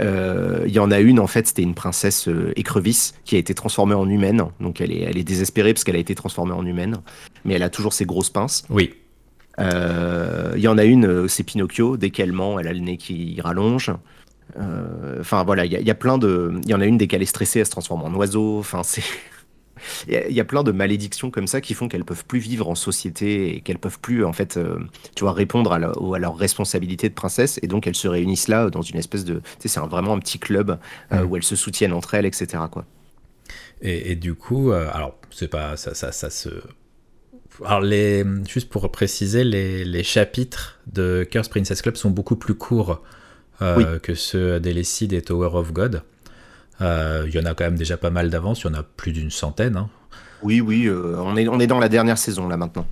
[0.00, 3.94] Il y en a une, en fait, c'était une princesse écrevisse qui a été transformée
[3.94, 4.44] en humaine.
[4.60, 6.98] Donc elle est, elle est désespérée parce qu'elle a été transformée en humaine.
[7.44, 8.64] Mais elle a toujours ses grosses pinces.
[8.70, 8.94] Oui.
[9.58, 11.96] Il y en a une, c'est Pinocchio.
[11.96, 13.92] Dès qu'elle ment, elle a le nez qui rallonge.
[14.56, 16.52] Euh, enfin voilà, il y, a plein de.
[16.64, 18.58] Il y en a une dès qu'elle est stressée, elle se transforme en oiseau.
[18.58, 19.02] Enfin c'est.
[20.08, 22.74] Il y, a plein de malédictions comme ça qui font qu'elles peuvent plus vivre en
[22.74, 24.78] société et qu'elles peuvent plus en fait, euh,
[25.14, 27.58] tu vois, répondre à, leurs responsabilités de princesse.
[27.62, 30.18] Et donc elles se réunissent là dans une espèce de, tu sais, c'est vraiment un
[30.18, 30.78] petit club
[31.12, 32.64] euh, où elles se soutiennent entre elles, etc.
[32.70, 32.84] Quoi.
[33.80, 36.50] Et, du coup, alors c'est pas ça, ça, ça se
[37.64, 42.54] alors, les, juste pour préciser, les, les, chapitres de Curse Princess Club sont beaucoup plus
[42.54, 43.02] courts
[43.60, 46.02] euh, que ceux d'Elecid et Tower of God.
[46.80, 48.82] Euh, il y en a quand même déjà pas mal d'avance, il y en a
[48.82, 49.76] plus d'une centaine.
[49.76, 49.88] Hein.
[50.42, 52.86] Oui, oui, euh, on, est, on est dans la dernière saison là maintenant.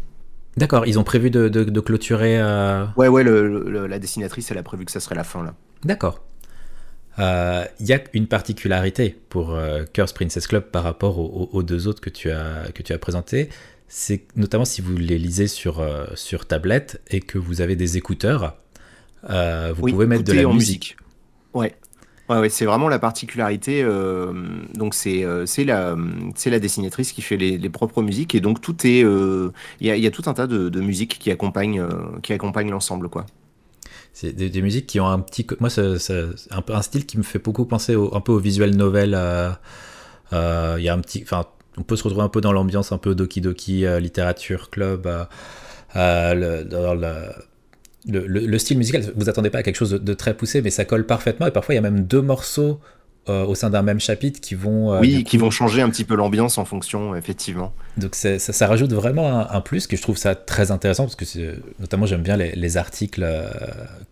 [0.57, 2.41] D'accord, ils ont prévu de, de, clôturer.
[2.97, 5.55] Ouais, ouais, le, la dessinatrice, elle a prévu que ça serait la fin là.
[5.85, 6.23] D'accord.
[7.19, 9.55] Il y a une particularité pour
[9.93, 13.51] Curse Princess Club par rapport aux, deux autres que tu as, que tu as présentés.
[13.87, 18.57] C'est notamment si vous les lisez sur, sur tablette et que vous avez des écouteurs,
[19.31, 20.97] euh, vous pouvez mettre de la musique.
[21.55, 21.75] Ouais.
[22.29, 23.83] Ouais, ouais c'est vraiment la particularité.
[23.83, 24.33] Euh,
[24.75, 25.97] donc c'est euh, c'est la
[26.35, 30.11] c'est la dessinatrice qui fait les, propres musiques et donc tout est il y, a,
[30.11, 31.87] tout un tas de, de musiques qui accompagnent
[32.23, 33.27] qui accompagnent l'ensemble quoi.
[34.13, 35.97] C'est des, musiques qui ont un petit moi c'est
[36.51, 39.11] un style qui me fait beaucoup penser un peu au visual novel.
[40.33, 41.45] Il y a un petit enfin
[41.79, 45.09] on peut se retrouver un peu dans l'ambiance un peu doki doki littérature club.
[45.95, 46.95] Dans
[48.09, 50.85] le, le, style musical, vous attendez pas à quelque chose de, très poussé, mais ça
[50.85, 51.47] colle parfaitement.
[51.47, 52.81] Et parfois, il y a même deux morceaux
[53.29, 54.93] euh, au sein d'un même chapitre qui vont.
[54.93, 57.73] Euh, oui, qui vont changer un petit peu l'ambiance en fonction, effectivement.
[57.97, 61.25] Donc ça, ça, rajoute vraiment un, plus, que je trouve ça très intéressant, parce que
[61.81, 63.51] notamment j'aime bien les, articles euh,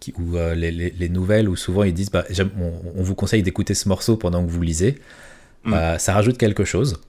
[0.00, 2.24] qui, ou les, nouvelles où souvent ils disent bah,
[2.58, 4.98] on, vous conseille d'écouter ce morceau pendant que vous lisez.
[5.64, 5.74] Mm.
[5.98, 7.00] ça rajoute quelque chose.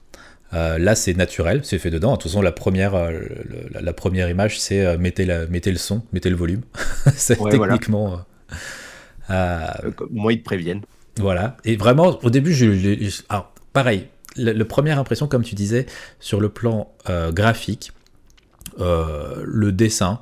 [0.54, 2.12] Euh, là, c'est naturel, c'est fait dedans.
[2.12, 3.20] De toute façon, la première, euh,
[3.72, 6.62] la, première image, c'est euh, mettez, mettez, le son, mettez le volume.
[7.14, 8.24] c'est techniquement.
[9.28, 10.82] Moi, ils te préviennent.
[11.18, 11.56] Voilà.
[11.64, 15.86] Et vraiment, au début, je, alors, pareil, la, première impression, comme tu disais,
[16.20, 16.92] sur le plan
[17.32, 17.92] graphique,
[18.78, 20.20] le dessin,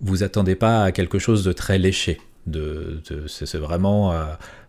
[0.00, 2.20] vous attendez pas à quelque chose de très léché.
[2.46, 4.14] De, c'est vraiment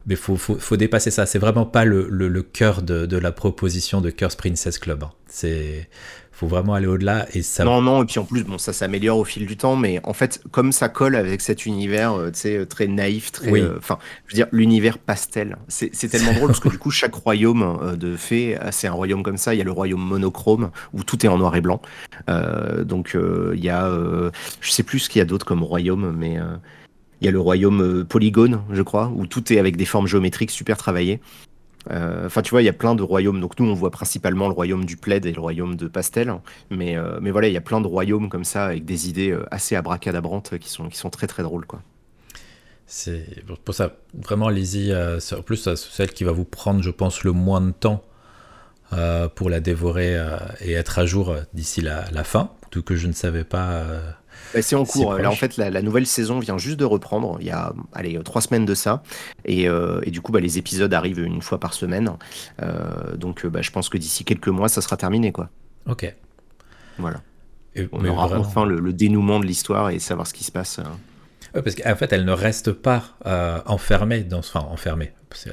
[0.07, 1.25] mais faut, faut, faut, dépasser ça.
[1.25, 5.03] C'est vraiment pas le, le, cœur de, de, la proposition de Curse Princess Club.
[5.03, 5.11] Hein.
[5.27, 5.89] C'est
[6.37, 7.63] faut vraiment aller au-delà et ça.
[7.63, 10.13] Non, non, et puis en plus, bon, ça s'améliore au fil du temps, mais en
[10.13, 13.49] fait, comme ça colle avec cet univers, euh, tu sais, très naïf, très.
[13.49, 13.59] Oui.
[13.59, 13.97] Euh, enfin,
[14.27, 15.57] je veux dire, l'univers pastel.
[15.67, 19.23] C'est tellement drôle parce que du coup, chaque royaume euh, de fées, c'est un royaume
[19.23, 19.55] comme ça.
[19.55, 21.81] Il y a le royaume monochrome où tout est en noir et blanc.
[22.27, 23.17] donc,
[23.53, 23.89] il y a.
[24.61, 26.37] je sais plus ce qu'il y a d'autre comme royaume, mais.
[27.21, 30.07] Il y a le royaume euh, polygone, je crois, où tout est avec des formes
[30.07, 31.19] géométriques super travaillées.
[31.89, 33.39] Euh, enfin, tu vois, il y a plein de royaumes.
[33.39, 36.33] Donc, nous, on voit principalement le royaume du plaid et le royaume de pastel.
[36.69, 39.75] Mais, euh, voilà, il y a plein de royaumes comme ça, avec des idées assez
[39.75, 41.65] abracadabrantes qui sont, qui sont très très drôles.
[41.65, 41.81] quoi.
[42.85, 44.93] C'est pour ça, vraiment, allez-y.
[44.93, 48.03] en plus, celle qui va vous prendre, je pense, le moins de temps
[49.35, 50.17] pour la dévorer
[50.61, 52.51] et être à jour d'ici la, la, fin.
[52.69, 53.83] Tout que je ne savais pas
[54.53, 55.13] bah, c'est en cours.
[55.15, 57.37] Là, en fait, la, nouvelle saison vient juste de reprendre.
[57.39, 59.03] Il y a, allez, trois semaines de ça.
[59.45, 62.11] Et, euh, et du coup, bah, les épisodes arrivent une fois par semaine.
[62.61, 65.49] Euh, donc, bah, je pense que d'ici quelques mois, ça sera terminé, quoi.
[65.87, 66.13] Ok.
[66.97, 67.21] Voilà.
[67.75, 70.79] Et, On aura enfin le, dénouement de l'histoire et savoir ce qui se passe.
[70.79, 70.97] Hein.
[71.53, 75.11] parce qu'en fait, elle ne reste pas euh, enfermée, dans, enfin enfermée,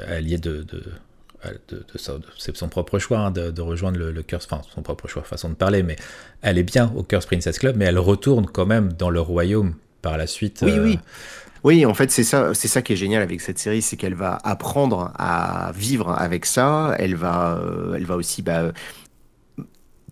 [0.09, 0.82] elle y est de, de
[2.39, 5.49] c'est son propre choix hein, de, rejoindre le, le Curse, enfin son propre choix, façon
[5.49, 5.97] de parler, mais
[6.43, 9.75] elle est bien au Curse Princess Club, mais elle retourne quand même dans le royaume
[10.03, 10.61] par la suite.
[10.63, 10.99] Oui, oui.
[11.01, 13.97] Euh, oui, en fait, c'est ça, c'est ça qui est génial avec cette série, c'est
[13.97, 16.95] qu'elle va apprendre à vivre avec ça.
[16.99, 18.73] Elle va, euh, elle va aussi bah,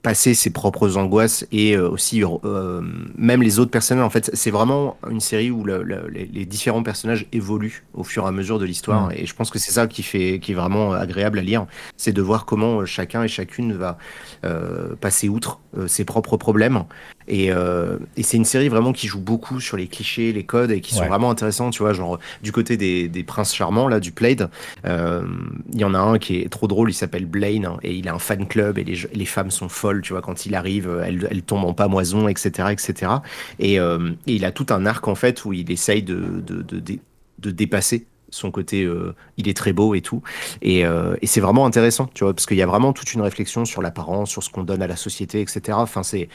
[0.03, 2.81] passer ses propres angoisses et euh, aussi euh,
[3.17, 4.05] même les autres personnages.
[4.05, 8.33] En fait, c'est vraiment une série où les, différents personnages évoluent au fur et à
[8.33, 9.09] mesure de l'histoire.
[9.09, 9.13] Mm.
[9.17, 11.67] Et je pense que c'est ça qui fait, qui est vraiment agréable à lire,
[11.97, 13.97] c'est de voir comment chacun et chacune va
[14.45, 16.85] euh, passer outre ses propres problèmes
[17.29, 20.71] Et, euh, et c'est une série vraiment qui joue beaucoup sur les clichés, les codes
[20.71, 21.09] et qui sont Ouais.
[21.09, 21.71] vraiment intéressants.
[21.71, 24.49] Tu vois, genre du côté des, des princes charmants là, du Plaid,
[24.87, 25.27] euh,
[25.73, 26.91] il y en a un qui est trop drôle.
[26.91, 29.69] Il s'appelle Blaine hein, et il a un fan club et les, les femmes sont
[29.69, 30.03] folles.
[30.03, 33.23] Tu vois, quand il arrive, euh, elles, elles tombent en pamoison, etc., etc.
[33.59, 36.63] Et, euh, et il a tout un arc en fait où il essaye de, de,
[36.63, 36.81] de,
[37.39, 38.83] de dépasser son côté.
[38.85, 40.23] euh, il est très beau et tout.
[40.63, 43.21] Et, euh, et c'est vraiment intéressant, tu vois, parce qu'il y a vraiment toute une
[43.23, 45.79] réflexion sur l'apparence, sur ce qu'on donne à la société, etc.
[45.81, 46.29] Enfin, c'est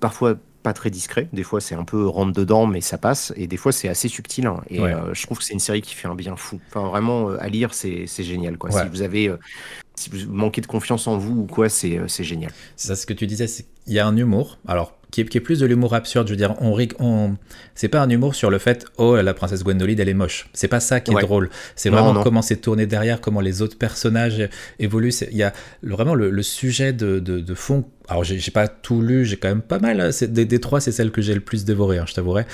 [0.00, 3.46] parfois pas très discret, des fois c'est un peu rentre dedans, mais ça passe, et
[3.46, 4.48] des fois c'est assez subtil.
[4.48, 4.60] hein.
[4.68, 4.92] et Ouais.
[4.92, 6.58] euh, je trouve que c'est une série qui fait un bien fou.
[6.70, 8.74] Enfin, vraiment, à lire, c'est génial, quoi.
[8.74, 8.82] Ouais.
[8.82, 9.32] Si vous avez.
[9.94, 12.50] si vous manquez de confiance en vous ou quoi, c'est génial.
[12.74, 15.24] C'est ça ce que tu disais, c'est qu'il y a un humour, alors qui est,
[15.24, 17.36] qui est plus de l'humour absurde, je veux dire, on, rig- on...
[17.74, 20.68] c'est pas un humour sur le fait, oh la princesse Gwendoline elle est moche, c'est
[20.68, 21.22] pas ça qui est Ouais.
[21.22, 22.22] drôle, c'est vraiment non.
[22.22, 25.52] comment c'est tourné derrière, comment les autres personnages évoluent, il y a
[25.82, 29.48] vraiment le, le sujet de, de, de fond, alors j'ai pas tout lu, j'ai quand
[29.48, 30.12] même pas mal.
[30.12, 32.44] C'est- des, des trois c'est celle que j'ai le plus dévoré, hein, je t'avouerai.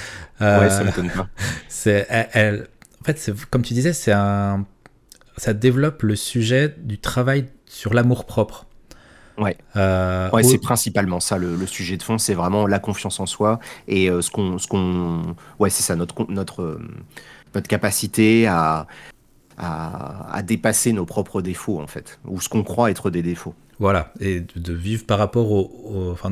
[0.41, 1.29] Euh, Ouais, ça m'étonne pas.
[1.69, 2.67] c'est elle, elle-
[3.01, 4.65] en fait comme tu disais c'est un
[5.39, 8.67] ça développe le sujet du travail sur l'amour propre
[9.43, 9.57] Ouais.
[9.77, 13.27] Euh, Ouais, c'est principalement ça le, le sujet de fond, c'est vraiment la confiance en
[13.27, 13.59] soi
[13.89, 16.81] et euh, ce qu'on, ce qu'on, ouais, c'est ça notre notre euh,
[17.55, 18.87] notre capacité à,
[19.59, 23.55] à à dépasser nos propres défauts en fait, ou ce qu'on croit être des défauts.
[23.79, 26.31] voilà et de, de vivre par rapport au, au- enfin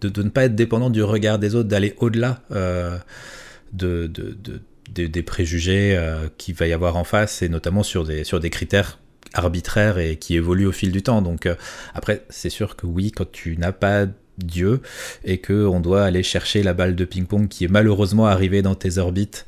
[0.00, 4.62] de, de ne pas être dépendant du regard des autres d'aller au-delà de, de, de-
[4.94, 5.98] de- des préjugés
[6.38, 8.98] qu'il va y avoir en face et notamment sur des sur des critères
[9.34, 11.54] arbitraires et qui évoluent au fil du temps donc euh,
[11.94, 14.06] après c'est sûr que oui quand tu n'as pas
[14.38, 14.80] Dieu
[15.24, 18.74] et que on doit aller chercher la balle de ping-pong qui est malheureusement arrivée dans
[18.74, 19.46] tes orbites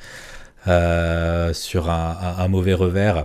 [0.69, 3.25] euh, sur un mauvais revers.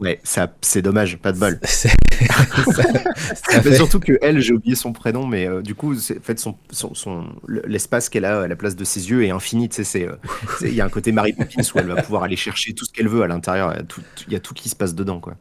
[0.00, 1.58] Ouais, ça, c'est dommage, pas de bol.
[1.64, 6.38] Ça- fait- surtout que elle, j'ai oublié son prénom, mais euh, du coup, en fait,
[6.38, 9.68] son, son, son- le- l'espace qu'elle a à la place de ses yeux est infini.
[9.68, 10.16] Tu sais, c'est, euh,
[10.58, 12.84] c'est- il y a un côté Mary Poppins où elle va pouvoir aller chercher tout
[12.84, 13.72] ce qu'elle veut à l'intérieur.
[13.74, 15.34] Il y a tout, il y a tout qui se passe dedans, quoi.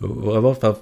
[0.00, 0.76] Vraiment, enfin,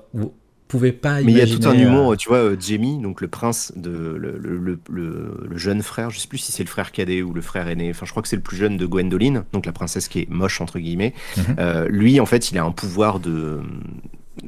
[0.92, 3.28] pas Mais il y a tout un humour, euh, tu vois, euh, Jamie, donc le
[3.28, 6.68] prince de le, le, le, le- le jeune frère, je sais plus si c'est le
[6.68, 8.86] frère cadet ou le frère aîné, enfin je crois que c'est le plus jeune de
[8.86, 11.14] Gwendoline, donc la princesse qui est moche entre guillemets.
[11.36, 11.44] Mhm.
[11.58, 13.60] Euh, lui, en fait, il a un pouvoir de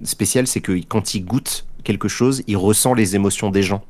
[0.04, 3.82] spécial, c'est que quand il goûte quelque chose, il ressent les émotions des gens.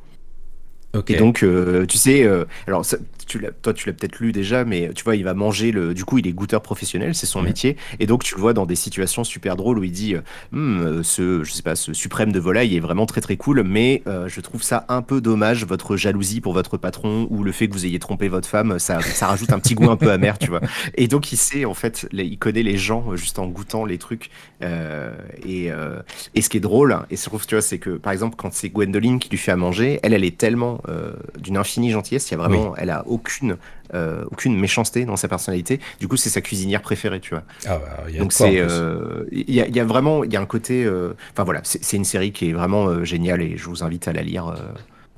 [1.08, 2.96] Et donc, euh, tu sais, euh, alors ça,
[3.38, 5.94] tu toi tu l'as peut-être lu déjà, mais tu vois, il va manger le.
[5.94, 8.66] Du coup, il est goûteur professionnel, c'est son métier, et donc tu le vois dans
[8.66, 10.20] des situations super drôles où il dit, euh,
[10.52, 13.62] Hum, euh, ce, je sais pas, ce suprême de volaille est vraiment très très cool,
[13.62, 17.52] mais euh, je trouve ça un peu dommage votre jalousie pour votre patron ou le
[17.52, 20.10] fait que vous ayez trompé votre femme, ça, ça rajoute un petit goût un peu
[20.10, 20.62] amer, tu vois.
[20.94, 23.98] Et donc il sait en fait, les- il connaît les gens juste en goûtant les
[23.98, 24.30] trucs.
[24.62, 26.00] euh, et, euh,
[26.34, 28.52] et ce qui est drôle, et je trouve, tu vois, c'est que par exemple quand
[28.52, 30.80] c'est Gwendoline qui lui fait à manger, elle, elle est tellement
[31.38, 33.56] d'une infinie gentillesse, il y a vraiment, elle a aucune,
[33.94, 35.78] euh, aucune méchanceté dans sa personnalité.
[36.00, 37.44] Du coup, c'est sa cuisinière préférée, tu vois.
[37.66, 40.24] Ah, bah, il y a Donc c'est, euh, il y, a, il y a vraiment,
[40.24, 43.42] il y a un côté, euh, enfin voilà, c'est une série qui est vraiment géniale
[43.42, 44.46] et je vous invite à la lire.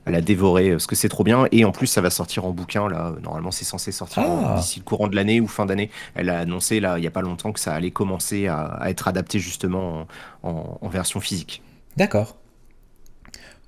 [0.05, 2.51] à la dévorer parce que c'est trop bien et en plus ça va sortir en
[2.51, 4.57] bouquin là normalement c'est censé sortir Ah.
[4.57, 7.13] d'ici le courant de l'année ou fin d'année elle a annoncé là il y a
[7.13, 10.09] pas longtemps que ça allait commencer à, à être adapté justement
[10.43, 11.63] en, en- en version physique
[11.97, 12.37] D'accord.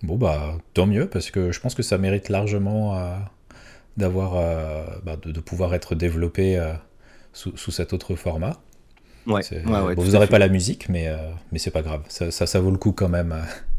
[0.03, 3.15] Bon, bah, tant mieux, parce que je pense que ça mérite largement euh,
[3.97, 6.75] d'avoir, euh, bah, de, de pouvoir être développé euh,
[7.33, 8.61] sous, sous cet autre format.
[9.27, 11.17] ouais, C'est- ouais, ouais, bon, tout vous n'aurez pas la musique, mais, euh,
[11.53, 12.03] mais c'est pas grave.
[12.09, 13.35] Ça, ça, ça vaut le coup quand même.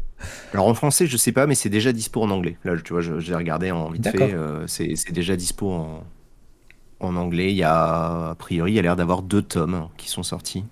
[0.52, 2.56] Alors en français, je sais pas, mais c'est déjà dispo en anglais.
[2.64, 4.34] Là, tu vois, j'ai regardé en vite fait,
[4.66, 6.04] c'est c'est déjà dispo en,
[7.00, 7.50] en anglais.
[7.52, 10.64] Il y a, a priori, il y a l'air d'avoir deux tomes qui sont sortis.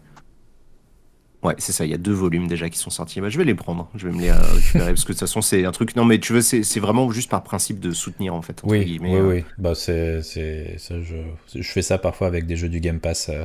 [1.45, 3.21] Ouais, c'est ça, il y a deux volumes déjà qui sont sortis.
[3.21, 5.21] Bah, je vais les prendre, je vais me les euh, récupérer parce que de toute
[5.21, 5.95] façon, c'est un truc.
[5.95, 8.61] Non, mais tu veux, c'est vraiment juste par principe de soutenir en fait.
[8.65, 9.29] Oui, oui, euh.
[9.29, 9.45] oui.
[9.59, 11.15] Bah, c'est, je,
[11.55, 13.29] je fais ça parfois avec des jeux du Game Pass.
[13.29, 13.45] euh,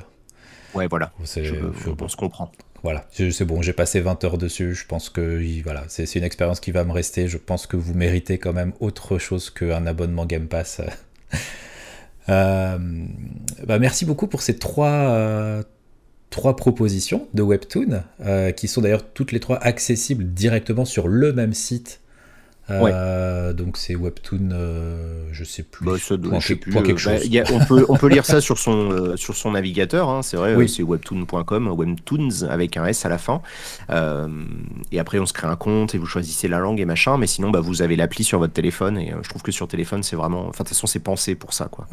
[0.74, 1.12] Ouais, voilà.
[1.26, 2.52] c'est, Je, je- on se comprend.
[2.84, 6.24] Voilà, c'est bon, j'ai passé 20 heures dessus, je pense que il- voilà, c'est une
[6.24, 9.86] expérience qui va me rester, je pense que vous méritez quand même autre chose qu'un
[9.86, 10.80] abonnement Game Pass.
[12.28, 15.64] Bah, merci beaucoup pour ces trois,
[16.30, 21.34] trois propositions de Webtoon, euh, qui sont d'ailleurs toutes les trois accessibles directement sur le
[21.34, 22.02] même site.
[22.72, 25.88] Euh, Donc c'est Webtoon, euh, je sais plus.
[25.88, 27.26] Bah, ça doit- point je sais plus, point quelque bah, chose.
[27.28, 30.22] y a- on, peut, on peut lire ça sur son, euh, sur son navigateur, hein,
[30.22, 30.70] c'est vrai, Oui.
[30.70, 33.42] c'est webtoon.com, webtoons avec un S à la fin.
[33.90, 34.28] Euh,
[34.92, 37.26] et après, on se crée un compte et vous choisissez la langue et machin, mais
[37.26, 40.04] sinon, bah, vous avez l'appli sur votre téléphone et euh, je trouve que sur téléphone,
[40.04, 40.42] c'est vraiment.
[40.42, 41.88] Enfin, de toute façon, c'est pensé pour ça, quoi.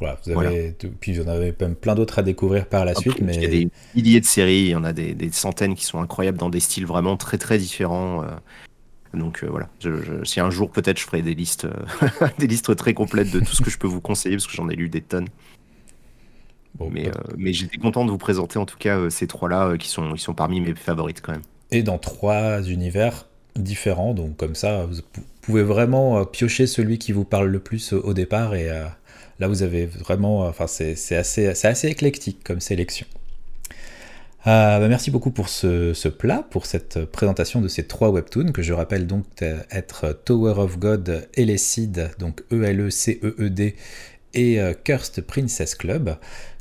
[0.00, 3.20] Voilà, vous avez, puis vous en avez même plein d'autres à découvrir par la suite,
[3.20, 5.74] mais Il y a des milliers de séries, il y en a des, des centaines
[5.74, 8.22] qui sont incroyables dans des styles vraiment très très différents.
[8.24, 8.28] euh.
[9.14, 9.68] Donc voilà,
[10.24, 11.68] si un jour peut-être je ferai des listes,
[12.38, 14.68] des listes très complètes de tout ce que je peux vous conseiller, parce que j'en
[14.68, 15.28] ai lu des tonnes.
[16.74, 20.14] Bon, mais, mais j'étais content de vous présenter en tout cas ces trois-là qui sont,
[20.16, 21.42] ils sont parmi mes favorites quand même.
[21.70, 25.00] Et dans trois univers différents, donc comme ça, vous
[25.42, 28.68] pouvez vraiment piocher celui qui vous parle le plus au départ et
[29.40, 33.06] Là, vous avez vraiment, enfin, c'est assez, éclectique comme sélection.
[34.46, 38.62] Euh, bah, merci beaucoup pour ce, plat, pour cette présentation de ces trois webtoons que
[38.62, 39.24] je rappelle donc
[39.70, 43.74] être Tower of God, Elecid, donc E-L-E-C-E-E-D,
[44.34, 46.16] et euh, Cursed Princess Club,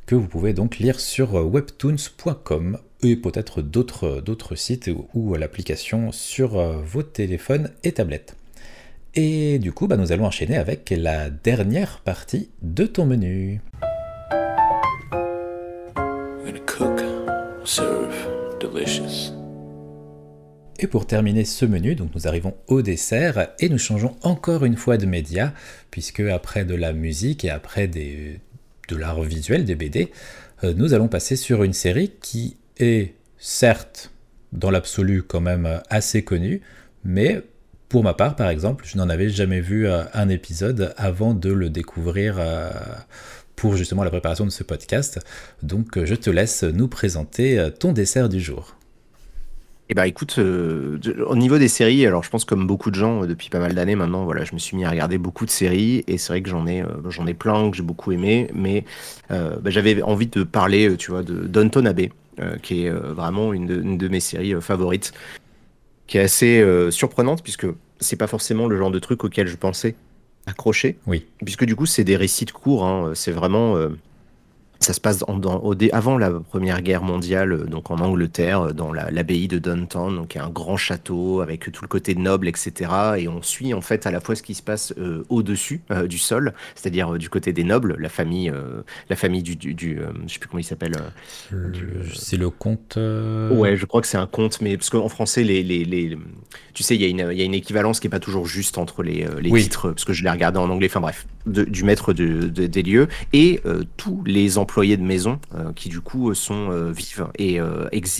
[0.05, 6.81] que vous pouvez donc lire sur webtoons.com et peut-être d'autres sites ou l'application sur euh,
[6.81, 8.35] vos téléphones et tablettes.
[9.15, 13.61] Et du coup, bah, nous allons enchaîner avec la dernière partie de ton menu.
[20.79, 24.75] Et pour terminer ce menu, donc nous arrivons au dessert et nous changeons encore une
[24.77, 25.53] fois de média,
[25.91, 28.39] puisque après de la musique et après des,
[28.87, 30.11] de l'art visuel des BD,
[30.63, 34.11] euh, nous allons passer sur une série qui est certes
[34.53, 36.61] dans l'absolu quand même assez connue,
[37.03, 37.43] mais
[37.93, 41.51] pour ma part, par exemple, je n'en avais jamais vu euh, un épisode avant de
[41.51, 42.71] le découvrir euh,
[43.55, 45.19] pour justement la préparation de ce podcast.
[45.61, 48.75] Donc euh, je te laisse nous présenter ton dessert du jour.
[49.89, 53.49] Eh ben écoute, au niveau des séries, alors je pense comme beaucoup de gens depuis
[53.49, 56.17] pas mal d'années maintenant, voilà, je me suis mis à regarder beaucoup de séries et
[56.17, 58.85] c'est vrai que j'en ai, j'en ai plein que j'ai beaucoup aimé, mais
[59.29, 62.11] bah, j'avais envie de parler, tu vois, de Downton Abbey,
[62.63, 65.13] qui est vraiment une une de, mes séries favorites
[66.07, 67.67] qui est assez euh, surprenante puisque
[67.99, 69.95] c'est pas forcément le genre de truc auquel je pensais
[70.45, 70.97] accrocher.
[71.07, 71.25] Oui.
[71.43, 72.85] Puisque du coup, c'est des récits de cours.
[72.85, 73.13] Hein.
[73.15, 73.89] C'est vraiment euh,
[74.83, 75.23] ça se passe
[75.91, 80.35] avant la Première Guerre mondiale, euh, donc en Angleterre, euh, dans l'abbaye de Downton, donc
[80.35, 82.91] un grand château avec tout le côté noble, etc.
[83.17, 86.17] Et on suit en fait à la fois ce qui se passe euh, au-dessus du
[86.17, 88.51] sol, c'est-à-dire du côté des nobles, la famille,
[89.09, 90.95] la famille du, du, je sais plus comment il s'appelle.
[92.13, 92.97] c'est le comte.
[92.97, 96.17] Ouais, je crois que c'est un comte, mais parce qu'en français, les, les, les,
[96.73, 98.77] tu sais, il y, a une, y a une équivalence qui est pas toujours juste
[98.77, 100.87] entre les, les titres, parce que je l'ai regardé en anglais.
[100.89, 103.61] Enfin bref, du maître de, des lieux et
[103.97, 107.61] tous les emplois employés de maison euh, qui du coup euh, sont euh, vivent et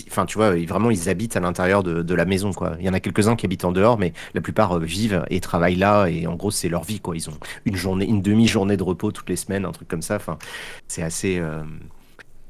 [0.06, 2.76] enfin tu vois vraiment ils habitent à l'intérieur de, la maison quoi.
[2.78, 5.74] Il y en a quelques-uns qui habitent en dehors mais la plupart vivent et travaillent
[5.74, 7.16] là et en gros c'est leur vie quoi.
[7.16, 10.14] Ils ont une journée, une demi-journée de repos toutes les semaines, un truc comme ça.
[10.14, 10.38] Enfin
[10.86, 11.42] c'est assez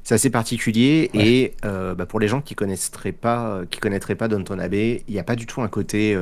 [0.03, 4.59] c'est assez particulier et bah, pour les gens qui connaîtraient pas, qui connaîtraient pas Downton
[4.59, 6.15] Abbey, il n'y a pas du tout un côté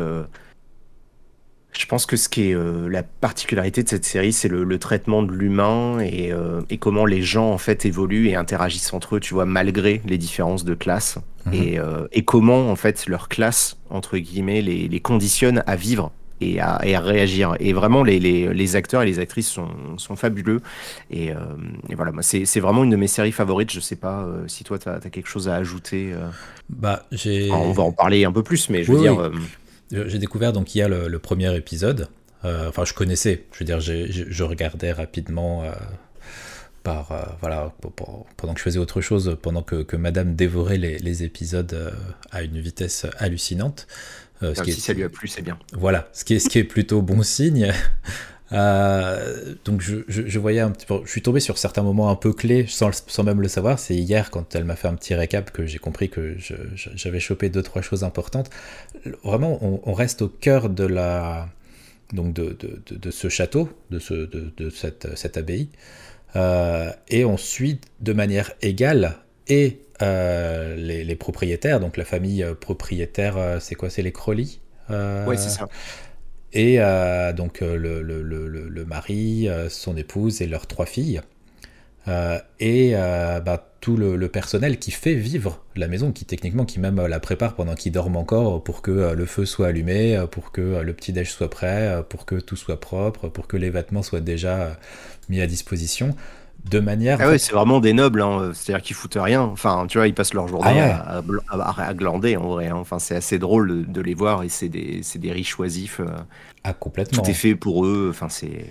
[1.78, 5.24] je pense que ce qui est euh, la particularité de cette série, c'est le, traitement
[5.24, 9.34] de l'humain euh, et, comment les gens en fait évoluent et interagissent entre eux, tu
[9.34, 11.54] vois, malgré les différences de classe mhm.
[11.56, 16.78] euh, et, comment en fait leur classe entre guillemets les, conditionne à vivre et à,
[16.78, 17.56] réagir.
[17.60, 20.62] Et vraiment, les, acteurs et les actrices sont, fabuleux.
[21.10, 21.32] Et,
[21.96, 23.72] voilà, c'est vraiment une de mes séries favorites.
[23.72, 26.12] Je sais pas si toi, tu as, quelque chose à ajouter.
[26.70, 27.50] Bah, j'ai.
[27.50, 29.32] on va en parler un peu plus, mais je veux dire.
[29.94, 32.08] J'ai découvert donc il y a le, premier épisode.
[32.46, 33.46] Euh, enfin, je connaissais.
[33.54, 35.64] Je veux dire, je regardais rapidement.
[35.64, 35.72] Euh,
[36.84, 37.74] par euh, voilà
[38.36, 41.94] pendant que je faisais autre chose, pendant que, Madame dévorait les, épisodes
[42.32, 43.88] à une vitesse hallucinante.
[44.42, 45.58] ce qui si ça lui a plu, c'est bien.
[45.72, 47.72] Voilà, ce qui est ce qui est plutôt bon signe.
[48.54, 52.34] Euh, donc je, voyais un petit peu, je suis tombé sur certains moments un peu
[52.34, 53.80] clés sans, sans même le savoir.
[53.80, 56.38] C'est hier quand elle m'a fait un petit récap que j'ai compris que
[56.96, 58.50] j'avais chopé deux trois choses importantes.
[59.24, 61.48] Vraiment, on, reste au cœur de la
[62.12, 65.70] donc de, de, de, ce château, de, ce, de, cette, cette abbaye,
[66.36, 69.18] euh, et on suit de manière égale
[69.48, 73.90] et euh, les, les, propriétaires, donc la famille propriétaire, c'est quoi?
[73.90, 74.46] C'est les Crowley
[74.90, 75.68] Oui, c'est ça
[76.54, 81.22] et euh, donc euh, le, mari, euh, son épouse et leurs trois filles.
[82.60, 87.20] et bah, tout le, personnel qui fait vivre la maison, qui techniquement qui même la
[87.20, 91.12] prépare pendant qu'ils dorment encore pour que le feu soit allumé, pour que le petit
[91.12, 94.78] déj soit prêt, pour que tout soit propre, pour que les vêtements soient déjà
[95.30, 96.16] mis à disposition
[96.70, 97.18] de manière.
[97.22, 98.52] Ah ouais, c'est vraiment des nobles, hein.
[98.54, 99.42] c'est-à-dire qu'ils foutent rien.
[99.42, 102.68] Enfin, tu vois, ils passent leur journée ah à, glander en vrai.
[102.68, 102.78] Hein.
[102.78, 106.00] Enfin, c'est assez drôle de, les voir et c'est des, des, riches oisifs.
[106.00, 106.08] Euh.
[106.64, 107.22] Ah, complètement.
[107.22, 108.08] Tout est fait pour eux.
[108.10, 108.66] Enfin, c'est.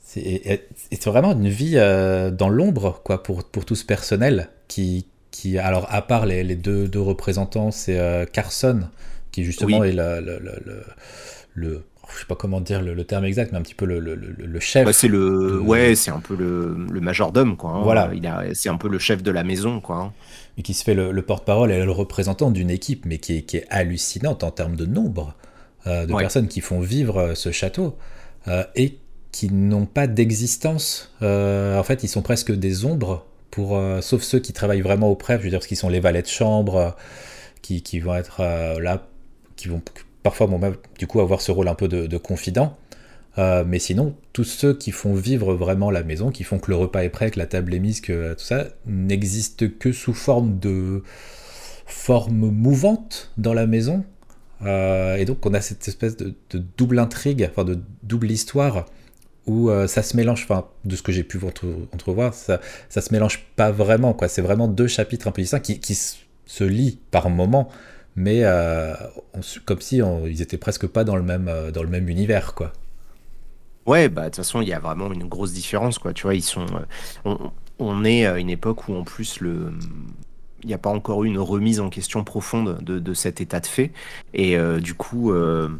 [0.00, 5.58] C'est vraiment une vie euh, dans l'ombre, quoi, pour, pour tout ce personnel qui, qui
[5.58, 8.80] alors, à part les, les deux, deux représentants, c'est euh, Carson,
[9.32, 10.82] qui justement est le, le, le,
[11.54, 11.84] le
[12.14, 14.60] je sais pas comment dire le, terme exact, mais un petit peu le, le, le
[14.60, 14.84] chef.
[14.84, 17.70] Bah, c'est le, ouais, c'est un peu le, majordome, quoi.
[17.70, 17.82] Hein.
[17.82, 18.10] Voilà.
[18.14, 19.96] Il a, c'est un peu le chef de la maison, quoi.
[19.96, 20.12] Hein.
[20.56, 23.58] Et qui se fait le, porte-parole et le représentant d'une équipe, mais qui est, qui
[23.58, 25.34] est hallucinante en termes de nombre.
[25.86, 27.96] de personnes qui font vivre ce château
[28.74, 28.98] et
[29.30, 31.14] qui n'ont pas d'existence.
[31.20, 35.44] en fait, ils sont presque des ombres, pour, sauf ceux qui travaillent vraiment auprès, je
[35.44, 36.96] veux dire, ce qui sont les valets de chambre,
[37.62, 38.42] qui, qui, vont être
[38.80, 39.06] là,
[39.54, 39.80] qui vont
[40.22, 42.76] parfois vont même du coup avoir ce rôle un peu de, de confident.
[43.38, 46.76] Euh, mais sinon, tous ceux qui font vivre vraiment la maison, qui font que le
[46.76, 50.58] repas est prêt, que la table est mise, que tout ça, n'existe que sous forme
[50.58, 51.04] de
[51.86, 54.04] forme mouvante dans la maison.
[54.62, 56.34] Euh, et donc on a cette espèce de,
[56.76, 58.86] double intrigue, enfin de double histoire,
[59.46, 61.38] où euh, ça se mélange, enfin de ce que j'ai pu
[61.94, 64.16] entrevoir, ça, ça se mélange pas vraiment.
[64.26, 67.68] C'est vraiment deux chapitres un peu distincts qui, qui se lient par moments,
[68.18, 68.42] mais
[69.64, 72.54] comme si ils étaient presque pas dans le même, dans le même univers.
[72.54, 72.72] quoi.
[73.88, 76.12] Ouais, bah de toute façon, il y a vraiment une grosse différence, quoi.
[76.12, 76.66] Tu vois, ils sont,
[77.24, 77.34] euh,
[77.78, 79.72] on, est à une époque où en plus le,
[80.62, 83.66] il n'y a pas encore eu une remise en question profonde de, cet état de
[83.66, 83.92] fait,
[84.34, 85.70] et euh, du coup, euh,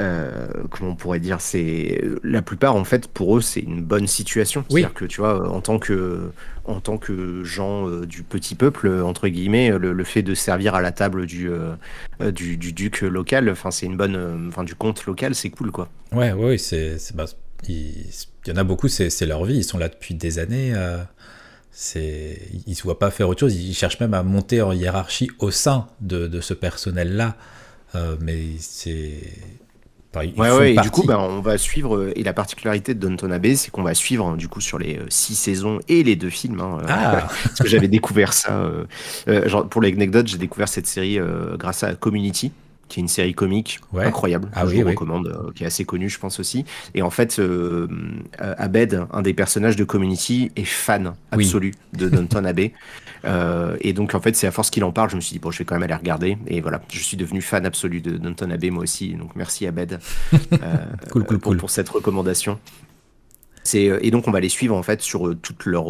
[0.00, 4.06] euh, comment on pourrait dire, c'est la plupart en fait pour eux c'est une bonne
[4.06, 4.64] situation.
[4.68, 6.30] C'est-à-dire que tu vois, en tant que
[6.64, 10.80] en tant que gens euh, du petit peuple entre guillemets, le, fait de servir à
[10.80, 11.76] la table du euh,
[12.32, 15.88] du, duc local, enfin c'est une bonne, enfin du comte local, c'est cool quoi.
[16.12, 17.26] Ouais, ouais, c'est bah,
[17.68, 18.06] il,
[18.46, 20.74] y en a beaucoup, c'est leur vie, ils sont là depuis des années.
[21.70, 25.30] c'est ils se voient pas faire autre chose, ils cherchent même à monter en hiérarchie
[25.38, 27.36] au sein de, de ce personnel là.
[28.20, 29.20] mais c'est
[30.16, 32.12] ouais, ouais, et du coup, ben, on va suivre.
[32.16, 35.06] Et la particularité de Downton Abbey, c'est qu'on va suivre du coup sur les euh,
[35.08, 36.60] six saisons et les deux films.
[36.60, 37.28] Hein, euh, ah.
[37.44, 38.52] parce que j'avais découvert ça.
[39.28, 41.18] Euh, genre, pour l'anecdote, j'ai découvert cette série
[41.58, 42.52] grâce à Community
[42.88, 46.20] qui est une série comique incroyable, ah, je vous recommande, qui est assez connue, je
[46.20, 46.64] pense aussi.
[46.94, 47.40] Et en fait,
[48.38, 52.72] Abed, un des personnages de Community, est fan absolu de Downton Abbey.
[53.26, 55.38] Euh, et donc, en fait, c'est à force qu'il en parle, je me suis dit,
[55.38, 56.38] bon, je vais quand même aller regarder.
[56.46, 59.14] Et voilà, je suis devenu fan absolu de Danton Abbey, moi aussi.
[59.14, 59.98] Donc, merci Abed
[60.34, 60.56] euh,
[61.10, 62.58] cool, cool, pour, pour, cette recommandation.
[63.74, 65.88] Euh, et donc on va les suivre en fait sur toutes leurs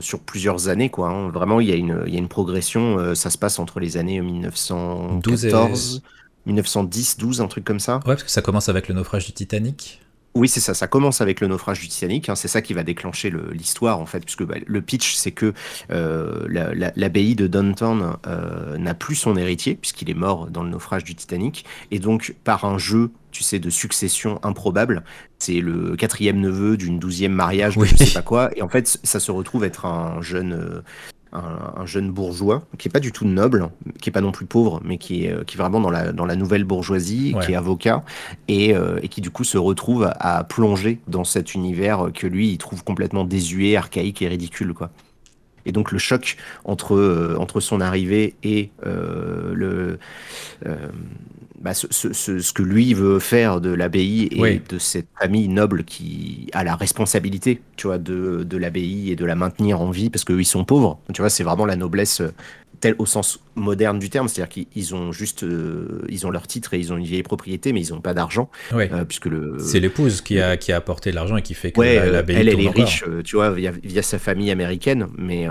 [0.00, 1.10] sur plusieurs années quoi.
[1.10, 1.28] Hein.
[1.28, 3.14] Vraiment il y a une il y a une progression.
[3.14, 6.02] ça se passe entre les années 1914,
[6.46, 7.96] 1910, 12, un truc comme ça.
[7.96, 10.00] Ouais parce que ça commence avec le naufrage du Titanic.
[10.38, 10.72] Oui, c'est ça.
[10.72, 12.28] Ça commence avec le naufrage du Titanic.
[12.28, 12.36] Hein.
[12.36, 15.52] c'est ça qui va déclencher l'histoire, en fait, puisque bah, le pitch, c'est que
[15.90, 16.46] euh,
[16.94, 21.16] l'abbaye de Downton euh, n'a plus son héritier, puisqu'il est mort dans le naufrage du
[21.16, 21.64] Titanic.
[21.90, 25.02] Et donc, par un jeu, tu sais, de succession improbable,
[25.40, 28.56] c'est le quatrième neveu d'une douzième mariage, de je sais pas quoi.
[28.56, 30.84] Et en fait, ça se retrouve être un jeune,
[31.34, 31.38] euh,
[31.76, 34.80] un, jeune bourgeois qui est pas du tout noble, qui est pas non plus pauvre,
[34.84, 38.02] mais qui est, qui est vraiment dans la, dans la nouvelle bourgeoisie, qui est avocat
[38.48, 42.50] et, euh, et, qui du coup se retrouve à plonger dans cet univers que lui
[42.50, 44.90] il trouve complètement désuet, archaïque et ridicule quoi.
[45.66, 49.98] Et donc le choc entre, euh, entre son arrivée et euh, le,
[51.60, 56.48] bah, ce, ce, que lui veut faire de l'abbaye et de cette famille noble qui
[56.52, 60.24] a la responsabilité, tu vois, de, de l'abbaye et de la maintenir en vie parce
[60.24, 61.00] qu'eux ils sont pauvres.
[61.12, 62.32] Tu vois, c'est vraiment la noblesse euh,
[62.78, 66.74] telle au sens moderne du terme, c'est-à-dire qu'ils ont juste, euh, ils ont leur titre
[66.74, 69.56] et ils ont une vieille propriété, mais ils n'ont pas d'argent, euh, puisque le.
[69.58, 72.60] C'est l'épouse qui a qui a apporté l'argent et qui fait que l'abbaye elle, elle
[72.60, 75.48] est riche, tu vois, via, via, sa famille américaine, mais.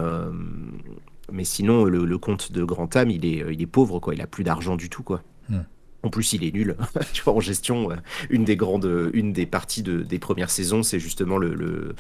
[1.34, 4.16] mais sinon, le, comte de Grand Am, il est, il est pauvre, quoi.
[4.16, 5.22] Il a plus d'argent du tout, quoi.
[6.08, 6.78] En plus, il est nul.
[7.14, 7.96] tu vois, en gestion, euh,
[8.30, 11.96] une des grandes, une des parties de, des premières saisons, c'est justement le, le,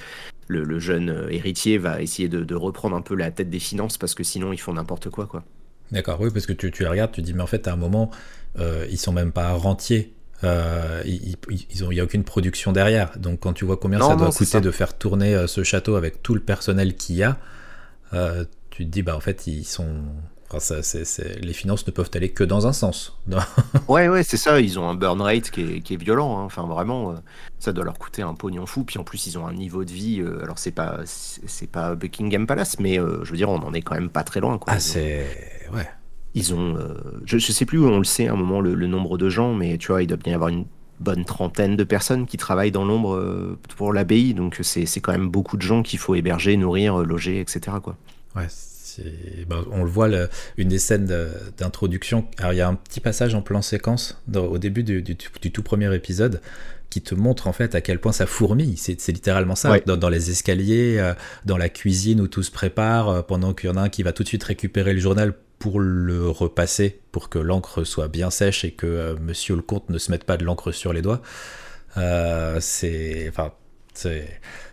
[0.47, 4.15] le, jeune euh, héritier va essayer de, reprendre un peu la tête des finances parce
[4.15, 5.43] que sinon, ils font n'importe quoi, quoi.
[5.91, 7.75] D'accord, oui, parce que tu, tu les regardes, tu dis, mais en fait, à un
[7.75, 8.11] moment,
[8.59, 10.13] euh, ils sont même pas rentiers.
[10.43, 11.35] Euh, il
[11.89, 13.17] n'y a aucune production derrière.
[13.17, 16.35] Donc, quand tu vois combien ça doit coûter de faire tourner ce château avec tout
[16.35, 17.37] le personnel qu'il y a,
[18.69, 20.03] tu te dis, bah, en fait, ils sont
[20.59, 20.75] ça,
[21.41, 23.19] Les finances ne peuvent aller que dans un sens.
[23.87, 24.59] ouais, ouais, c'est ça.
[24.61, 26.39] Ils ont un burn rate qui est, qui est violent.
[26.39, 26.43] Hein.
[26.45, 27.15] Enfin, vraiment, euh,
[27.59, 28.83] ça doit leur coûter un pognon fou.
[28.83, 30.21] Puis en plus, ils ont un niveau de vie.
[30.21, 33.73] Euh, alors, c'est pas, c'est pas Buckingham Palace, mais euh, je veux dire, on en
[33.73, 34.57] est quand même pas très loin.
[34.57, 34.73] Quoi.
[34.73, 35.25] Ah, c'est.
[35.73, 35.87] Ouais.
[36.33, 36.77] Ils ont.
[37.25, 39.27] Je, je, sais plus où on le sait à un moment le, le, nombre de
[39.27, 40.65] gens, mais tu vois, il doit bien y avoir une
[40.99, 44.33] bonne trentaine de personnes qui travaillent dans l'ombre pour l'abbaye.
[44.33, 47.77] Donc, c'est quand même beaucoup de gens qu'il faut héberger, nourrir, loger, etc.
[47.81, 47.97] Quoi.
[48.35, 48.47] Ouais,
[49.47, 50.09] ben, on le voit,
[50.57, 51.05] une des scènes
[51.57, 52.27] d'introduction.
[52.37, 55.93] Alors, il y a un petit passage en plan séquence au début du, tout premier
[55.95, 56.41] épisode
[56.89, 58.77] qui te montre en fait à quel point ça fourmille.
[58.77, 59.79] C'est littéralement ça.
[59.79, 61.13] Dans, les escaliers, euh,
[61.45, 64.03] dans la cuisine où tout se prépare, euh, pendant qu'il y en a un qui
[64.03, 68.29] va tout de suite récupérer le journal pour le repasser, pour que l'encre soit bien
[68.29, 71.01] sèche et que euh, monsieur le comte ne se mette pas de l'encre sur les
[71.01, 71.21] doigts.
[72.59, 73.27] c'est.
[73.29, 73.53] Enfin,
[73.93, 74.27] c'est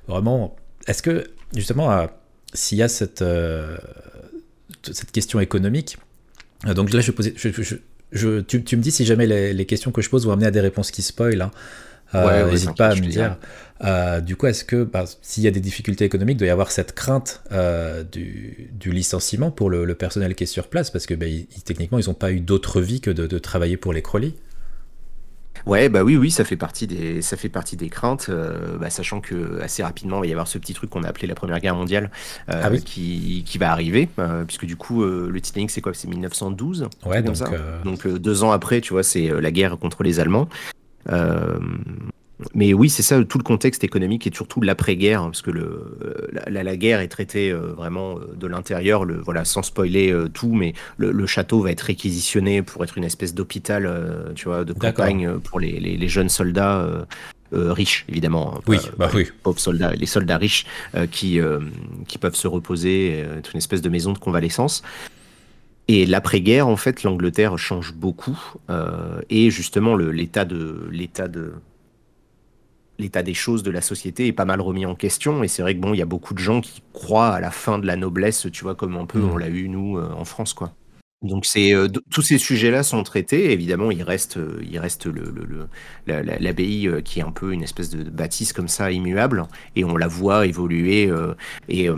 [0.06, 0.56] vraiment.
[0.86, 1.24] Est-ce que,
[1.56, 2.06] justement,
[2.52, 3.24] s'il y a cette,
[4.92, 5.98] cette question économique.
[6.66, 7.12] Euh, donc là, je,
[8.12, 10.60] je, tu, me dis si jamais les, questions que je pose vont amener à des
[10.60, 11.42] réponses qui spoilent.
[11.42, 11.50] Hein.
[12.14, 13.36] Euh, n'hésite pas à me dire.
[13.84, 16.50] Euh, du coup, est-ce que bah, s'il y a des difficultés économiques, il doit y
[16.50, 20.90] avoir cette crainte euh, du, licenciement pour le, personnel qui est sur place?
[20.90, 21.26] Parce que bah,
[21.64, 24.32] techniquement, ils n'ont pas eu d'autre vie que de, travailler pour les Crowley.
[25.66, 28.30] Ouais, bah oui, oui, ça fait partie des, ça fait partie des craintes,
[28.78, 31.26] bah, sachant que assez rapidement, il va y avoir ce petit truc qu'on a appelé
[31.26, 32.10] la Première Guerre mondiale
[32.48, 34.08] ah qui, qui, va arriver,
[34.46, 35.94] puisque du coup, le Titanic, c'est quoi?
[35.94, 37.38] C'est 1912 Ouais, donc,
[37.84, 40.48] donc deux ans après, tu vois, c'est la guerre contre les Allemands.
[42.44, 45.50] Euh, mais oui, c'est ça tout le contexte économique et surtout l'après-guerre, hein, parce que
[45.50, 50.52] le, la, la, guerre est traitée euh, vraiment euh, de l'intérieur, voilà, sans spoiler tout,
[50.54, 55.38] mais le, château va être réquisitionné pour être une espèce d'hôpital, tu vois, de campagne
[55.38, 57.06] pour les, les, jeunes soldats.
[57.52, 58.54] riches, évidemment.
[58.56, 59.28] Hein, oui, bah oui.
[59.42, 60.66] Pauvres soldats, les soldats riches
[61.10, 61.40] qui,
[62.06, 64.82] qui peuvent se reposer, être une espèce de maison de convalescence.
[65.86, 68.38] Et l'après-guerre, en fait, l'Angleterre change beaucoup.
[68.70, 71.52] Euh, et justement, l'état de l'état de
[72.98, 75.42] l'état des choses de la société est pas mal remis en question.
[75.42, 77.50] Et c'est vrai que bon, il y a beaucoup de gens qui croient à la
[77.50, 79.30] fin de la noblesse, tu vois, comme un peu mmh.
[79.30, 80.72] on l'a eu nous euh, en France, quoi.
[81.22, 83.52] Donc c'est euh, tous ces sujets-là sont traités.
[83.52, 85.32] Évidemment, il reste, il reste le,
[86.06, 89.44] l'abbaye qui est un peu une espèce de bâtisse comme ça immuable,
[89.74, 91.10] et on la voit évoluer.
[91.68, 91.88] et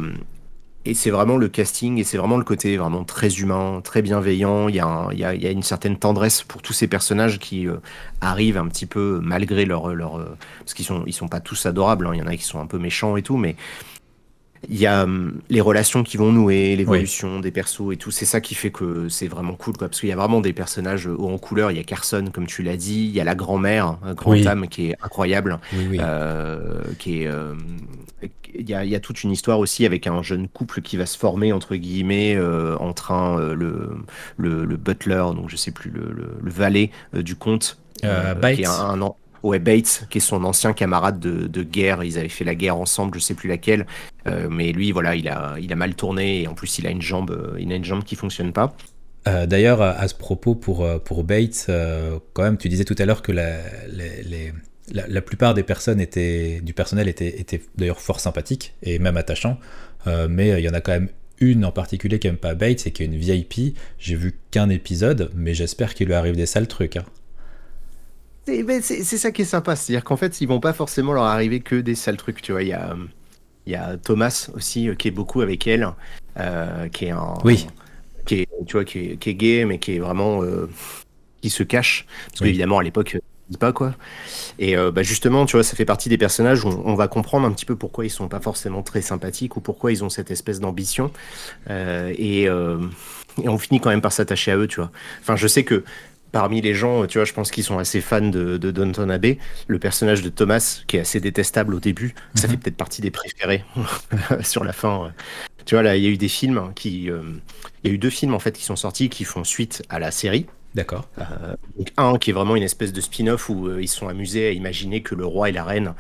[0.87, 4.69] et c'est vraiment le casting et c'est vraiment le côté vraiment très humain, très bienveillant.
[4.69, 7.79] Il y a, une certaine tendresse pour tous ces personnages qui euh,
[8.21, 9.89] arrivent un petit peu malgré leur.
[9.89, 12.13] euh, parce qu'ils sont, sont pas tous adorables, hein.
[12.15, 13.57] il y en a qui sont un peu méchants et tout, mais
[14.69, 18.11] il y a hum, les relations qui vont nouer, l'évolution des persos et tout.
[18.11, 19.89] C'est ça qui fait que c'est vraiment cool, quoi.
[19.89, 21.71] Parce qu'il y a vraiment des personnages hauts en couleur.
[21.71, 23.05] Il y a Carson, comme tu l'as dit.
[23.07, 25.59] Il y a la grand-mère, un grand âme qui est incroyable.
[25.75, 27.27] Euh, qui est.
[27.27, 27.55] Euh,
[28.59, 30.97] il, y a, il y, a, toute une histoire aussi avec un jeune couple qui
[30.97, 33.99] va se former entre guillemets euh, entre un le,
[34.39, 39.03] le, le, butler, donc je sais plus le, le, valet du comte, qui est un,
[39.03, 39.15] un
[39.59, 42.05] Bates, qui est son ancien camarade de, guerre.
[42.05, 43.87] Ils avaient fait la guerre ensemble, je sais plus laquelle.
[44.27, 47.31] Euh, mais lui, voilà, il a, mal tourné et en plus, il a une jambe,
[47.31, 48.75] euh, il a une jambe qui fonctionne pas.
[49.29, 50.85] Euh, d'ailleurs, à ce propos, pour,
[51.25, 51.71] Bates,
[52.33, 57.09] quand même, tu disais tout à l'heure que la, plupart des personnes étaient, du personnel
[57.09, 59.59] étaient, d'ailleurs fort sympathiques et même attachants.
[60.29, 61.09] mais il y en a quand même
[61.41, 63.77] une en particulier qui aime pas Bates et qui est une VIP.
[63.99, 66.97] J'ai vu qu'un épisode, mais j'espère qu'il lui arrive des sales trucs.
[66.97, 67.05] Hein.
[68.47, 71.77] C'est ça qui est sympa, c'est-à-dire qu'en fait, ils vont pas forcément leur arriver que
[71.77, 72.63] des sales trucs, tu vois.
[72.63, 72.97] Il y a,
[73.67, 75.89] il y a Thomas aussi euh, qui est beaucoup avec elle,
[76.39, 77.67] euh, qui est un, oui,
[78.25, 80.71] qui est, tu vois, qui est, qui est gay, mais qui est vraiment, euh,
[81.43, 83.19] qui se cache, parce qu'évidemment à l'époque,
[83.49, 83.95] dit pas quoi.
[84.59, 87.53] Et bah justement, tu vois, ça fait partie des personnages où on, va comprendre un
[87.53, 90.59] petit peu pourquoi ils sont pas forcément très sympathiques ou pourquoi ils ont cette espèce
[90.59, 91.13] d'ambition.
[91.69, 94.91] et, et on finit quand même par s'attacher à eux, tu vois.
[95.21, 95.85] Enfin, je sais que
[96.33, 99.39] parmi les gens, tu vois, je pense qu'ils sont assez fans de, de Downton Abbey.
[99.69, 102.53] Le personnage de Thomas, qui est assez détestable au début, ça mhm.
[102.53, 103.65] fait peut-être partie des préférés
[104.43, 105.13] sur la fin.
[105.67, 107.11] Tu vois, là, il y a eu des films qui.
[107.11, 107.23] Euh,
[107.83, 109.99] il y a eu deux films, en fait, qui sont sortis, qui font suite à
[109.99, 110.47] la série.
[110.75, 111.09] D'accord.
[111.19, 111.55] Euh,
[111.97, 115.03] un qui est vraiment une espèce de spin-off où euh, ils sont amusés à imaginer
[115.03, 115.95] que le roi et la reine,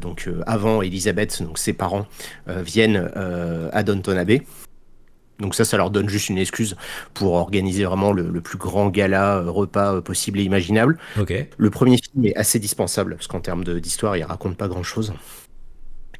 [0.00, 2.06] donc avant Elisabeth, donc ses parents,
[2.46, 3.10] viennent
[3.72, 4.42] à Downton Abbey.
[5.40, 6.76] Donc ça, ça leur donne juste une excuse
[7.14, 10.98] pour organiser vraiment le, plus grand gala euh, repas euh, possible et imaginable.
[11.56, 15.12] Le premier film est assez dispensable parce qu'en termes d'histoire, il raconte pas grand-chose.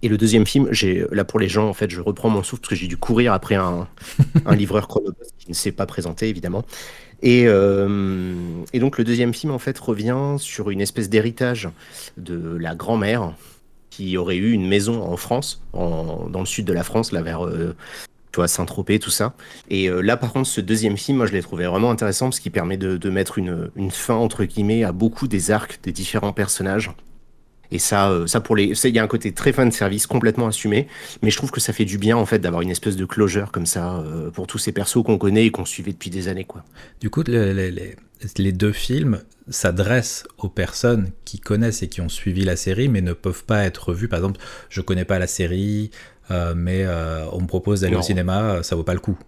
[0.03, 2.63] Et le deuxième film, j'ai là pour les gens, en fait, je reprends mon souffle
[2.63, 3.87] parce que j'ai dû courir après un,
[4.51, 6.65] livreur chronopost qui ne s'est pas présenté évidemment.
[7.23, 8.35] Et, euh,
[8.73, 11.69] et, donc le deuxième film en fait revient sur une espèce d'héritage
[12.17, 13.35] de la grand-mère
[13.91, 17.47] qui aurait eu une maison en France, dans le sud de la France, là vers
[18.33, 19.35] tu vois, Saint-Tropez, tout ça.
[19.69, 22.41] Et euh, là, par contre, ce deuxième film, moi, je l'ai trouvé vraiment intéressant parce
[22.41, 26.93] qu'il permet de, mettre une, fin, entre guillemets, à beaucoup des arcs des différents personnages.
[27.73, 30.09] Et ça, euh, ça pour les, il y a un côté très fan de service
[30.09, 30.89] complètement assumé,
[31.23, 33.53] mais je trouve que ça fait du bien en fait d'avoir une espèce de closure
[33.53, 36.45] comme ça euh, pour tous ces persos qu'on connaît et qu'on suivait depuis des années,
[36.45, 36.65] quoi.
[37.01, 37.95] Du coup, les,
[38.37, 43.03] les deux films s'adressent aux personnes qui connaissent et qui ont suivi la série, mais
[43.03, 44.09] ne peuvent pas être vus.
[44.09, 45.91] Par exemple, je connais pas la série,
[46.31, 49.19] mais euh, on me propose d'aller au cinéma, ça vaut pas le coup.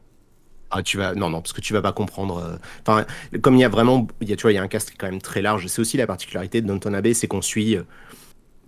[0.71, 2.39] Ah, tu vas non non parce que tu vas pas comprendre.
[2.39, 2.57] Euh,
[2.87, 3.05] enfin,
[3.43, 4.89] comme il y a vraiment, il y a tu vois, il y a un cast
[4.89, 5.67] qui est quand même très large.
[5.67, 7.77] C'est aussi la particularité de Downton Abbey, c'est qu'on suit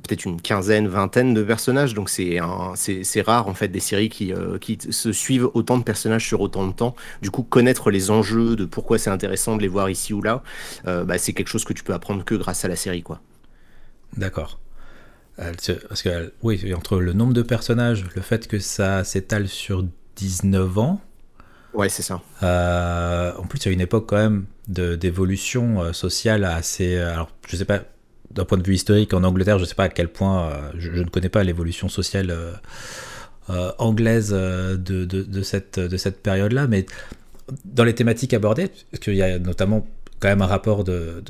[0.03, 1.95] peut-être une quinzaine, vingtaine de personnages.
[1.95, 2.39] Donc c'est
[2.75, 6.67] c'est rare en fait des séries qui, qui se suivent autant de personnages sur autant
[6.67, 6.95] de temps.
[7.23, 10.43] Du coup, connaître les enjeux de pourquoi c'est intéressant de les voir ici ou là,
[10.85, 13.21] bah, c'est quelque chose que tu peux apprendre que grâce à la série, quoi.
[14.17, 14.59] D'accord.
[15.37, 19.85] Parce que, oui, entre le nombre de personnages, le fait que ça s'étale sur
[20.17, 21.01] 19 ans,
[21.73, 22.23] Ouais, c'est ça.
[22.41, 26.99] en plus, il y a une époque quand même d'évolution sociale assez.
[26.99, 27.83] Alors, je sais pas,
[28.31, 31.09] d'un point de vue historique en Angleterre, je sais pas à quel point, je, ne
[31.09, 32.33] connais pas l'évolution sociale
[33.79, 36.87] anglaise de, de, de, cette, de cette période-là, mais
[37.65, 39.87] dans les thématiques abordées, parce qu'il y a notamment
[40.21, 41.23] quand même un rapport de,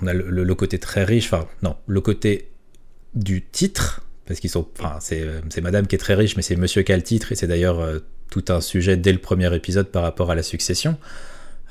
[0.00, 2.48] on a le, côté très riche, enfin non, le côté
[3.14, 6.82] du titre, parce qu'ils sont, enfin c'est Madame qui est très riche, mais c'est Monsieur
[6.82, 7.98] qui a le titre, et c'est d'ailleurs euh,
[8.30, 10.96] tout un sujet dès le premier épisode par rapport à la succession.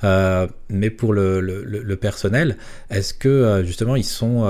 [0.03, 2.57] Euh, mais pour le, personnel,
[2.89, 4.45] est-ce que euh, justement ils sont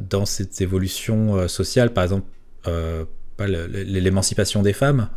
[0.00, 2.26] dans cette évolution sociale, par exemple,
[3.38, 5.08] l'émancipation des femmes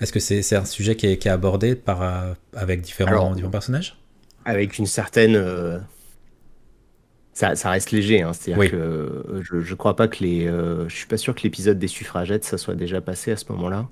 [0.00, 3.96] Est-ce que c'est un sujet qui est, abordé par, avec différents, différents personnages?
[4.46, 5.80] avec une certaine.
[7.34, 8.32] Euh, ça, ça, reste léger, hein.
[8.32, 10.46] c'est-à-dire que euh, je, je crois pas que les.
[10.46, 13.44] Euh, je suis pas sûr que l'épisode des suffragettes ça soit déjà passé à ce
[13.50, 13.88] moment-là.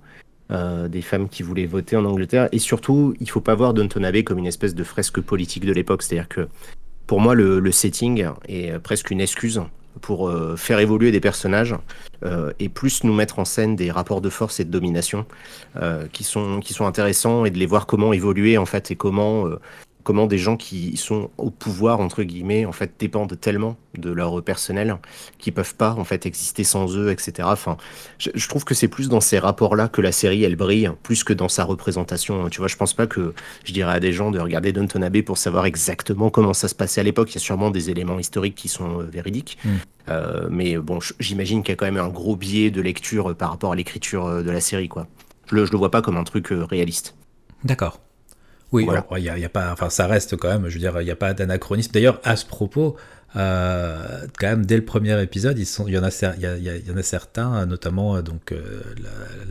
[0.89, 2.49] des femmes qui voulaient voter en Angleterre.
[2.53, 5.73] Et surtout, il faut pas voir Downton Abbey comme une espèce de fresque politique de
[5.73, 6.03] l'époque.
[6.03, 6.49] C'est-à-dire que
[7.07, 9.61] pour moi, le, le, setting est presque une excuse
[10.01, 11.75] pour faire évoluer des personnages
[12.59, 15.27] et plus nous mettre en scène des rapports de force et de domination
[16.13, 19.47] qui, sont, qui sont intéressants et de les voir comment évoluer en fait et comment
[20.05, 24.43] comment des gens qui sont au pouvoir entre guillemets en fait dépendent tellement de leur
[24.43, 24.97] personnel
[25.39, 27.77] qu'ils peuvent pas en fait exister sans eux etc enfin
[28.19, 31.25] je, trouve que c'est plus dans ces rapports là que la série elle brille plus
[31.25, 32.49] que dans sa représentation.
[32.49, 33.35] Tu vois je pense pas que
[33.65, 36.75] je dirais à des gens de regarder Downton Abbey pour savoir exactement comment ça se
[36.75, 37.31] passait à l'époque.
[37.31, 39.59] Il y a sûrement des éléments historiques qui sont euh, véridiques.
[39.65, 39.71] Mm.
[40.09, 43.35] euh, mais bon j'imagine qu'il y a quand même un gros biais de lecture euh,
[43.35, 45.07] par rapport à l'écriture de la série quoi.
[45.47, 47.15] Je le, je le vois pas comme un truc réaliste.
[47.65, 48.02] D'accord
[48.73, 48.87] oui,
[49.19, 51.17] il y, a, pas, enfin, ça reste quand même, je veux dire, il n'y a
[51.17, 51.93] pas d'anachronisme.
[51.93, 52.97] D'ailleurs, à ce propos,
[53.37, 57.03] euh, quand même, dès le premier épisode, il y, en a, il y, en a
[57.03, 58.83] certains, notamment euh, donc, euh,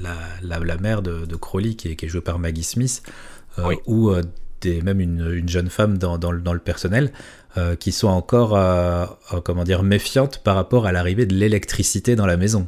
[0.02, 3.04] la, la, mère de, de Crowley, qui est, qui est, jouée par Maggie Smith,
[3.86, 4.12] ou
[4.62, 7.12] des, même une, jeune femme dans, dans, le, personnel,
[7.80, 8.58] qui sont encore,
[9.44, 12.68] comment dire, méfiantes par rapport à l'arrivée de l'électricité dans la maison.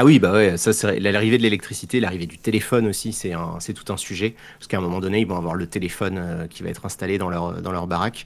[0.00, 3.34] Ah oui, bah ouais, ça c'est l'arrivée de l'électricité, l'arrivée du téléphone aussi, c'est
[3.74, 6.62] tout un sujet parce qu'à un moment donné, ils vont avoir le téléphone euh, qui
[6.62, 8.24] va être installé dans leur baraque.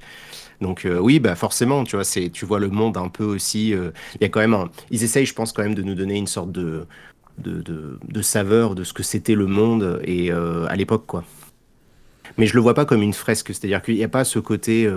[0.61, 3.75] Donc euh, oui, bah forcément, tu vois, c'est tu vois le monde un peu aussi.
[3.75, 6.29] Euh, il y a quand ils essayent, je pense quand même de nous donner une
[6.29, 6.87] sorte de,
[8.23, 11.25] saveur de ce que c'était le monde et à l'époque quoi.
[12.39, 14.89] Mais je le vois pas comme une fresque, c'est-à-dire qu'il n'y a pas ce côté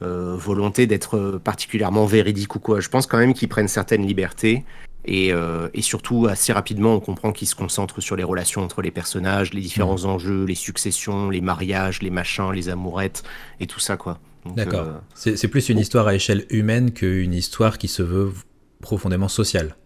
[0.00, 2.80] volonté d'être particulièrement véridique ou quoi.
[2.80, 4.64] Je pense quand même qu'ils prennent certaines libertés
[5.08, 8.90] euh, et, surtout, assez rapidement, on comprend qu'il se concentre sur les relations entre les
[8.90, 10.10] personnages, les différents mmh.
[10.10, 13.22] enjeux, les successions, les mariages, les machins, les amourettes,
[13.60, 14.18] et tout ça, quoi.
[14.56, 14.86] D'accord.
[15.26, 18.32] Euh, c'est plus une histoire à échelle humaine qu'une histoire qui se veut
[18.80, 19.76] profondément sociale.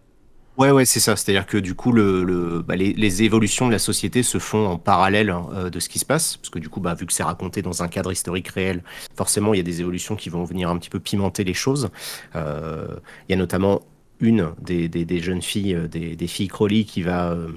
[0.57, 1.15] Ouais, ouais, c'est ça.
[1.15, 5.29] C'est-à-dire que du coup, le, bah, les, évolutions de la société se font en parallèle
[5.29, 7.21] hein, euh, de ce qui se passe, parce que du coup, bah, vu que c'est
[7.21, 8.83] raconté dans un cadre historique réel,
[9.15, 11.89] forcément, il y a des évolutions qui vont venir un petit peu pimenter les choses.
[12.33, 13.83] Il y a notamment
[14.19, 17.49] une des, des, jeunes filles, euh, des, des, filles Crowley, qui va, euh,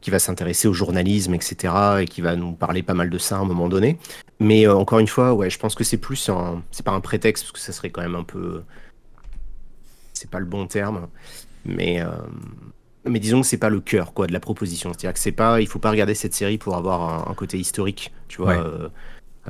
[0.00, 3.36] qui va s'intéresser au journalisme, etc., et qui va nous parler pas mal de ça
[3.36, 3.98] à un moment donné.
[4.40, 7.00] Mais euh, encore une fois, ouais, je pense que c'est plus un, c'est pas un
[7.00, 8.62] prétexte parce que ça serait quand même un peu,
[10.12, 11.08] c'est pas le bon terme,
[11.64, 12.00] mais
[13.06, 14.90] mais disons que c'est pas le cœur quoi de la proposition.
[14.92, 18.12] C'est-à-dire que c'est pas, il faut pas regarder cette série pour avoir un, côté historique,
[18.28, 18.90] tu vois.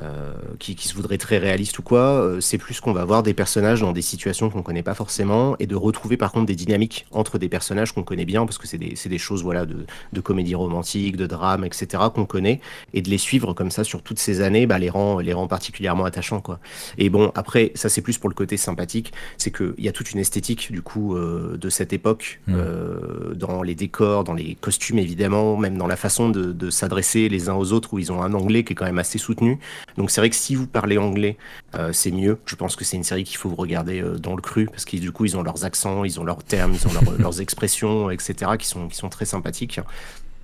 [0.01, 3.33] Euh, qui, se voudrait très réaliste ou quoi, euh, c'est plus qu'on va voir des
[3.33, 7.05] personnages dans des situations qu'on connaît pas forcément et de retrouver par contre des dynamiques
[7.11, 10.21] entre des personnages qu'on connaît bien parce que c'est des, des, choses voilà de, de,
[10.21, 12.03] comédie romantique, de drame, etc.
[12.13, 12.59] qu'on connaît
[12.93, 15.47] et de les suivre comme ça sur toutes ces années, bah, les rend les rend
[15.47, 16.59] particulièrement attachants quoi.
[16.97, 20.11] Et bon après ça c'est plus pour le côté sympathique, c'est qu'il y a toute
[20.11, 23.33] une esthétique du coup euh, de cette époque mmh.
[23.35, 27.47] dans les décors, dans les costumes évidemment, même dans la façon de, de s'adresser les
[27.47, 29.57] uns aux autres où ils ont un anglais qui est quand même assez soutenu.
[29.97, 31.37] Donc c'est vrai que si vous parlez anglais,
[31.75, 32.37] euh, c'est mieux.
[32.45, 34.97] Je pense que c'est une série qu'il faut regarder euh, dans le cru parce que
[34.97, 38.51] du coup ils ont leurs accents, ils ont leurs termes, ils ont leurs expressions, etc.
[38.59, 39.79] qui sont qui sont très sympathiques.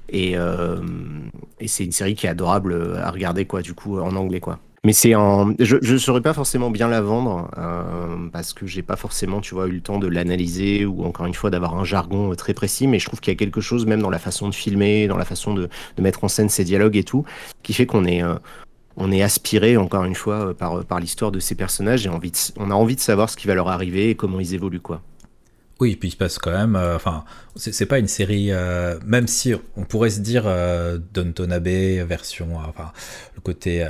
[0.09, 0.81] Et, euh,
[1.59, 4.59] et c'est une série qui est adorable à regarder quoi du coup en anglais quoi.
[4.83, 7.51] Mais c'est un, je ne saurais pas forcément bien la vendre
[8.33, 11.35] parce que j'ai pas forcément, tu vois, eu le temps de l'analyser ou encore une
[11.35, 12.87] fois d'avoir un jargon très précis.
[12.87, 15.17] Mais je trouve qu'il y a quelque chose même dans la façon de filmer, dans
[15.17, 17.25] la façon de, de mettre en scène ces dialogues et tout,
[17.61, 18.23] qui fait qu'on est,
[18.97, 22.31] on est aspiré encore une fois euh, par, par l'histoire de ces personnages et envie
[22.57, 25.01] on a envie de savoir ce qui va leur arriver et comment ils évoluent quoi.
[25.81, 26.75] Oui, puis il se passe quand même.
[26.75, 28.51] Euh, enfin, c'est pas une série.
[28.51, 30.99] Euh, même si on pourrait se dire euh,
[31.49, 32.91] Abbey version, enfin,
[33.35, 33.83] le côté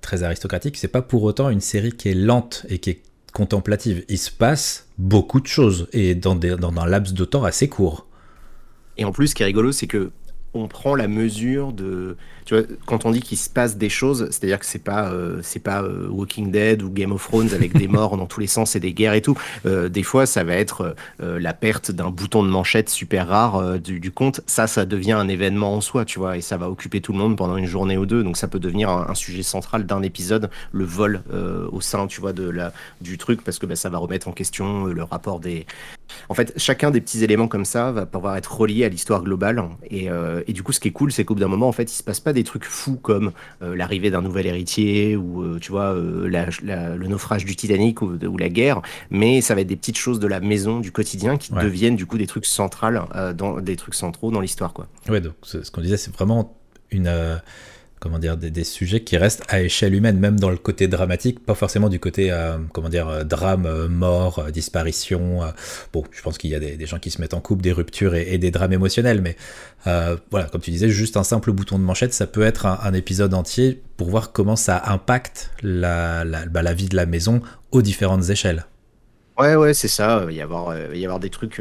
[0.00, 3.02] très aristocratique, c'est pas pour autant une série qui est lente et qui est
[3.32, 4.04] contemplative.
[4.08, 7.68] Il se passe beaucoup de choses et dans, des, dans un laps de temps assez
[7.68, 8.08] court.
[8.96, 10.10] Et en plus, ce qui est rigolo, c'est que
[10.52, 12.16] on prend la mesure de.
[12.46, 15.40] Tu vois, quand on dit qu'il se passe des choses, c'est-à-dire que c'est pas, euh,
[15.42, 18.46] c'est pas euh, Walking Dead ou Game of Thrones avec des morts dans tous les
[18.46, 19.36] sens et des guerres et tout.
[19.66, 23.98] Euh, des fois, ça va être la perte d'un bouton de manchette super rare du,
[23.98, 24.42] du, compte.
[24.46, 27.18] Ça, ça devient un événement en soi, tu vois, et ça va occuper tout le
[27.18, 28.22] monde pendant une journée ou deux.
[28.22, 31.22] Donc, ça peut devenir un, sujet central d'un épisode, le vol
[31.72, 34.32] au sein, tu vois, de la, du truc, parce que bah, ça va remettre en
[34.32, 35.66] question le rapport des.
[36.28, 39.64] En fait, chacun des petits éléments comme ça va pouvoir être relié à l'histoire globale.
[39.90, 40.08] Et,
[40.46, 41.96] et du coup, ce qui est cool, c'est qu'au bout d'un moment, en fait, il
[41.96, 43.32] se passe pas des trucs fous comme
[43.62, 48.36] euh, l'arrivée d'un nouvel héritier ou, euh, tu vois, euh, le naufrage du Titanic ou,
[48.38, 51.52] la guerre, mais ça va être des petites choses de la maison, du quotidien, qui
[51.52, 53.02] deviennent du coup des trucs centrales,
[53.34, 54.86] dans, des trucs centraux dans l'histoire, quoi.
[55.08, 56.56] Ouais, donc ce qu'on disait, c'est vraiment
[56.90, 57.40] une
[58.00, 61.54] comment dire, des, sujets qui restent à échelle humaine, même dans le côté dramatique, pas
[61.54, 65.40] forcément du côté, euh, comment dire, euh, drame, euh, mort, disparition.
[65.92, 68.14] bon, je pense qu'il y a des, gens qui se mettent en couple, des ruptures
[68.14, 69.36] et, des drames émotionnels, mais
[70.30, 73.34] voilà, comme tu disais, juste un simple bouton de manchette, ça peut être un, épisode
[73.34, 77.40] entier pour voir comment ça impacte la, bah, la, vie de la maison
[77.72, 78.66] aux différentes échelles.
[79.38, 80.20] Ouais, ouais, c'est ça.
[80.22, 81.60] Il va y avoir, il y avoir des trucs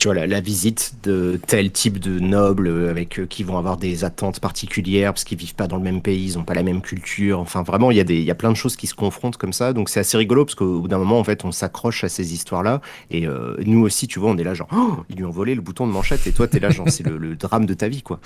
[0.00, 3.76] tu vois, la, visite de tel type de nobles euh, avec euh, qui vont avoir
[3.76, 6.62] des attentes particulières parce qu'ils vivent pas dans le même pays, ils ont pas la
[6.62, 7.38] même culture.
[7.38, 9.52] Enfin, vraiment, il y a des, y a plein de choses qui se confrontent comme
[9.52, 9.74] ça.
[9.74, 12.32] Donc, c'est assez rigolo parce qu'au bout d'un moment, en fait, on s'accroche à ces
[12.32, 12.80] histoires-là.
[13.10, 15.54] Et euh, nous aussi, tu vois, on est là genre, oh, ils lui ont volé
[15.54, 17.88] le bouton de manchette et toi, t'es là genre, c'est le, le drame de ta
[17.88, 18.20] vie, quoi.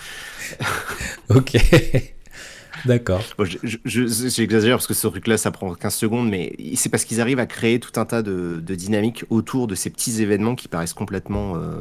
[1.29, 1.57] ok.
[2.85, 3.23] D'accord.
[3.85, 7.47] J'exagère parce que ce truc-là, ça prend 15 secondes, mais c'est parce qu'ils arrivent à
[7.47, 11.77] créer tout un tas de, dynamiques autour de ces petits événements qui paraissent complètement euh,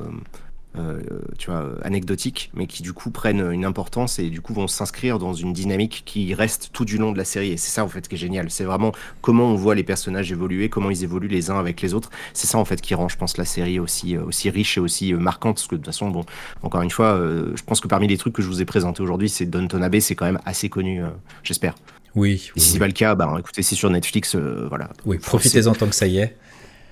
[1.38, 5.20] tu vois, anecdotiques, mais qui du coup prennent une importance et du coup vont s'inscrire
[5.20, 7.52] dans une dynamique qui reste tout du long de la série.
[7.52, 8.50] Et c'est ça en fait qui est génial.
[8.50, 8.92] C'est vraiment
[9.22, 12.10] comment on voit les personnages évoluer, comment ils évoluent les uns avec les autres.
[12.34, 14.82] C'est ça en fait qui rend, je pense, la série aussi, euh, aussi riche et
[14.82, 15.58] aussi euh, marquante.
[15.58, 16.26] Parce que de toute façon, bon,
[16.62, 17.20] encore une fois,
[17.56, 20.00] je pense que parmi les trucs que je vous ai présentés aujourd'hui, c'est Don Abbey,
[20.00, 21.02] c'est quand même assez connu,
[21.44, 21.76] j'espère.
[22.16, 22.52] Oui.
[22.56, 24.90] Et si c'est pas le cas, bah, écoutez, c'est sur Netflix, voilà.
[25.06, 26.36] Oui, profitez-en tant que ça y est.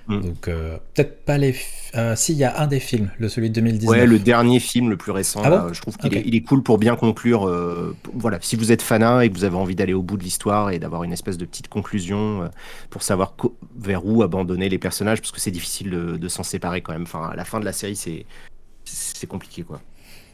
[0.07, 0.21] Mm.
[0.21, 1.55] Donc, euh, peut-être pas les.
[1.95, 3.89] Euh, si, il y a un des films, le celui de 2019.
[3.89, 5.41] Ouais, le dernier film, le plus récent.
[5.43, 7.47] Ah je trouve qu'il est, il est, cool pour bien conclure.
[7.47, 10.23] Euh, voilà, si vous êtes fanat et que vous avez envie d'aller au bout de
[10.23, 12.49] l'histoire et d'avoir une espèce de petite conclusion
[12.89, 13.35] pour savoir
[13.77, 17.03] vers où abandonner les personnages, parce que c'est difficile de, s'en séparer quand même.
[17.03, 18.25] Enfin, à la fin de la série, c'est
[18.85, 19.81] c'est compliqué, quoi.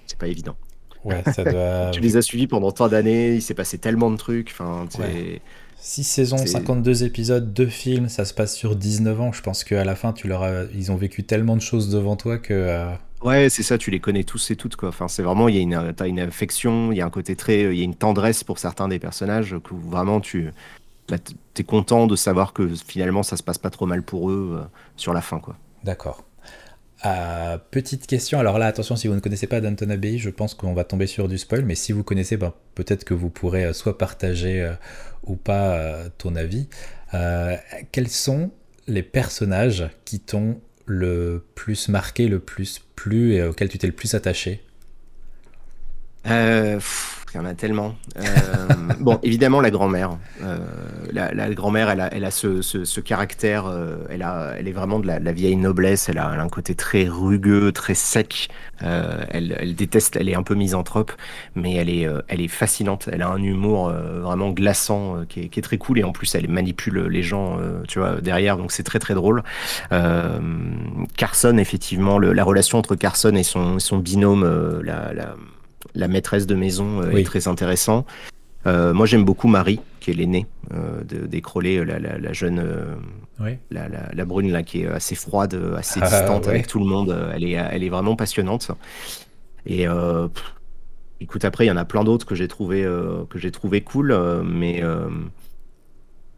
[0.06, 0.56] C'est pas évident.
[1.03, 1.89] Ouais, ça doit.
[1.94, 4.49] tu les as suivis pendant tant d'années, il s'est passé tellement de trucs.
[4.52, 5.41] Enfin, c'est.
[5.79, 9.31] 6 saisons, 52 épisodes, 2 films, ça se passe sur 19 ans.
[9.31, 12.37] Je pense qu'à la fin, tu leur ils ont vécu tellement de choses devant toi
[12.37, 12.53] que.
[12.53, 12.91] Euh,
[13.21, 14.75] ouais, c'est ça, tu les connais tous et toutes.
[14.75, 14.89] Quoi.
[14.89, 17.35] Enfin, c'est vraiment, il y a une, as une affection, il y a un côté
[17.35, 17.61] très.
[17.61, 20.51] Il y a une tendresse pour certains des personnages que vraiment tu.
[21.09, 21.15] Bah,
[21.57, 24.65] es content de savoir que finalement ça se passe pas trop mal pour eux euh,
[24.97, 25.39] sur la fin.
[25.39, 25.55] quoi.
[25.83, 26.23] D'accord.
[27.05, 30.55] Euh, petite question, alors là attention si vous ne connaissez pas Danton Abbey, je pense
[30.55, 33.71] qu'on va tomber sur du spoil, mais si vous connaissez, ben, peut-être que vous pourrez
[33.73, 34.73] soit partager euh,
[35.29, 36.67] ou pas ton avis.
[37.91, 38.51] quels sont
[38.87, 43.93] les personnages qui t'ont le plus marqué, le plus plu et auxquels tu t'es le
[43.93, 44.63] plus attaché?
[46.25, 47.95] Il y en a tellement.
[48.18, 48.23] Euh,
[48.99, 50.18] bon, évidemment, la grand-mère.
[50.43, 50.57] Euh,
[51.11, 55.07] la, grand-mère, elle a, elle a ce, caractère, euh, elle, a, elle est vraiment de
[55.07, 58.49] la, vieille noblesse, elle a, un côté très rugueux, très sec.
[58.80, 61.11] Elle, déteste, elle est un peu misanthrope,
[61.55, 63.09] mais elle est, elle est fascinante.
[63.11, 67.07] Elle a un humour vraiment glaçant qui est, très cool et en plus, elle manipule
[67.07, 67.57] les gens,
[67.88, 69.43] tu vois, derrière, donc c'est très très drôle.
[71.18, 75.35] Carson, effectivement, la relation entre Carson et son, son binôme, la la
[76.07, 78.05] maîtresse de maison euh, est très intéressant.
[78.65, 82.61] Euh, moi, j'aime beaucoup Marie, qui est l'aînée euh, d'écroler la, la, jeune,
[83.72, 87.15] la, brune là, qui est assez froide, assez ah, distante avec tout le monde.
[87.34, 88.72] Elle est, elle est vraiment passionnante.
[89.65, 89.85] Et
[91.22, 92.84] écoute, après, il y en a plein d'autres que j'ai trouvé,
[93.30, 94.84] que j'ai trouvé cool, mais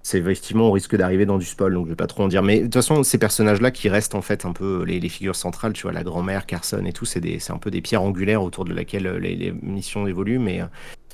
[0.02, 2.42] c'est effectivement on risque d'arriver dans du spoil, donc je vais pas trop en dire.
[2.44, 5.74] Mais de toute façon, ces personnages-là qui restent en fait un peu les, figures centrales,
[5.74, 8.74] tu vois, la grand-mère, Carson et tout, c'est un peu des pierres angulaires autour de
[8.74, 10.40] laquelle euh, les, missions évoluent.
[10.40, 10.66] Mais euh,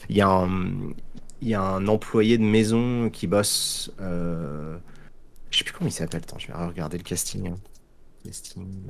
[0.09, 0.71] il y, a un,
[1.41, 3.91] y a un employé de maison qui bosse.
[4.01, 4.77] Euh,
[5.49, 6.21] je sais plus comment il s'appelle.
[6.23, 7.53] Attends, je vais regarder le casting.
[8.23, 8.81] Casting,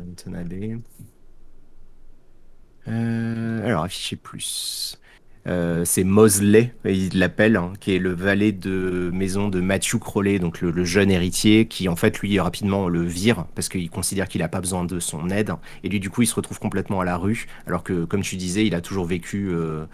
[2.88, 5.00] Euh, alors, afficher plus.
[5.48, 10.40] Euh, c'est Mosley, il l'appelle, hein, qui est le valet de maison de Matthew Crowley,
[10.40, 14.42] donc le, jeune héritier, qui en fait lui rapidement le vire parce qu'il considère qu'il
[14.42, 15.52] n'a pas besoin de son aide.
[15.84, 18.38] Et lui du coup il se retrouve complètement à la rue, alors que comme tu
[18.38, 19.86] disais, il a toujours vécu, euh,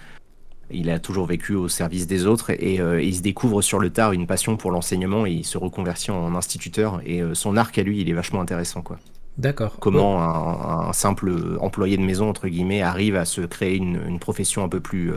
[0.70, 3.90] il a toujours vécu au service des autres et, euh, il se découvre sur le
[3.90, 7.02] tard une passion pour l'enseignement et il se reconvertit en instituteur.
[7.06, 9.00] Et son arc à lui, il est vachement intéressant quoi.
[9.42, 9.78] D'accord.
[9.80, 14.70] Comment un, simple employé de maison entre guillemets arrive à se créer une, profession un
[14.70, 15.12] peu plus,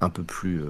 [0.00, 0.60] un peu plus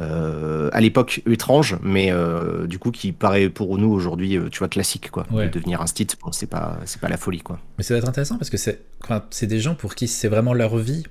[0.00, 4.60] euh, à l'époque étrange, mais euh, du coup qui paraît pour nous aujourd'hui, euh, tu
[4.60, 5.26] vois, classique, quoi.
[5.30, 7.58] De devenir un stit, bon, c'est pas, c'est pas la folie, quoi.
[7.76, 8.80] Mais ça doit être intéressant parce que c'est,
[9.30, 11.04] c'est des gens pour qui c'est vraiment leur vie.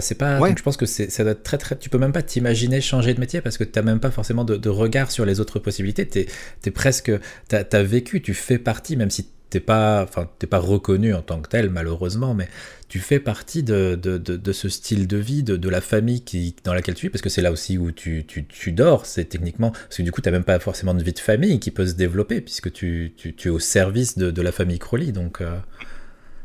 [0.00, 1.76] c'est pas, je pense que c'est, ça doit être très très.
[1.76, 4.68] Tu peux même pas t'imaginer changer de métier parce que t'as même pas forcément de,
[4.68, 6.06] regard sur les autres possibilités.
[6.06, 6.26] T'es,
[6.64, 7.12] es presque,
[7.48, 11.22] t'as, as vécu, tu fais partie, même si t'es pas, enfin, t'es pas reconnu en
[11.22, 12.48] tant que tel, malheureusement, mais
[12.88, 16.72] tu fais partie de, de, de, ce style de vie, de, la famille qui, dans
[16.72, 19.72] laquelle tu vis, parce que c'est là aussi où tu, tu, tu dors, c'est techniquement,
[19.72, 21.94] parce que du coup, t'as même pas forcément de vie de famille qui peut se
[21.94, 25.40] développer, puisque tu, tu, tu es au service de, la famille Crowley, donc...
[25.40, 25.58] Euh.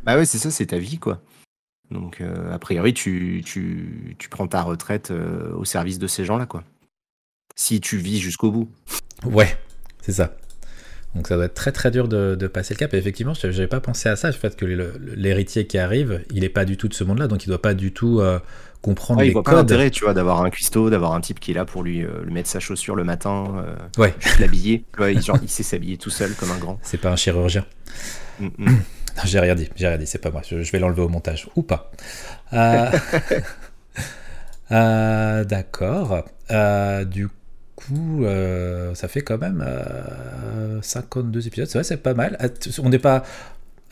[0.03, 1.21] Bah ouais, c'est ça, c'est ta vie, quoi.
[1.91, 6.25] Donc, euh, a priori, tu, tu, tu prends ta retraite euh, au service de ces
[6.25, 6.63] gens-là, quoi.
[7.55, 8.69] Si tu vis jusqu'au bout.
[9.23, 9.57] Ouais,
[10.01, 10.35] c'est ça.
[11.15, 12.93] Donc ça doit être très très dur de, passer le cap.
[12.93, 14.65] Et effectivement, je n'avais pas pensé à ça, le fait que
[15.15, 17.61] l'héritier qui arrive, il n'est pas du tout de ce monde-là, donc il ne doit
[17.61, 18.39] pas du tout euh,
[18.81, 21.51] comprendre les il voit pas l'intérêt, tu vois, d'avoir un cuistot, d'avoir un type qui
[21.51, 24.13] est là pour lui, euh, mettre sa chaussure le matin, euh, ouais.
[24.39, 24.83] l'habiller.
[24.99, 26.79] il, sait s'habiller tout seul comme un grand.
[26.81, 27.65] C'est pas un chirurgien.
[28.39, 28.77] Mm, mm.
[29.23, 30.41] j'ai rien dit, j'ai rien dit, c'est pas moi.
[30.45, 31.91] Je, vais l'enlever au montage ou pas.
[34.69, 36.25] D'accord.
[37.05, 37.33] du coup
[37.75, 39.63] coup, euh, ça fait quand même
[40.81, 41.67] 52 euh, épisodes.
[41.67, 42.37] C'est vrai, c'est pas mal.
[42.39, 42.47] Ah,
[42.83, 43.23] on n'est pas.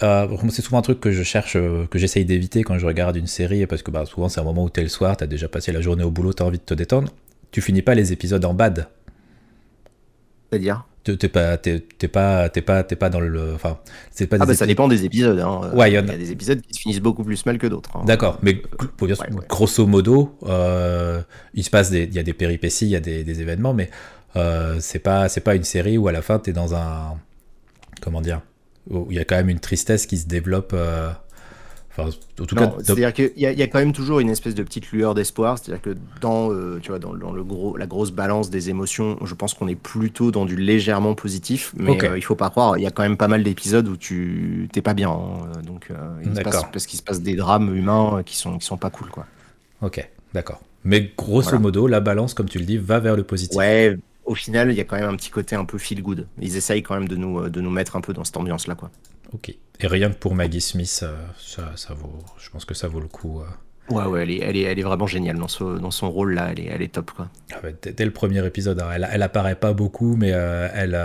[0.01, 3.27] Euh, c'est souvent un truc que je cherche, que j'essaye d'éviter quand je regarde une
[3.27, 5.72] série, parce que bah, souvent c'est un moment où t'es le soir, t'as déjà passé
[5.72, 7.11] la journée au boulot, t'as envie de te détendre.
[7.51, 8.88] Tu finis pas les épisodes en bad.
[10.49, 10.85] C'est-à-dire?
[11.03, 13.77] T'es pas, t'es, pas, t'es pas, t'es pas dans le, enfin,
[14.09, 14.38] c'est pas.
[14.39, 15.38] Ah bah ça dépend des épisodes.
[15.38, 15.69] Hein.
[15.73, 17.97] Ouais, il y, a des épisodes qui se finissent beaucoup plus mal que d'autres.
[17.97, 18.03] Hein.
[18.05, 18.61] D'accord, mais
[18.95, 19.17] pour dire,
[19.49, 21.21] grosso modo, euh,
[21.55, 23.73] il se passe des, il y a des péripéties, il y a des, des événements,
[23.73, 23.89] mais
[24.38, 27.17] euh, c'est pas, c'est pas une série où à la fin t'es dans un,
[28.01, 28.39] comment dire,
[28.89, 30.71] où il y a quand même une tristesse qui se développe.
[30.73, 31.11] Euh,
[31.95, 35.57] c'est-à-dire qu'il y, a quand même toujours une espèce de petite lueur d'espoir.
[35.57, 39.33] C'est-à-dire que dans, euh, tu vois, dans, le gros, la grosse balance des émotions, je
[39.35, 41.73] pense qu'on est plutôt dans du légèrement positif.
[41.77, 43.97] Mais euh, il faut pas croire, il y a quand même pas mal d'épisodes où
[43.97, 45.11] tu t'es pas bien.
[45.11, 45.61] Hein.
[45.65, 46.41] donc, euh,
[46.71, 49.27] parce qu'il se passe des drames humains qui sont, qui sont pas cool, quoi.
[49.81, 50.61] Ok, d'accord.
[50.85, 53.57] Mais grosso modo, la balance, comme tu le dis, va vers le positif.
[53.57, 56.25] Ouais, au final, il y a quand même un petit côté un peu feel good.
[56.41, 58.89] Ils essayent quand même de nous, de nous mettre un peu dans cette ambiance-là, quoi.
[59.34, 59.55] Ok.
[59.80, 62.99] Et rien que pour Maggie Smith, euh, ça, ça, vaut, je pense que ça vaut
[62.99, 63.41] le coup.
[63.41, 63.45] Euh.
[63.93, 66.35] Ouais, ouais, elle est, elle est, elle est vraiment géniale dans, ce, dans son rôle
[66.35, 67.27] là, elle est, elle est top quoi.
[67.51, 70.97] Ah dès, le premier épisode, hein, elle, elle apparaît pas beaucoup, mais euh, elle,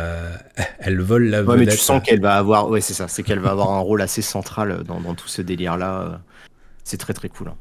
[0.79, 3.41] elle vole la ouais, mais tu sens qu'elle va avoir, ouais, c'est ça, c'est qu'elle
[3.41, 6.21] va avoir un rôle assez central dans, dans tout ce délire là.
[6.85, 7.49] C'est très très cool.
[7.49, 7.57] Hein.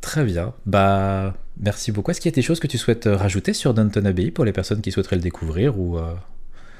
[0.00, 2.10] Très bien, bah merci beaucoup.
[2.10, 4.52] Est-ce qu'il y a des choses que tu souhaites rajouter sur Downton Abbey pour les
[4.52, 5.96] personnes qui souhaiteraient le découvrir ou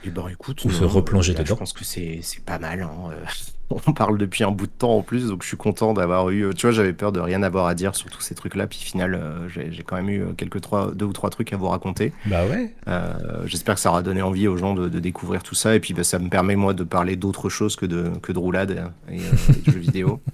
[0.05, 1.45] et eh ben, écoute, ou se replonger dedans.
[1.45, 2.83] Je pense que c'est pas mal.
[2.83, 3.25] Hein, euh.
[3.87, 6.55] On parle depuis un bout de temps en plus, donc je suis content d'avoir eu.
[6.55, 9.15] Tu vois, j'avais peur de rien avoir à dire sur tous ces trucs-là, puis final,
[9.15, 12.13] euh, j'ai quand même eu quelques trois, deux ou trois trucs à vous raconter.
[12.27, 12.73] Bah ouais.
[12.87, 15.93] Euh, j'espère que ça aura donné envie aux gens de, découvrir tout ça, et puis
[15.93, 19.19] bah, ça me permet moi de parler d'autres choses que de que de roulade et,
[19.19, 20.21] de jeux vidéo.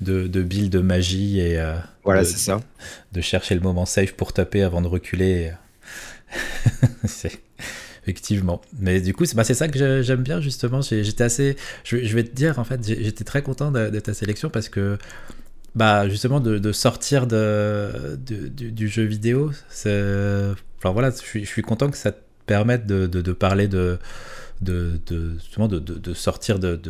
[0.00, 1.62] De, de billes de magie et
[2.02, 2.60] voilà, c'est ça.
[3.12, 5.52] De chercher le moment safe pour taper avant de reculer.
[7.04, 7.38] c'est
[8.08, 8.62] Effectivement.
[8.78, 10.80] Mais du coup, c'est bah, ça que j'aime bien, justement.
[10.80, 11.56] J'étais assez.
[11.84, 14.96] Je, vais te dire, en fait, j'étais très content de, ta sélection parce que,
[15.74, 22.12] bah, justement, de, sortir de, du, jeu vidéo, enfin voilà, je suis, content que ça
[22.12, 23.98] te permette de, parler de.
[24.62, 24.98] de,
[25.42, 26.80] justement, de, sortir de,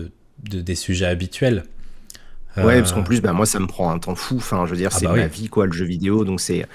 [0.44, 1.64] des sujets habituels.
[2.56, 4.36] Ouais, parce qu'en euh, plus, bah, moi, ça me prend un temps fou.
[4.36, 6.24] Enfin, je veux dire, ah c'est bah ma vie, quoi, le jeu vidéo.
[6.24, 6.66] Donc, c'est,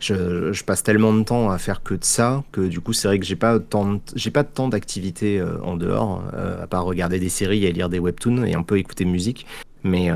[0.00, 3.08] je, je, passe tellement de temps à faire que de ça que du coup, c'est
[3.08, 6.84] vrai que j'ai pas tant, j'ai pas tant d'activités euh, en dehors, euh, à part
[6.84, 9.46] regarder des séries et lire des webtoons et un peu écouter musique.
[9.82, 10.10] Mais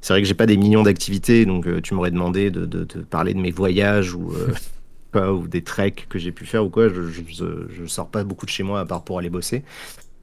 [0.00, 1.46] c'est vrai que j'ai pas des millions d'activités.
[1.46, 4.32] Donc, tu m'aurais demandé de, de, de, parler de mes voyages ou
[5.14, 6.88] ou des treks que j'ai pu faire ou quoi.
[6.88, 7.22] Je, je,
[7.68, 9.64] je, sors pas beaucoup de chez moi à part pour aller bosser.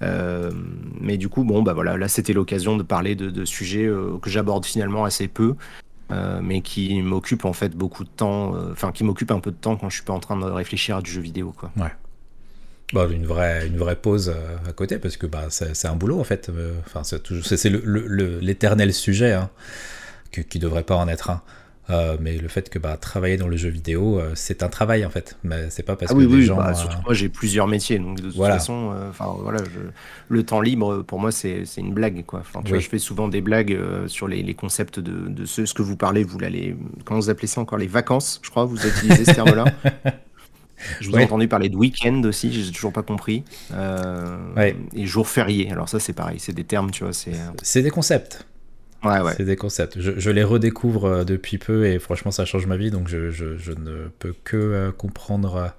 [0.01, 0.51] Euh,
[0.99, 4.29] mais du coup, bon, bah voilà, là c'était l'occasion de parler de, sujets euh, que
[4.29, 5.55] j'aborde finalement assez peu,
[6.11, 9.57] euh, mais qui m'occupent en fait beaucoup de temps, enfin qui m'occupent un peu de
[9.57, 11.71] temps quand je suis pas en train de réfléchir à du jeu vidéo, quoi.
[11.77, 11.91] Ouais.
[12.91, 14.33] Bah, une vraie une vraie pause
[14.67, 16.51] à côté parce que bah c'est un boulot en fait.
[16.87, 17.69] Enfin c'est
[18.41, 19.51] l'éternel sujet hein,
[20.31, 21.43] qui, qui devrait pas en être un.
[21.89, 25.05] Euh, mais le fait que bah, travailler dans le jeu vidéo, euh, c'est un travail
[25.05, 25.37] en fait.
[25.43, 26.57] Mais c'est pas parce ah que oui, gens.
[26.57, 29.61] Bah, surtout moi, j'ai plusieurs métiers, donc de toute façon, euh, enfin voilà,
[30.27, 32.39] le temps libre pour moi, c'est une blague quoi.
[32.41, 35.65] Enfin, tu vois, je fais souvent des blagues sur les, les concepts de, de ce,
[35.65, 36.23] ce, que vous parlez.
[36.23, 36.75] Vous l'allez,
[37.05, 38.65] comment vous appelez ça encore Les vacances, je crois.
[38.65, 39.65] Vous utilisez ce terme-là.
[40.99, 43.43] Je vous ai entendu parler de week-end aussi, j'ai toujours pas compris.
[43.73, 44.37] Euh,
[44.93, 47.13] et jour férié, alors ça c'est pareil, c'est des termes, tu vois.
[47.13, 48.45] C'est euh, des concepts.
[49.03, 49.33] Ouais, ouais.
[49.37, 49.99] C'est des concepts.
[49.99, 53.71] Je, les redécouvre euh, depuis peu et franchement ça change ma vie, donc je, je,
[53.71, 55.73] ne peux que comprendre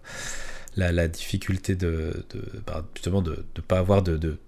[0.76, 4.38] la, la difficulté de, de bah, justement de ne pas avoir de, de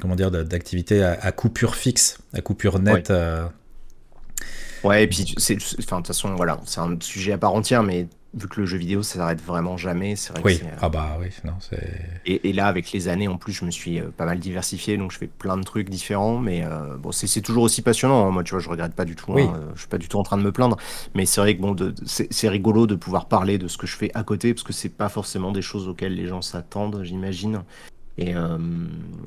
[0.00, 3.12] comment dire d'activité à, coupure fixe, à coupure nette.
[4.82, 7.82] Ouais, et puis c'est, enfin de toute façon voilà, c'est un sujet à part entière,
[7.82, 10.58] mais vu que le jeu vidéo ça s'arrête vraiment jamais, c'est vrai oui.
[10.58, 12.20] que c'est, ah bah oui, non, c'est...
[12.26, 15.12] Et, là avec les années en plus je me suis euh, pas mal diversifié donc
[15.12, 18.30] je fais plein de trucs différents mais euh, bon c'est, toujours aussi passionnant hein.
[18.30, 19.52] moi tu vois je regrette pas du tout hein.
[19.54, 20.76] Euh, je suis pas du tout en train de me plaindre
[21.14, 21.74] mais c'est vrai que bon
[22.04, 24.88] c'est rigolo de pouvoir parler de ce que je fais à côté parce que c'est
[24.88, 27.62] pas forcément des choses auxquelles les gens s'attendent j'imagine
[28.20, 28.58] euh,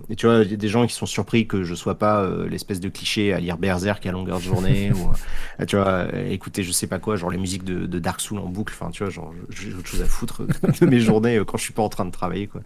[0.10, 2.22] et, tu vois, il y a des gens qui sont surpris que je sois pas
[2.22, 5.10] euh, l'espèce de cliché à lire Berserk à longueur de journée ou
[5.60, 8.48] euh, tu vois, écouter je sais pas quoi, genre les musiques de, Dark Souls en
[8.48, 8.74] boucle.
[8.78, 10.44] Enfin, tu vois, genre j'ai autre chose à foutre
[10.82, 12.62] de mes journées quand je suis pas en train de travailler, quoi.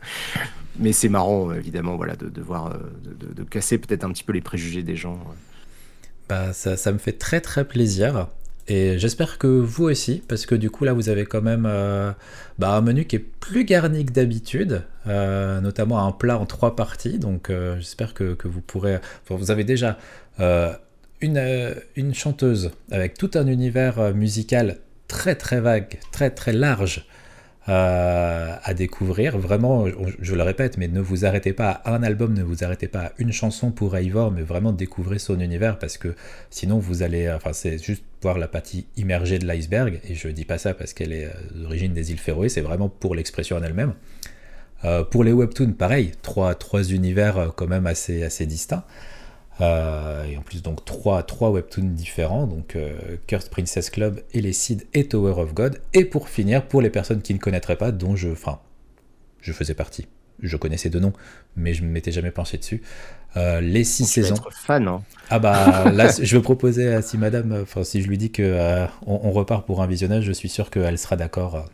[0.79, 4.41] Mais c'est marrant, évidemment, voilà, de, voir, de, de, casser peut-être un petit peu les
[4.41, 5.19] préjugés des gens.
[6.29, 8.27] Bah, ça, ça me fait très très plaisir.
[8.69, 12.11] Et j'espère que vous aussi, parce que du coup là vous avez quand même euh,
[12.59, 16.75] bah, un menu qui est plus garni que d'habitude, euh, notamment un plat en trois
[16.75, 17.17] parties.
[17.17, 18.99] Donc euh, j'espère que, vous pourrez...
[19.29, 19.97] vous avez déjà
[21.21, 24.77] une, une chanteuse avec tout un univers musical
[25.07, 27.07] très très vague, très très large,
[27.67, 29.37] à découvrir.
[29.37, 29.85] Vraiment,
[30.19, 33.07] je le répète, mais ne vous arrêtez pas à un album, ne vous arrêtez pas
[33.07, 36.15] à une chanson pour Ivor, mais vraiment découvrez son univers parce que
[36.49, 40.45] sinon vous allez, enfin c'est juste voir la partie immergée de l'iceberg, et je dis
[40.45, 43.63] pas ça parce qu'elle est euh, d'origine des îles Féroé, c'est vraiment pour l'expression en
[43.63, 43.93] elle-même.
[44.85, 48.85] Euh, pour les webtoons, pareil, trois, trois univers quand même assez, assez distincts.
[49.59, 54.85] Euh, et en plus, donc trois, trois webtoons différents, donc euh, Cursed Princess Club, Elecid
[54.93, 55.81] et Tower of God.
[55.93, 58.59] Et pour finir, pour les personnes qui ne connaîtraient pas, dont je, enfin,
[59.41, 60.07] je faisais partie.
[60.43, 61.13] Je connaissais deux noms,
[61.55, 62.83] mais je ne m'étais jamais penché dessus.
[63.37, 64.35] Euh, les six saisons.
[64.35, 65.01] Être fan, hein.
[65.31, 68.85] Ah bah là, je vais proposer à si Madame, enfin si je lui dis que
[69.07, 71.65] on, repart pour un visionnage, je suis sûr qu'elle sera d'accord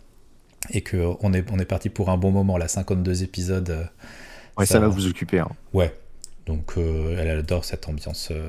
[0.72, 2.58] et que on est on est parti pour un bon moment.
[2.58, 3.90] La 52 épisodes.
[4.58, 5.40] ouais, ça, va vous occuper.
[5.40, 5.50] Hein.
[5.74, 5.94] Ouais,
[6.46, 8.42] donc euh, elle adore cette ambiance euh,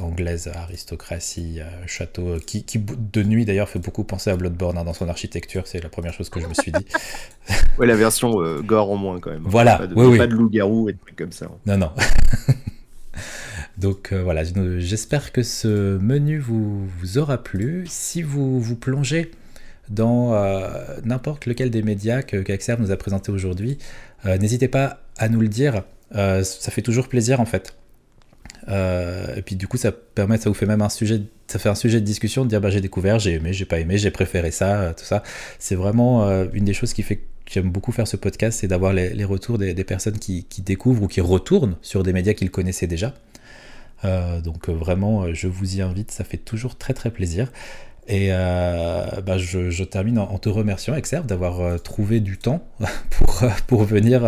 [0.00, 4.92] anglaise, aristocratie, euh, château, qui, de nuit d'ailleurs fait beaucoup penser à Bloodborne hein, dans
[4.92, 6.84] son architecture, c'est la première chose que je me suis dit.
[7.78, 9.44] ouais, la version gore en moins quand même.
[9.44, 11.48] Voilà, pas de, oui, pas de loup-garou et de trucs comme ça.
[11.64, 11.90] Non, non.
[13.78, 14.42] Donc voilà,
[14.78, 17.84] j'espère que ce menu vous, vous, aura plu.
[17.88, 19.30] Si vous vous plongez
[19.88, 20.34] dans
[21.04, 23.78] n'importe lequel des médias que qu'Axer nous a présenté aujourd'hui,
[24.24, 27.74] n'hésitez pas à nous le dire euh, ça fait toujours plaisir en fait.
[28.68, 31.68] Euh, et puis du coup, ça permet, ça vous fait même un sujet, ça fait
[31.68, 34.10] un sujet de discussion de dire bah j'ai découvert, j'ai aimé, j'ai pas aimé, j'ai
[34.10, 35.22] préféré ça, euh, tout ça.
[35.58, 38.92] C'est vraiment une des choses qui fait que j'aime beaucoup faire ce podcast, c'est d'avoir
[38.92, 42.86] les, retours des, personnes qui, qui, découvrent ou qui retournent sur des médias qu'ils connaissaient
[42.86, 43.14] déjà.
[44.44, 47.50] donc vraiment, je vous y invite, ça fait toujours très très plaisir.
[48.08, 52.66] Et euh, bah, je, termine en, te remerciant, Exerve, d'avoir euh, trouvé du temps
[53.10, 54.22] pour, euh, pour venir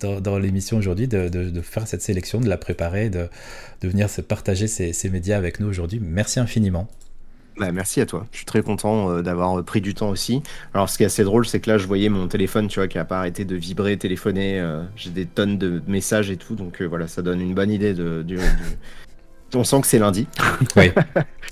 [0.00, 3.28] dans, l'émission aujourd'hui, de, faire cette sélection, de la préparer, de,
[3.82, 6.00] de venir se partager ces, médias avec nous aujourd'hui.
[6.02, 6.88] Merci infiniment.
[7.56, 8.26] Bah, merci à toi.
[8.32, 10.42] Je suis très content d'avoir pris du temps aussi.
[10.74, 12.88] Alors, ce qui est assez drôle, c'est que là, je voyais mon téléphone, tu vois,
[12.88, 14.60] qui n'a pas arrêté de vibrer, téléphoner.
[14.96, 18.22] J'ai des tonnes de messages et tout, donc voilà, ça donne une bonne idée de,
[18.22, 18.40] du,
[19.56, 20.26] on sent que c'est lundi.
[20.76, 20.90] Oui,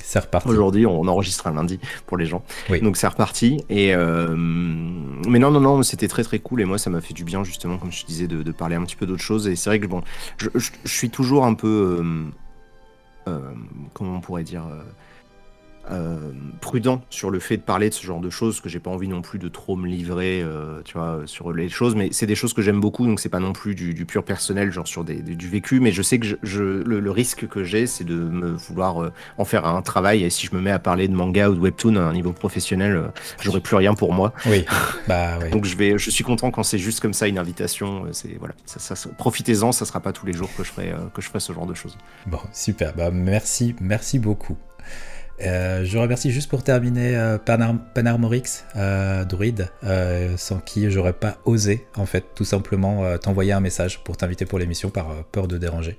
[0.03, 0.49] c'est reparti.
[0.49, 2.43] Aujourd'hui, on enregistre un lundi pour les gens.
[2.83, 3.65] Donc c'est reparti.
[3.69, 6.61] Et euh, Mais non, non, non, c'était très très cool.
[6.61, 8.97] Et moi, ça m'a fait du bien, justement, comme je disais, de, parler un petit
[8.97, 9.49] peu d'autre chose.
[9.49, 10.03] Et c'est vrai que bon,
[10.39, 10.49] je,
[10.85, 11.99] suis toujours un peu.
[12.01, 12.25] Euh,
[13.29, 13.39] euh,
[13.95, 14.65] comment on pourrait dire
[15.91, 16.17] euh,
[16.61, 19.09] prudent sur le fait de parler de ce genre de choses, que j'ai pas envie
[19.09, 22.37] non plus de trop me livrer, euh, tu vois, sur les choses, mais c'est des
[22.37, 25.17] choses que j'aime beaucoup, donc c'est pas non plus du, pur personnel, genre sur des,
[25.17, 29.03] du vécu, mais je sais que je, le, risque que j'ai, c'est de me vouloir
[29.03, 31.55] euh, en faire un travail, et si je me mets à parler de manga ou
[31.55, 33.11] de webtoon à un niveau professionnel,
[33.41, 34.33] j'aurai plus rien pour moi.
[34.47, 34.65] Oui,
[35.09, 35.51] bah oui.
[35.51, 38.55] donc je vais, je suis content quand c'est juste comme ça une invitation, c'est voilà,
[38.67, 41.41] ça, ça, profitez-en, ça sera pas tous les jours que je ferai, que je ferai
[41.41, 41.99] ce genre de choses.
[42.27, 44.57] Bon, super, bah merci, merci beaucoup.
[45.41, 49.69] Euh, je remercie juste pour terminer euh, Panarmorix, euh, druide,
[50.37, 54.59] sans qui j'aurais pas osé, en fait, tout simplement t'envoyer un message pour t'inviter pour
[54.59, 55.97] l'émission par peur de déranger.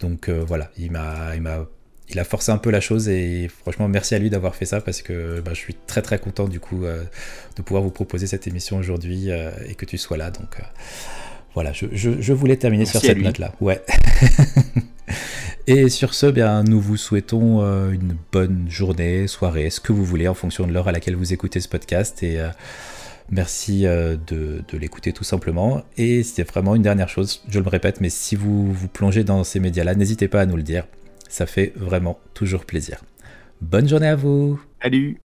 [0.00, 1.66] Donc voilà, il m'a, il m'a,
[2.08, 4.80] il a forcé un peu la chose et franchement merci à lui d'avoir fait ça
[4.80, 8.46] parce que bah, je suis très très content du coup de pouvoir vous proposer cette
[8.46, 10.30] émission aujourd'hui et que tu sois là.
[10.30, 10.58] Donc
[11.58, 13.52] voilà, je, voulais terminer sur cette note-là.
[13.60, 13.82] Ouais.
[15.66, 20.04] Et sur ce, bien, nous vous souhaitons euh, une bonne journée, soirée, ce que vous
[20.04, 22.22] voulez, en fonction de l'heure à laquelle vous écoutez ce podcast.
[22.22, 22.48] Et euh,
[23.30, 24.18] Merci de,
[24.66, 25.82] de l'écouter tout simplement.
[25.98, 29.44] Et c'est vraiment une dernière chose, je le répète, mais si vous vous plongez dans
[29.44, 30.86] ces médias-là, n'hésitez pas à nous le dire.
[31.28, 33.04] Ça fait vraiment toujours plaisir.
[33.60, 34.58] Bonne journée à vous.
[34.80, 35.18] Salut